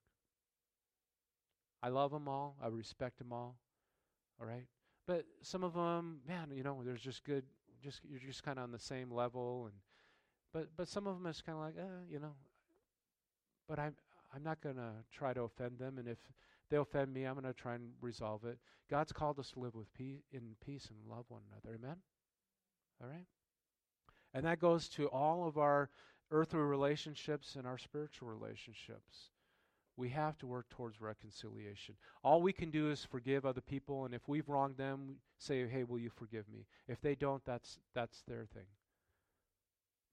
I 1.87 1.89
love 1.89 2.11
them 2.11 2.27
all. 2.27 2.57
I 2.61 2.67
respect 2.67 3.17
them 3.17 3.31
all. 3.31 3.55
All 4.41 4.45
right? 4.45 4.65
But 5.07 5.23
some 5.41 5.63
of 5.63 5.73
them, 5.73 6.19
man, 6.27 6.51
you 6.53 6.61
know, 6.61 6.81
there's 6.83 6.99
just 6.99 7.23
good, 7.23 7.45
just 7.81 8.01
you're 8.03 8.19
just 8.19 8.43
kind 8.43 8.57
of 8.57 8.65
on 8.65 8.71
the 8.73 8.79
same 8.79 9.09
level, 9.09 9.69
and 9.71 9.73
but 10.51 10.67
but 10.75 10.89
some 10.89 11.07
of 11.07 11.15
them 11.15 11.25
is 11.27 11.41
kind 11.41 11.57
of 11.57 11.63
like, 11.63 11.75
uh, 11.79 12.03
you 12.11 12.19
know. 12.19 12.33
But 13.69 13.79
I'm 13.79 13.95
I'm 14.35 14.43
not 14.43 14.59
gonna 14.59 14.95
try 15.13 15.31
to 15.31 15.43
offend 15.43 15.79
them, 15.79 15.97
and 15.97 16.09
if 16.09 16.17
they 16.69 16.75
offend 16.75 17.13
me, 17.13 17.23
I'm 17.23 17.35
gonna 17.35 17.53
try 17.53 17.75
and 17.75 17.91
resolve 18.01 18.43
it. 18.43 18.59
God's 18.89 19.13
called 19.13 19.39
us 19.39 19.51
to 19.51 19.61
live 19.61 19.73
with 19.73 19.93
peace, 19.93 20.19
in 20.33 20.57
peace 20.65 20.89
and 20.89 21.09
love 21.09 21.23
one 21.29 21.43
another. 21.49 21.77
Amen. 21.81 21.95
All 23.01 23.07
right. 23.07 23.27
And 24.33 24.45
that 24.45 24.59
goes 24.59 24.89
to 24.89 25.07
all 25.07 25.47
of 25.47 25.57
our 25.57 25.89
earthly 26.31 26.59
relationships 26.59 27.55
and 27.55 27.65
our 27.65 27.77
spiritual 27.77 28.27
relationships 28.27 29.29
we 29.97 30.09
have 30.09 30.37
to 30.37 30.47
work 30.47 30.69
towards 30.69 31.01
reconciliation. 31.01 31.95
All 32.23 32.41
we 32.41 32.53
can 32.53 32.69
do 32.69 32.91
is 32.91 33.03
forgive 33.03 33.45
other 33.45 33.61
people, 33.61 34.05
and 34.05 34.13
if 34.13 34.27
we've 34.27 34.47
wronged 34.47 34.77
them, 34.77 35.17
say, 35.39 35.67
"Hey, 35.67 35.83
will 35.83 35.99
you 35.99 36.09
forgive 36.09 36.47
me?" 36.47 36.67
If 36.87 37.01
they 37.01 37.15
don't, 37.15 37.43
that's 37.43 37.79
that's 37.93 38.21
their 38.21 38.45
thing. 38.45 38.67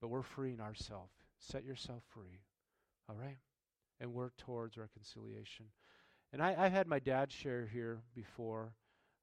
But 0.01 0.09
we're 0.09 0.23
freeing 0.23 0.61
ourselves. 0.61 1.13
Set 1.39 1.65
yourself 1.65 2.03
free, 2.09 2.41
all 3.09 3.17
right, 3.17 3.39
and 4.01 4.15
work 4.15 4.37
towards 4.39 4.79
reconciliation. 4.79 5.67
And 6.33 6.43
I, 6.43 6.53
have 6.53 6.73
had 6.73 6.89
my 6.89 6.99
dad 6.99 7.31
share 7.31 7.67
here 7.67 8.03
before. 8.15 8.75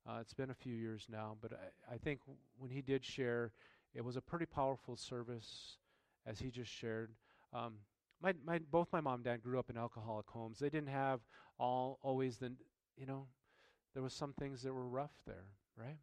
Uh, 0.07 0.20
it's 0.22 0.34
been 0.34 0.49
a 0.49 0.55
few 0.55 0.74
years 0.74 1.07
now, 1.09 1.36
but 1.41 1.51
I, 1.53 1.95
I 1.95 1.97
think 1.97 2.22
when 2.57 2.72
he 2.72 2.82
did 2.82 3.03
share, 3.03 3.51
it 3.93 4.03
was 4.03 4.16
a 4.16 4.22
pretty 4.22 4.45
powerful 4.45 4.95
service, 4.95 5.78
as 6.26 6.39
he 6.39 6.49
just 6.49 6.72
shared. 6.72 7.12
Um, 7.53 7.74
my, 8.22 8.34
my 8.45 8.59
both 8.59 8.88
my 8.91 9.01
mom 9.01 9.15
and 9.15 9.24
dad 9.24 9.41
grew 9.41 9.59
up 9.59 9.69
in 9.69 9.78
alcoholic 9.78 10.30
homes. 10.30 10.59
They 10.59 10.69
didn't 10.69 10.89
have 10.89 11.22
all 11.57 11.99
always 12.01 12.38
the 12.38 12.51
you 12.97 13.05
know 13.05 13.28
there 13.93 14.03
was 14.03 14.13
some 14.13 14.34
things 14.34 14.61
that 14.63 14.74
were 14.74 14.88
rough 14.88 15.13
there, 15.26 15.45
right? 15.78 15.97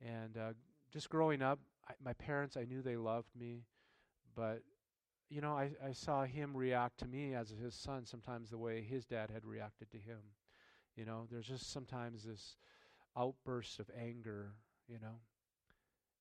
And 0.00 0.36
uh, 0.36 0.52
just 0.92 1.10
growing 1.10 1.42
up, 1.42 1.58
I, 1.88 1.94
my 2.02 2.12
parents 2.14 2.56
I 2.56 2.64
knew 2.64 2.82
they 2.82 2.96
loved 2.96 3.34
me, 3.38 3.64
but 4.34 4.62
you 5.30 5.40
know, 5.40 5.52
I, 5.56 5.70
I 5.84 5.92
saw 5.92 6.24
him 6.24 6.56
react 6.56 6.98
to 7.00 7.08
me 7.08 7.34
as 7.34 7.50
his 7.50 7.74
son 7.74 8.06
sometimes 8.06 8.50
the 8.50 8.58
way 8.58 8.82
his 8.82 9.04
dad 9.04 9.30
had 9.30 9.44
reacted 9.44 9.90
to 9.90 9.98
him. 9.98 10.18
You 10.96 11.04
know, 11.04 11.26
there's 11.30 11.46
just 11.46 11.70
sometimes 11.72 12.24
this 12.24 12.56
outburst 13.16 13.78
of 13.78 13.90
anger, 13.98 14.54
you 14.88 14.98
know. 15.00 15.20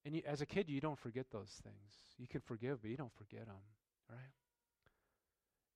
And 0.05 0.15
you, 0.15 0.21
as 0.25 0.41
a 0.41 0.45
kid, 0.45 0.69
you 0.69 0.81
don't 0.81 0.99
forget 0.99 1.27
those 1.31 1.61
things. 1.63 2.15
You 2.17 2.27
can 2.27 2.41
forgive, 2.41 2.81
but 2.81 2.91
you 2.91 2.97
don't 2.97 3.13
forget 3.13 3.45
them, 3.45 3.55
right? 4.09 4.31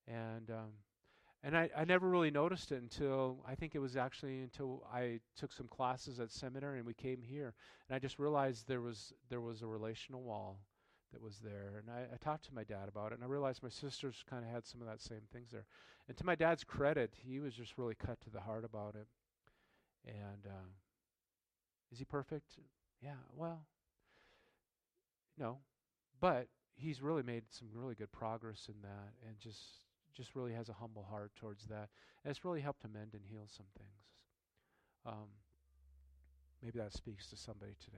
And 0.07 0.49
um, 0.49 0.71
and 1.43 1.57
I, 1.57 1.69
I 1.75 1.85
never 1.85 2.09
really 2.09 2.31
noticed 2.31 2.71
it 2.71 2.81
until 2.81 3.43
I 3.47 3.55
think 3.55 3.73
it 3.73 3.79
was 3.79 3.95
actually 3.95 4.41
until 4.41 4.83
I 4.93 5.19
took 5.35 5.51
some 5.51 5.67
classes 5.67 6.19
at 6.19 6.31
seminary 6.31 6.77
and 6.77 6.87
we 6.87 6.93
came 6.93 7.21
here, 7.21 7.53
and 7.87 7.95
I 7.95 7.99
just 7.99 8.19
realized 8.19 8.67
there 8.67 8.81
was 8.81 9.13
there 9.29 9.41
was 9.41 9.61
a 9.61 9.67
relational 9.67 10.21
wall 10.21 10.59
that 11.11 11.21
was 11.21 11.39
there. 11.43 11.81
And 11.81 11.89
I, 11.89 12.13
I 12.13 12.17
talked 12.17 12.45
to 12.45 12.53
my 12.53 12.63
dad 12.63 12.87
about 12.87 13.11
it, 13.11 13.15
and 13.15 13.23
I 13.23 13.27
realized 13.27 13.63
my 13.63 13.69
sisters 13.69 14.23
kind 14.29 14.45
of 14.45 14.51
had 14.51 14.65
some 14.65 14.81
of 14.81 14.87
that 14.87 15.01
same 15.01 15.21
things 15.31 15.49
there. 15.51 15.65
And 16.07 16.17
to 16.17 16.25
my 16.25 16.35
dad's 16.35 16.63
credit, 16.63 17.13
he 17.15 17.39
was 17.39 17.53
just 17.53 17.77
really 17.77 17.95
cut 17.95 18.21
to 18.21 18.29
the 18.29 18.41
heart 18.41 18.65
about 18.65 18.95
it. 18.95 19.07
And 20.05 20.45
uh, 20.45 20.69
is 21.91 21.99
he 21.99 22.05
perfect? 22.05 22.57
Yeah, 23.01 23.19
well, 23.35 23.65
no. 25.37 25.59
But 26.19 26.47
he's 26.75 27.01
really 27.01 27.23
made 27.23 27.43
some 27.49 27.67
really 27.73 27.95
good 27.95 28.11
progress 28.11 28.67
in 28.67 28.81
that 28.81 29.13
and 29.27 29.39
just 29.39 29.85
just 30.15 30.35
really 30.35 30.53
has 30.53 30.69
a 30.69 30.73
humble 30.73 31.03
heart 31.03 31.31
towards 31.35 31.65
that. 31.65 31.89
And 32.23 32.31
it's 32.31 32.45
really 32.45 32.61
helped 32.61 32.83
him 32.83 32.93
mend 32.93 33.13
and 33.13 33.23
heal 33.25 33.47
some 33.47 33.65
things. 33.77 33.89
Um, 35.05 35.29
maybe 36.61 36.79
that 36.79 36.93
speaks 36.93 37.27
to 37.27 37.35
somebody 37.35 37.73
today. 37.83 37.97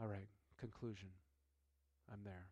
All 0.00 0.08
right, 0.08 0.28
conclusion. 0.58 1.10
I'm 2.12 2.20
there. 2.24 2.48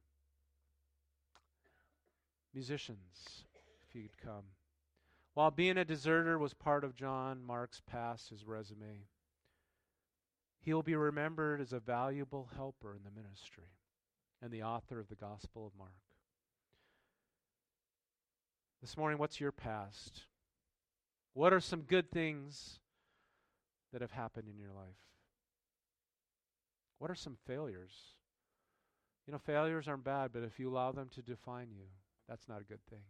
Musicians, 2.55 3.45
if 3.89 3.95
you'd 3.95 4.19
come. 4.19 4.45
While 5.35 5.51
being 5.51 5.79
a 5.79 5.85
deserter 5.85 6.39
was 6.39 6.53
part 6.53 6.85
of 6.85 6.97
John 6.97 7.43
Mark's 7.45 7.81
past, 7.81 8.31
his 8.31 8.45
resume, 8.45 9.07
he'll 10.61 10.83
be 10.83 10.97
remembered 10.97 11.61
as 11.61 11.73
a 11.73 11.81
valuable 11.81 12.49
helper 12.57 12.95
in 12.95 13.03
the 13.05 13.21
ministry 13.21 13.71
and 14.43 14.51
the 14.51 14.63
author 14.63 14.99
of 14.99 15.09
the 15.09 15.15
Gospel 15.15 15.67
of 15.67 15.79
Mark. 15.79 15.91
This 18.81 18.97
morning, 18.97 19.19
what's 19.19 19.41
your 19.41 19.53
past? 19.53 20.23
What 21.35 21.53
are 21.53 21.61
some 21.61 21.83
good 21.83 22.11
things 22.11 22.79
that 23.93 24.01
have 24.01 24.13
happened 24.13 24.49
in 24.49 24.59
your 24.59 24.73
life? 24.73 24.97
What 26.99 27.11
are 27.11 27.15
some 27.15 27.37
failures? 27.47 27.93
You 29.27 29.33
know, 29.33 29.39
failures 29.39 29.87
aren't 29.87 30.05
bad, 30.05 30.31
but 30.33 30.43
if 30.43 30.59
you 30.59 30.71
allow 30.71 30.93
them 30.93 31.09
to 31.15 31.23
define 31.23 31.69
you, 31.71 31.85
that's 32.29 32.49
not 32.49 32.61
a 32.61 32.65
good 32.65 32.85
thing. 32.89 33.03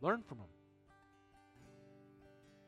Learn 0.00 0.22
from 0.22 0.38
them. 0.38 0.46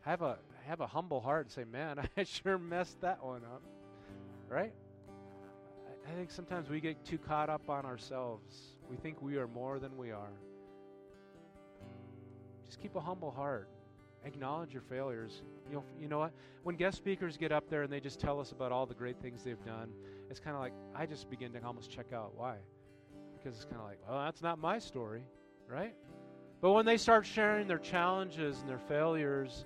Have 0.02 0.22
a 0.22 0.38
have 0.66 0.80
a 0.80 0.86
humble 0.86 1.20
heart 1.20 1.46
and 1.46 1.52
say, 1.52 1.64
"Man, 1.64 1.98
I 2.16 2.24
sure 2.24 2.58
messed 2.58 3.00
that 3.02 3.24
one 3.24 3.42
up." 3.44 3.62
Right? 4.48 4.72
I, 6.10 6.14
think 6.16 6.30
sometimes 6.30 6.68
we 6.68 6.80
get 6.80 7.04
too 7.04 7.18
caught 7.18 7.50
up 7.50 7.68
on 7.68 7.84
ourselves. 7.84 8.54
We 8.90 8.96
think 8.96 9.20
we 9.20 9.36
are 9.36 9.46
more 9.46 9.78
than 9.78 9.96
we 9.96 10.10
are. 10.10 10.32
Just 12.64 12.80
keep 12.80 12.96
a 12.96 13.00
humble 13.00 13.30
heart. 13.30 13.68
Acknowledge 14.24 14.72
your 14.72 14.82
failures. 14.82 15.42
You 15.68 15.76
know, 15.76 15.84
you 16.00 16.08
know 16.08 16.18
what? 16.18 16.32
When 16.62 16.76
guest 16.76 16.96
speakers 16.96 17.36
get 17.36 17.52
up 17.52 17.68
there 17.70 17.82
and 17.82 17.92
they 17.92 18.00
just 18.00 18.20
tell 18.20 18.40
us 18.40 18.52
about 18.52 18.72
all 18.72 18.86
the 18.86 18.94
great 18.94 19.20
things 19.20 19.42
they've 19.44 19.64
done, 19.64 19.90
it's 20.30 20.40
kind 20.40 20.56
of 20.56 20.60
like 20.60 20.72
I 20.94 21.06
just 21.06 21.30
begin 21.30 21.52
to 21.52 21.64
almost 21.64 21.90
check 21.90 22.12
out. 22.12 22.32
Why? 22.36 22.56
Because 23.36 23.56
it's 23.56 23.64
kind 23.64 23.76
of 23.76 23.84
like, 23.84 23.98
well, 24.08 24.24
that's 24.24 24.42
not 24.42 24.58
my 24.58 24.78
story, 24.78 25.22
right? 25.68 25.94
But 26.60 26.72
when 26.72 26.84
they 26.84 26.96
start 26.96 27.24
sharing 27.24 27.68
their 27.68 27.78
challenges 27.78 28.58
and 28.60 28.68
their 28.68 28.80
failures, 28.88 29.64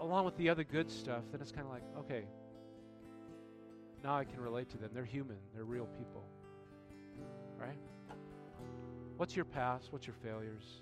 along 0.00 0.26
with 0.26 0.36
the 0.36 0.48
other 0.50 0.64
good 0.64 0.90
stuff, 0.90 1.22
then 1.32 1.40
it's 1.40 1.52
kind 1.52 1.66
of 1.66 1.72
like, 1.72 1.82
okay, 1.98 2.24
now 4.02 4.16
I 4.16 4.24
can 4.24 4.40
relate 4.40 4.70
to 4.70 4.78
them. 4.78 4.90
They're 4.94 5.04
human, 5.04 5.36
they're 5.54 5.64
real 5.64 5.86
people, 5.86 6.24
right? 7.58 7.78
What's 9.16 9.36
your 9.36 9.44
past? 9.44 9.92
What's 9.92 10.06
your 10.06 10.16
failures? 10.22 10.80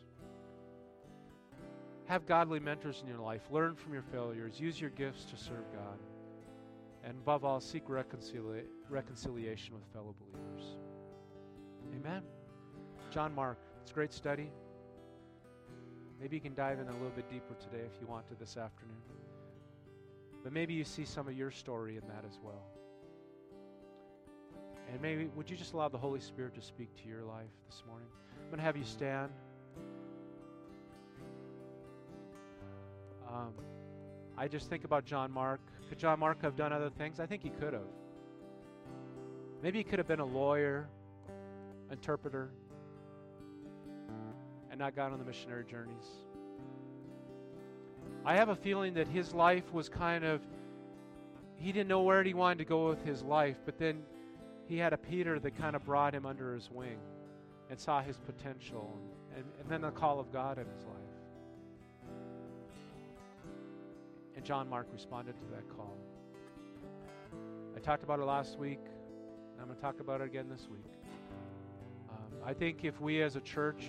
Have 2.04 2.24
godly 2.24 2.60
mentors 2.60 3.02
in 3.02 3.08
your 3.08 3.18
life. 3.18 3.42
Learn 3.50 3.74
from 3.74 3.92
your 3.92 4.04
failures. 4.04 4.60
Use 4.60 4.80
your 4.80 4.90
gifts 4.90 5.24
to 5.26 5.36
serve 5.36 5.70
God. 5.72 5.98
And 7.04 7.18
above 7.18 7.44
all, 7.44 7.60
seek 7.60 7.86
reconcilia- 7.88 8.64
reconciliation 8.88 9.74
with 9.74 9.82
fellow 9.92 10.14
believers. 10.20 10.76
Amen. 11.94 12.22
John 13.10 13.34
Mark, 13.34 13.58
it's 13.82 13.90
a 13.90 13.94
great 13.94 14.12
study. 14.12 14.50
Maybe 16.20 16.36
you 16.36 16.40
can 16.40 16.54
dive 16.54 16.78
in 16.78 16.88
a 16.88 16.92
little 16.92 17.10
bit 17.10 17.28
deeper 17.28 17.54
today 17.54 17.84
if 17.84 18.00
you 18.00 18.06
want 18.06 18.26
to 18.28 18.34
this 18.34 18.56
afternoon. 18.56 18.96
But 20.42 20.52
maybe 20.52 20.74
you 20.74 20.84
see 20.84 21.04
some 21.04 21.28
of 21.28 21.36
your 21.36 21.50
story 21.50 21.96
in 21.96 22.06
that 22.08 22.24
as 22.24 22.38
well. 22.42 22.62
And 24.90 25.00
maybe, 25.02 25.28
would 25.36 25.50
you 25.50 25.56
just 25.56 25.74
allow 25.74 25.88
the 25.88 25.98
Holy 25.98 26.20
Spirit 26.20 26.54
to 26.54 26.62
speak 26.62 26.94
to 27.02 27.08
your 27.08 27.22
life 27.22 27.50
this 27.68 27.82
morning? 27.86 28.08
I'm 28.40 28.46
going 28.46 28.58
to 28.58 28.64
have 28.64 28.76
you 28.76 28.84
stand. 28.84 29.30
Um, 33.28 33.52
I 34.38 34.48
just 34.48 34.70
think 34.70 34.84
about 34.84 35.04
John 35.04 35.30
Mark. 35.30 35.60
Could 35.88 35.98
John 35.98 36.18
Mark 36.18 36.40
have 36.42 36.56
done 36.56 36.72
other 36.72 36.90
things? 36.90 37.20
I 37.20 37.26
think 37.26 37.42
he 37.42 37.50
could 37.50 37.74
have. 37.74 37.82
Maybe 39.62 39.78
he 39.78 39.84
could 39.84 39.98
have 39.98 40.08
been 40.08 40.20
a 40.20 40.24
lawyer, 40.24 40.88
interpreter, 41.90 42.50
and 44.70 44.78
not 44.78 44.94
gone 44.96 45.12
on 45.12 45.18
the 45.18 45.24
missionary 45.24 45.64
journeys. 45.64 46.06
I 48.24 48.36
have 48.36 48.48
a 48.48 48.56
feeling 48.56 48.94
that 48.94 49.08
his 49.08 49.34
life 49.34 49.72
was 49.72 49.88
kind 49.88 50.24
of, 50.24 50.40
he 51.56 51.72
didn't 51.72 51.88
know 51.88 52.02
where 52.02 52.22
he 52.22 52.34
wanted 52.34 52.58
to 52.58 52.64
go 52.64 52.88
with 52.88 53.04
his 53.04 53.22
life, 53.22 53.56
but 53.64 53.78
then 53.78 54.02
he 54.68 54.76
had 54.76 54.92
a 54.92 54.98
Peter 54.98 55.38
that 55.40 55.56
kind 55.56 55.74
of 55.74 55.84
brought 55.84 56.14
him 56.14 56.26
under 56.26 56.54
his 56.54 56.70
wing 56.70 56.98
and 57.70 57.80
saw 57.80 58.02
his 58.02 58.18
potential, 58.18 58.98
and, 59.34 59.44
and 59.60 59.68
then 59.68 59.80
the 59.80 59.90
call 59.90 60.20
of 60.20 60.30
God 60.32 60.58
in 60.58 60.66
his 60.66 60.84
life. 60.84 60.94
And 64.36 64.44
John 64.44 64.68
Mark 64.68 64.86
responded 64.92 65.36
to 65.38 65.44
that 65.54 65.68
call. 65.74 65.96
I 67.74 67.80
talked 67.80 68.02
about 68.02 68.20
it 68.20 68.24
last 68.24 68.58
week, 68.58 68.80
and 69.52 69.60
I'm 69.60 69.66
going 69.66 69.76
to 69.76 69.82
talk 69.82 70.00
about 70.00 70.20
it 70.20 70.24
again 70.24 70.48
this 70.48 70.68
week. 70.70 70.84
Um, 72.10 72.38
I 72.44 72.52
think 72.52 72.84
if 72.84 73.00
we 73.00 73.22
as 73.22 73.36
a 73.36 73.40
church, 73.40 73.84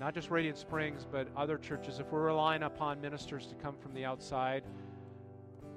not 0.00 0.14
just 0.14 0.30
Radiant 0.30 0.56
Springs, 0.58 1.06
but 1.10 1.28
other 1.36 1.58
churches, 1.58 1.98
if 1.98 2.10
we're 2.10 2.24
relying 2.24 2.62
upon 2.62 3.00
ministers 3.00 3.46
to 3.48 3.54
come 3.54 3.76
from 3.76 3.94
the 3.94 4.04
outside, 4.04 4.62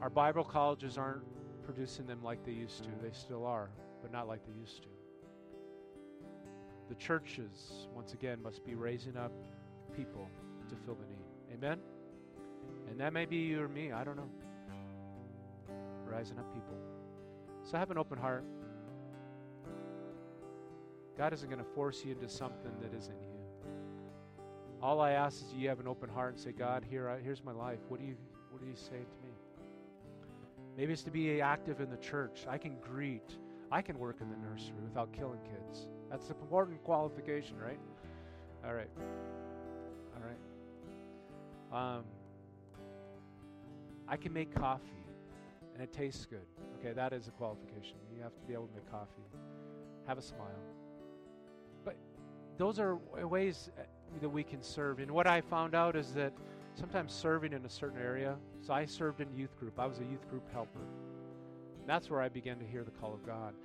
our 0.02 0.10
Bible 0.10 0.44
colleges 0.44 0.98
aren't 0.98 1.24
producing 1.64 2.06
them 2.06 2.24
like 2.24 2.44
they 2.46 2.52
used 2.52 2.84
to. 2.84 2.90
They 3.02 3.12
still 3.12 3.46
are, 3.46 3.70
but 4.02 4.12
not 4.12 4.28
like 4.28 4.46
they 4.46 4.60
used 4.60 4.84
to. 4.84 4.90
The 6.90 6.96
churches, 6.96 7.88
once 7.94 8.14
again, 8.14 8.42
must 8.42 8.66
be 8.66 8.76
raising 8.76 9.16
up 9.16 9.32
people 9.96 10.28
to 10.70 10.76
fill 10.76 10.96
the 10.96 11.06
need. 11.06 11.54
Amen? 11.54 11.80
And 12.90 13.00
that 13.00 13.14
may 13.14 13.26
be 13.26 13.38
you 13.38 13.62
or 13.62 13.68
me, 13.68 13.92
I 13.92 14.04
don't 14.04 14.18
know. 14.18 14.30
Rising 16.06 16.40
up 16.40 16.52
people. 16.54 16.76
So 17.64 17.78
have 17.78 17.92
an 17.92 17.98
open 17.98 18.18
heart. 18.18 18.44
God 21.18 21.34
isn't 21.34 21.50
going 21.50 21.64
to 21.64 21.70
force 21.76 22.04
you 22.04 22.14
into 22.14 22.30
something 22.30 22.72
that 22.82 22.98
isn't 22.98 23.14
you. 23.14 23.40
All 24.82 25.02
I 25.02 25.12
ask 25.12 25.42
is 25.44 25.54
you 25.54 25.68
have 25.68 25.80
an 25.80 25.88
open 25.88 26.10
heart 26.10 26.36
and 26.36 26.40
say, 26.40 26.54
God, 26.54 26.86
here, 26.90 27.10
I, 27.10 27.20
here's 27.20 27.44
my 27.44 27.52
life. 27.52 27.80
What 27.90 28.00
do 28.00 28.06
you, 28.06 28.16
what 28.50 28.64
are 28.64 28.66
you 28.66 28.76
saying 28.76 29.06
to 29.06 29.28
me? 29.28 29.34
Maybe 30.78 30.94
it's 30.94 31.04
to 31.04 31.12
be 31.12 31.42
active 31.42 31.82
in 31.82 31.90
the 31.90 31.98
church. 31.98 32.46
I 32.50 32.58
can 32.58 32.78
greet. 32.80 33.36
I 33.72 33.82
can 33.82 34.00
work 34.00 34.18
in 34.22 34.30
the 34.30 34.38
nursery 34.38 34.76
without 34.84 35.14
killing 35.14 35.40
kids. 35.44 35.88
That's 36.10 36.30
an 36.30 36.36
important 36.42 36.84
qualification, 36.84 37.58
right? 37.58 37.80
All 38.66 38.74
right. 38.74 38.90
All 40.16 40.24
right. 40.24 41.98
Um, 41.98 42.04
I 44.08 44.18
can 44.18 44.34
make 44.34 44.54
coffee 44.56 45.00
and 45.80 45.84
it 45.88 45.94
tastes 45.94 46.26
good. 46.26 46.46
Okay, 46.80 46.94
that 46.94 47.14
is 47.14 47.28
a 47.28 47.32
qualification. 47.32 47.96
You 48.14 48.22
have 48.24 48.36
to 48.36 48.46
be 48.46 48.54
able 48.54 48.68
to 48.68 48.74
make 48.74 48.92
coffee. 48.92 49.24
Have 50.08 50.18
a 50.18 50.22
smile. 50.22 50.60
But 51.86 51.96
those 52.58 52.80
are 52.80 52.96
ways 52.96 53.70
uh, 53.78 53.84
that 54.20 54.30
we 54.30 54.44
can 54.44 54.62
serve. 54.62 55.00
And 55.00 55.10
what 55.12 55.28
I 55.28 55.40
found 55.40 55.76
out 55.76 55.96
is 55.96 56.12
that 56.14 56.34
sometimes 56.74 57.14
serving 57.14 57.54
in 57.54 57.64
a 57.66 57.70
certain 57.70 57.98
area, 57.98 58.36
so 58.62 58.74
I 58.74 58.86
served 58.86 59.22
in 59.22 59.34
youth 59.34 59.58
group. 59.58 59.80
I 59.80 59.86
was 59.86 60.00
a 60.00 60.06
youth 60.06 60.28
group 60.30 60.52
helper. 60.52 60.82
That's 61.90 62.10
where 62.10 62.22
I 62.22 62.30
began 62.30 62.60
to 62.60 62.66
hear 62.66 62.84
the 62.84 62.92
call 62.92 63.14
of 63.14 63.26
God. 63.26 63.56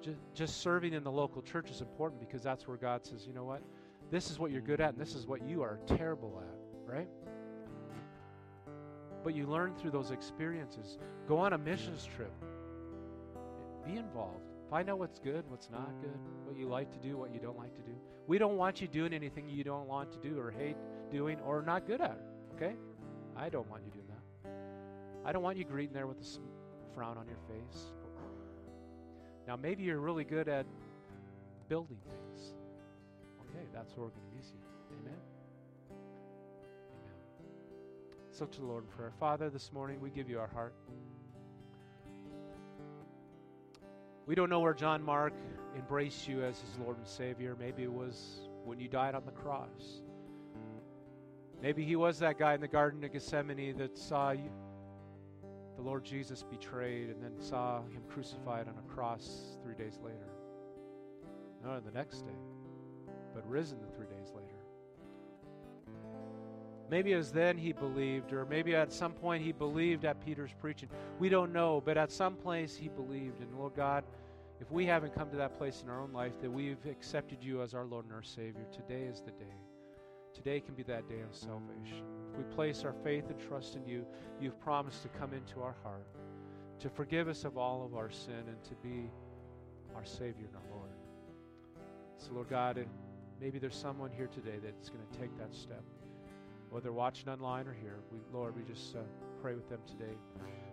Just, 0.00 0.18
just 0.34 0.60
serving 0.62 0.94
in 0.94 1.04
the 1.04 1.12
local 1.12 1.42
church 1.42 1.70
is 1.70 1.80
important 1.80 2.20
because 2.20 2.42
that's 2.42 2.66
where 2.66 2.76
God 2.76 3.04
says, 3.04 3.26
you 3.26 3.32
know 3.32 3.44
what? 3.44 3.62
This 4.10 4.30
is 4.30 4.38
what 4.38 4.50
you're 4.50 4.60
good 4.60 4.80
at, 4.80 4.94
and 4.94 4.98
this 4.98 5.14
is 5.14 5.26
what 5.26 5.46
you 5.46 5.62
are 5.62 5.78
terrible 5.86 6.42
at, 6.42 6.90
right? 6.90 7.08
but 9.24 9.34
you 9.34 9.46
learn 9.46 9.74
through 9.74 9.90
those 9.90 10.10
experiences. 10.10 10.98
Go 11.26 11.38
on 11.38 11.54
a 11.54 11.58
missions 11.58 12.06
trip. 12.14 12.30
Be 13.84 13.96
involved. 13.96 14.44
Find 14.70 14.90
out 14.90 14.98
what's 14.98 15.18
good, 15.18 15.44
what's 15.48 15.70
not 15.70 15.90
good, 16.00 16.18
what 16.44 16.56
you 16.56 16.68
like 16.68 16.92
to 16.92 16.98
do, 16.98 17.16
what 17.16 17.32
you 17.32 17.40
don't 17.40 17.56
like 17.56 17.74
to 17.74 17.82
do. 17.82 17.94
We 18.26 18.38
don't 18.38 18.56
want 18.56 18.80
you 18.80 18.86
doing 18.86 19.14
anything 19.14 19.48
you 19.48 19.64
don't 19.64 19.86
want 19.88 20.12
to 20.12 20.18
do 20.18 20.38
or 20.38 20.50
hate 20.50 20.76
doing 21.10 21.40
or 21.40 21.62
not 21.62 21.86
good 21.86 22.00
at. 22.02 22.18
Okay? 22.54 22.74
I 23.36 23.48
don't 23.48 23.68
want 23.68 23.82
you 23.84 23.90
doing 23.90 24.06
that. 24.08 24.50
I 25.24 25.32
don't 25.32 25.42
want 25.42 25.56
you 25.56 25.64
greeting 25.64 25.94
there 25.94 26.06
with 26.06 26.20
a 26.20 26.24
frown 26.94 27.18
on 27.18 27.26
your 27.26 27.38
face. 27.48 27.92
Now, 29.46 29.56
maybe 29.56 29.82
you're 29.82 30.00
really 30.00 30.24
good 30.24 30.48
at 30.48 30.66
building 31.68 31.98
things. 32.08 32.54
Okay, 33.40 33.64
that's 33.74 33.96
where 33.96 34.06
we're 34.06 34.12
going 34.12 34.30
to 34.30 34.36
use 34.36 34.52
you. 34.52 34.60
Amen? 35.00 35.18
Amen. 35.90 36.00
So 38.30 38.46
to 38.46 38.60
the 38.60 38.66
Lord 38.66 38.84
in 38.84 38.90
prayer. 38.90 39.12
Father, 39.20 39.50
this 39.50 39.72
morning 39.72 40.00
we 40.00 40.10
give 40.10 40.28
you 40.28 40.40
our 40.40 40.48
heart. 40.48 40.74
We 44.26 44.34
don't 44.34 44.48
know 44.48 44.60
where 44.60 44.72
John 44.72 45.02
Mark 45.02 45.34
embraced 45.76 46.26
you 46.26 46.42
as 46.42 46.58
his 46.58 46.78
Lord 46.82 46.96
and 46.96 47.06
Savior. 47.06 47.56
Maybe 47.60 47.82
it 47.82 47.92
was 47.92 48.48
when 48.64 48.80
you 48.80 48.88
died 48.88 49.14
on 49.14 49.24
the 49.26 49.32
cross. 49.32 50.00
Maybe 51.60 51.84
he 51.84 51.96
was 51.96 52.18
that 52.20 52.38
guy 52.38 52.54
in 52.54 52.60
the 52.60 52.68
Garden 52.68 53.04
of 53.04 53.12
Gethsemane 53.12 53.76
that 53.78 53.96
saw 53.98 54.30
you, 54.30 54.50
Lord 55.84 56.04
Jesus 56.04 56.42
betrayed 56.42 57.10
and 57.10 57.22
then 57.22 57.38
saw 57.38 57.82
him 57.82 58.02
crucified 58.08 58.68
on 58.68 58.74
a 58.78 58.94
cross 58.94 59.58
three 59.62 59.74
days 59.74 59.98
later. 60.02 60.30
Not 61.62 61.76
on 61.76 61.84
the 61.84 61.92
next 61.92 62.22
day, 62.22 62.38
but 63.34 63.46
risen 63.48 63.78
the 63.80 63.94
three 63.94 64.06
days 64.06 64.32
later. 64.34 64.48
Maybe 66.90 67.12
it 67.12 67.16
was 67.16 67.32
then 67.32 67.58
he 67.58 67.72
believed, 67.72 68.32
or 68.32 68.46
maybe 68.46 68.74
at 68.74 68.92
some 68.92 69.12
point 69.12 69.42
he 69.42 69.52
believed 69.52 70.04
at 70.04 70.24
Peter's 70.24 70.54
preaching. 70.58 70.88
We 71.18 71.28
don't 71.28 71.52
know, 71.52 71.82
but 71.84 71.96
at 71.96 72.12
some 72.12 72.34
place 72.36 72.76
he 72.76 72.88
believed. 72.88 73.40
And 73.40 73.54
Lord 73.58 73.74
God, 73.74 74.04
if 74.60 74.70
we 74.70 74.86
haven't 74.86 75.14
come 75.14 75.30
to 75.30 75.36
that 75.36 75.58
place 75.58 75.82
in 75.82 75.90
our 75.90 76.00
own 76.00 76.12
life 76.12 76.40
that 76.40 76.50
we've 76.50 76.84
accepted 76.86 77.42
you 77.42 77.62
as 77.62 77.74
our 77.74 77.84
Lord 77.84 78.04
and 78.04 78.14
our 78.14 78.22
Savior, 78.22 78.64
today 78.72 79.02
is 79.02 79.20
the 79.20 79.32
day. 79.32 79.56
Today 80.34 80.60
can 80.60 80.74
be 80.74 80.82
that 80.82 81.08
day 81.08 81.20
of 81.20 81.34
salvation. 81.34 82.02
If 82.32 82.38
we 82.38 82.44
place 82.54 82.84
our 82.84 82.94
faith 83.04 83.24
and 83.30 83.38
trust 83.48 83.76
in 83.76 83.86
you, 83.86 84.04
you've 84.40 84.60
promised 84.60 85.02
to 85.02 85.08
come 85.08 85.32
into 85.32 85.62
our 85.62 85.76
heart, 85.82 86.06
to 86.80 86.90
forgive 86.90 87.28
us 87.28 87.44
of 87.44 87.56
all 87.56 87.84
of 87.84 87.94
our 87.94 88.10
sin, 88.10 88.42
and 88.48 88.62
to 88.64 88.74
be 88.82 89.08
our 89.94 90.04
Savior 90.04 90.46
and 90.46 90.56
our 90.56 90.76
Lord. 90.76 90.90
So, 92.18 92.32
Lord 92.32 92.50
God, 92.50 92.78
and 92.78 92.88
maybe 93.40 93.58
there's 93.58 93.76
someone 93.76 94.10
here 94.10 94.26
today 94.26 94.58
that's 94.62 94.90
going 94.90 95.04
to 95.10 95.18
take 95.18 95.36
that 95.38 95.54
step 95.54 95.82
whether 96.74 96.92
watching 96.92 97.28
online 97.28 97.68
or 97.68 97.72
here. 97.72 98.00
We, 98.10 98.18
Lord, 98.32 98.56
we 98.56 98.64
just 98.64 98.96
uh, 98.96 98.98
pray 99.40 99.54
with 99.54 99.68
them 99.68 99.78
today. 99.86 100.16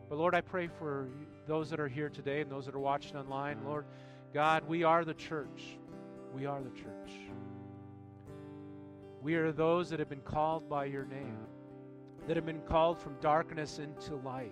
But 0.09 0.17
Lord, 0.17 0.33
I 0.33 0.41
pray 0.41 0.67
for 0.67 1.07
those 1.45 1.69
that 1.69 1.79
are 1.79 1.87
here 1.87 2.09
today 2.09 2.41
and 2.41 2.49
those 2.49 2.65
that 2.65 2.73
are 2.73 2.79
watching 2.79 3.15
online. 3.15 3.59
Lord, 3.63 3.85
God, 4.33 4.67
we 4.67 4.83
are 4.83 5.05
the 5.05 5.13
church. 5.13 5.77
We 6.33 6.47
are 6.47 6.59
the 6.59 6.71
church. 6.71 7.11
We 9.21 9.35
are 9.35 9.51
those 9.51 9.89
that 9.89 9.99
have 9.99 10.09
been 10.09 10.21
called 10.21 10.69
by 10.69 10.85
your 10.85 11.05
name, 11.05 11.37
that 12.27 12.35
have 12.35 12.45
been 12.45 12.61
called 12.61 12.99
from 12.99 13.15
darkness 13.21 13.79
into 13.79 14.15
light. 14.15 14.51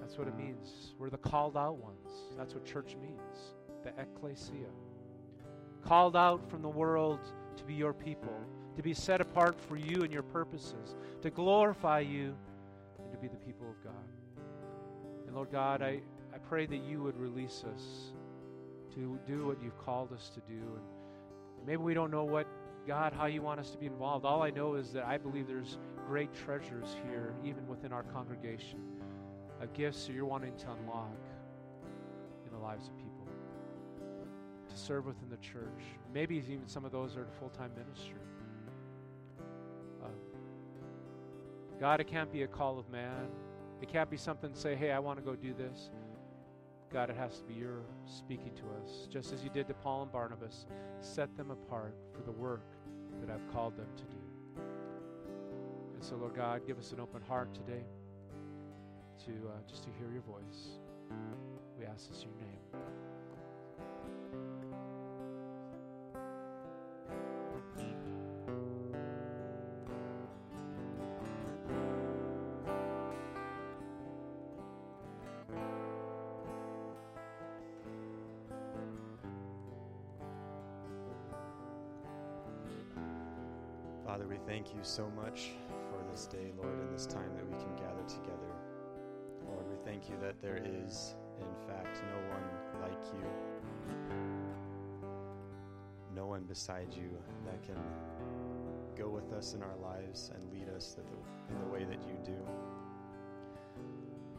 That's 0.00 0.18
what 0.18 0.28
it 0.28 0.36
means. 0.36 0.94
We're 0.98 1.10
the 1.10 1.16
called 1.16 1.56
out 1.56 1.78
ones. 1.78 2.10
That's 2.36 2.54
what 2.54 2.64
church 2.64 2.94
means 3.00 3.54
the 3.84 3.92
ecclesia 4.00 4.70
called 5.84 6.16
out 6.16 6.48
from 6.50 6.62
the 6.62 6.68
world 6.68 7.20
to 7.56 7.64
be 7.64 7.74
your 7.74 7.92
people, 7.92 8.34
to 8.76 8.82
be 8.82 8.94
set 8.94 9.20
apart 9.20 9.60
for 9.60 9.76
you 9.76 10.02
and 10.02 10.12
your 10.12 10.22
purposes, 10.22 10.96
to 11.22 11.30
glorify 11.30 12.00
you, 12.00 12.34
and 13.02 13.12
to 13.12 13.18
be 13.18 13.28
the 13.28 13.36
people 13.36 13.68
of 13.68 13.84
God. 13.84 13.92
And 15.26 15.36
Lord 15.36 15.52
God, 15.52 15.82
I, 15.82 16.00
I 16.32 16.38
pray 16.38 16.66
that 16.66 16.78
you 16.78 17.02
would 17.02 17.16
release 17.18 17.64
us 17.72 18.12
to 18.94 19.18
do 19.26 19.46
what 19.46 19.62
you've 19.62 19.78
called 19.78 20.12
us 20.12 20.30
to 20.34 20.40
do. 20.40 20.60
And 21.58 21.66
maybe 21.66 21.82
we 21.82 21.94
don't 21.94 22.10
know 22.10 22.24
what, 22.24 22.46
God, 22.86 23.12
how 23.12 23.26
you 23.26 23.42
want 23.42 23.60
us 23.60 23.70
to 23.70 23.78
be 23.78 23.86
involved. 23.86 24.24
All 24.24 24.42
I 24.42 24.50
know 24.50 24.74
is 24.74 24.92
that 24.92 25.04
I 25.04 25.18
believe 25.18 25.46
there's 25.46 25.78
great 26.06 26.34
treasures 26.34 26.96
here, 27.06 27.34
even 27.44 27.66
within 27.66 27.92
our 27.92 28.02
congregation, 28.02 28.80
of 29.60 29.72
gifts 29.72 30.06
that 30.06 30.12
you're 30.12 30.26
wanting 30.26 30.56
to 30.56 30.66
unlock 30.72 31.16
in 32.46 32.52
the 32.52 32.58
lives 32.58 32.88
of 32.88 32.96
people 32.96 33.14
to 34.74 34.76
serve 34.76 35.06
within 35.06 35.28
the 35.30 35.36
church. 35.36 35.82
Maybe 36.12 36.36
even 36.36 36.66
some 36.66 36.84
of 36.84 36.92
those 36.92 37.16
are 37.16 37.26
full 37.38 37.50
time 37.50 37.70
ministry. 37.76 38.14
Um, 40.02 40.10
God, 41.80 42.00
it 42.00 42.06
can't 42.06 42.32
be 42.32 42.42
a 42.42 42.48
call 42.48 42.78
of 42.78 42.88
man. 42.90 43.28
It 43.80 43.88
can't 43.88 44.10
be 44.10 44.16
something 44.16 44.54
say, 44.54 44.74
hey, 44.74 44.92
I 44.92 44.98
want 44.98 45.18
to 45.18 45.24
go 45.24 45.34
do 45.34 45.54
this. 45.54 45.90
God, 46.94 47.10
it 47.10 47.16
has 47.16 47.38
to 47.38 47.44
be 47.44 47.54
your 47.54 47.80
speaking 48.06 48.52
to 48.54 48.62
us, 48.80 49.08
just 49.10 49.32
as 49.32 49.42
you 49.42 49.50
did 49.50 49.66
to 49.66 49.74
Paul 49.74 50.02
and 50.02 50.12
Barnabas. 50.12 50.66
Set 51.00 51.36
them 51.36 51.50
apart 51.50 51.96
for 52.12 52.22
the 52.22 52.30
work 52.30 52.62
that 53.20 53.34
I've 53.34 53.52
called 53.52 53.76
them 53.76 53.88
to 53.96 54.04
do. 54.04 54.62
And 55.92 56.04
so, 56.04 56.14
Lord 56.14 56.36
God, 56.36 56.64
give 56.64 56.78
us 56.78 56.92
an 56.92 57.00
open 57.00 57.20
heart 57.20 57.52
today 57.52 57.82
to 59.26 59.32
uh, 59.32 59.68
just 59.68 59.82
to 59.82 59.88
hear 59.98 60.08
your 60.12 60.22
voice. 60.22 60.78
We 61.76 61.84
ask 61.84 62.08
this 62.08 62.22
in 62.22 62.28
your 62.28 62.38
name. 62.38 63.03
Thank 84.64 84.76
you 84.76 84.82
so 84.82 85.10
much 85.10 85.50
for 85.90 86.02
this 86.10 86.26
day, 86.26 86.52
Lord, 86.56 86.78
and 86.78 86.94
this 86.94 87.04
time 87.06 87.28
that 87.36 87.44
we 87.46 87.52
can 87.62 87.76
gather 87.76 88.02
together. 88.08 88.54
Lord, 89.46 89.66
we 89.68 89.76
thank 89.84 90.08
you 90.08 90.16
that 90.22 90.40
there 90.40 90.56
is, 90.56 91.14
in 91.38 91.68
fact, 91.68 92.00
no 92.08 92.16
one 92.32 92.42
like 92.80 93.04
you, 93.12 93.28
no 96.16 96.26
one 96.26 96.44
beside 96.44 96.94
you 96.94 97.10
that 97.44 97.62
can 97.62 97.76
go 98.96 99.08
with 99.08 99.32
us 99.34 99.52
in 99.52 99.62
our 99.62 99.76
lives 99.82 100.30
and 100.34 100.50
lead 100.50 100.74
us 100.74 100.96
in 101.50 101.58
the 101.58 101.66
way 101.66 101.84
that 101.84 102.00
you 102.02 102.16
do. 102.24 102.38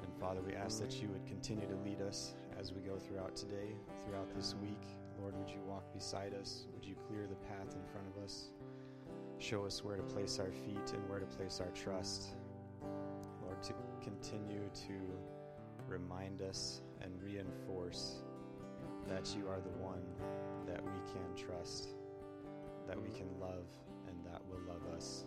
And 0.01 0.11
Father, 0.19 0.41
we 0.41 0.55
ask 0.55 0.81
that 0.81 0.99
you 1.03 1.09
would 1.09 1.27
continue 1.27 1.67
to 1.67 1.75
lead 1.87 2.01
us 2.01 2.33
as 2.59 2.73
we 2.73 2.81
go 2.81 2.97
throughout 2.97 3.35
today, 3.35 3.75
throughout 4.07 4.33
this 4.35 4.55
week. 4.59 4.87
Lord, 5.21 5.37
would 5.37 5.49
you 5.49 5.61
walk 5.67 5.93
beside 5.93 6.33
us? 6.33 6.65
Would 6.73 6.83
you 6.83 6.95
clear 7.07 7.27
the 7.27 7.35
path 7.35 7.75
in 7.75 7.85
front 7.91 8.07
of 8.07 8.23
us? 8.23 8.49
Show 9.37 9.65
us 9.65 9.83
where 9.83 9.97
to 9.97 10.03
place 10.03 10.39
our 10.39 10.51
feet 10.51 10.93
and 10.93 11.09
where 11.09 11.19
to 11.19 11.25
place 11.25 11.59
our 11.59 11.69
trust. 11.71 12.29
Lord, 13.41 13.61
to 13.63 13.73
continue 14.01 14.69
to 14.87 14.93
remind 15.87 16.41
us 16.41 16.81
and 17.01 17.11
reinforce 17.21 18.23
that 19.07 19.35
you 19.37 19.47
are 19.47 19.59
the 19.59 19.77
one 19.83 20.01
that 20.65 20.81
we 20.83 20.99
can 21.11 21.45
trust, 21.47 21.89
that 22.87 22.99
we 22.99 23.09
can 23.09 23.27
love, 23.39 23.67
and 24.07 24.17
that 24.25 24.41
will 24.49 24.61
love 24.67 24.81
us. 24.95 25.25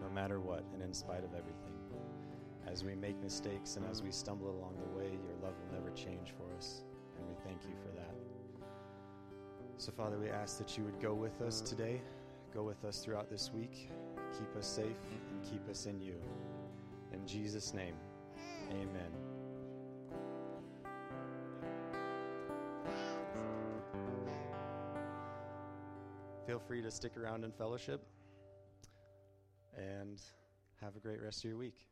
No 0.00 0.08
matter 0.12 0.40
what, 0.40 0.64
and 0.72 0.82
in 0.82 0.92
spite 0.92 1.24
of 1.24 1.34
everything. 1.34 1.74
As 2.66 2.82
we 2.82 2.94
make 2.94 3.20
mistakes 3.22 3.76
and 3.76 3.84
as 3.86 4.02
we 4.02 4.10
stumble 4.10 4.50
along 4.50 4.76
the 4.78 4.98
way, 4.98 5.10
your 5.10 5.36
love 5.42 5.54
will 5.60 5.78
never 5.78 5.94
change 5.94 6.32
for 6.36 6.56
us, 6.56 6.82
and 7.18 7.28
we 7.28 7.34
thank 7.44 7.62
you 7.64 7.76
for 7.82 7.94
that. 7.96 8.14
So, 9.76 9.92
Father, 9.92 10.18
we 10.18 10.30
ask 10.30 10.58
that 10.58 10.76
you 10.76 10.84
would 10.84 11.00
go 11.00 11.12
with 11.12 11.40
us 11.42 11.60
today. 11.60 12.00
Go 12.54 12.62
with 12.62 12.84
us 12.84 12.98
throughout 12.98 13.30
this 13.30 13.50
week. 13.54 13.88
Keep 14.38 14.56
us 14.58 14.66
safe 14.66 14.86
and 14.86 15.50
keep 15.50 15.66
us 15.70 15.86
in 15.86 16.00
you. 16.00 16.16
In 17.12 17.26
Jesus' 17.26 17.72
name, 17.72 17.94
amen. 18.70 19.10
Feel 26.46 26.58
free 26.58 26.82
to 26.82 26.90
stick 26.90 27.16
around 27.16 27.44
in 27.44 27.52
fellowship 27.52 28.04
and 29.74 30.20
have 30.82 30.96
a 30.96 31.00
great 31.00 31.22
rest 31.22 31.44
of 31.44 31.50
your 31.50 31.58
week. 31.58 31.86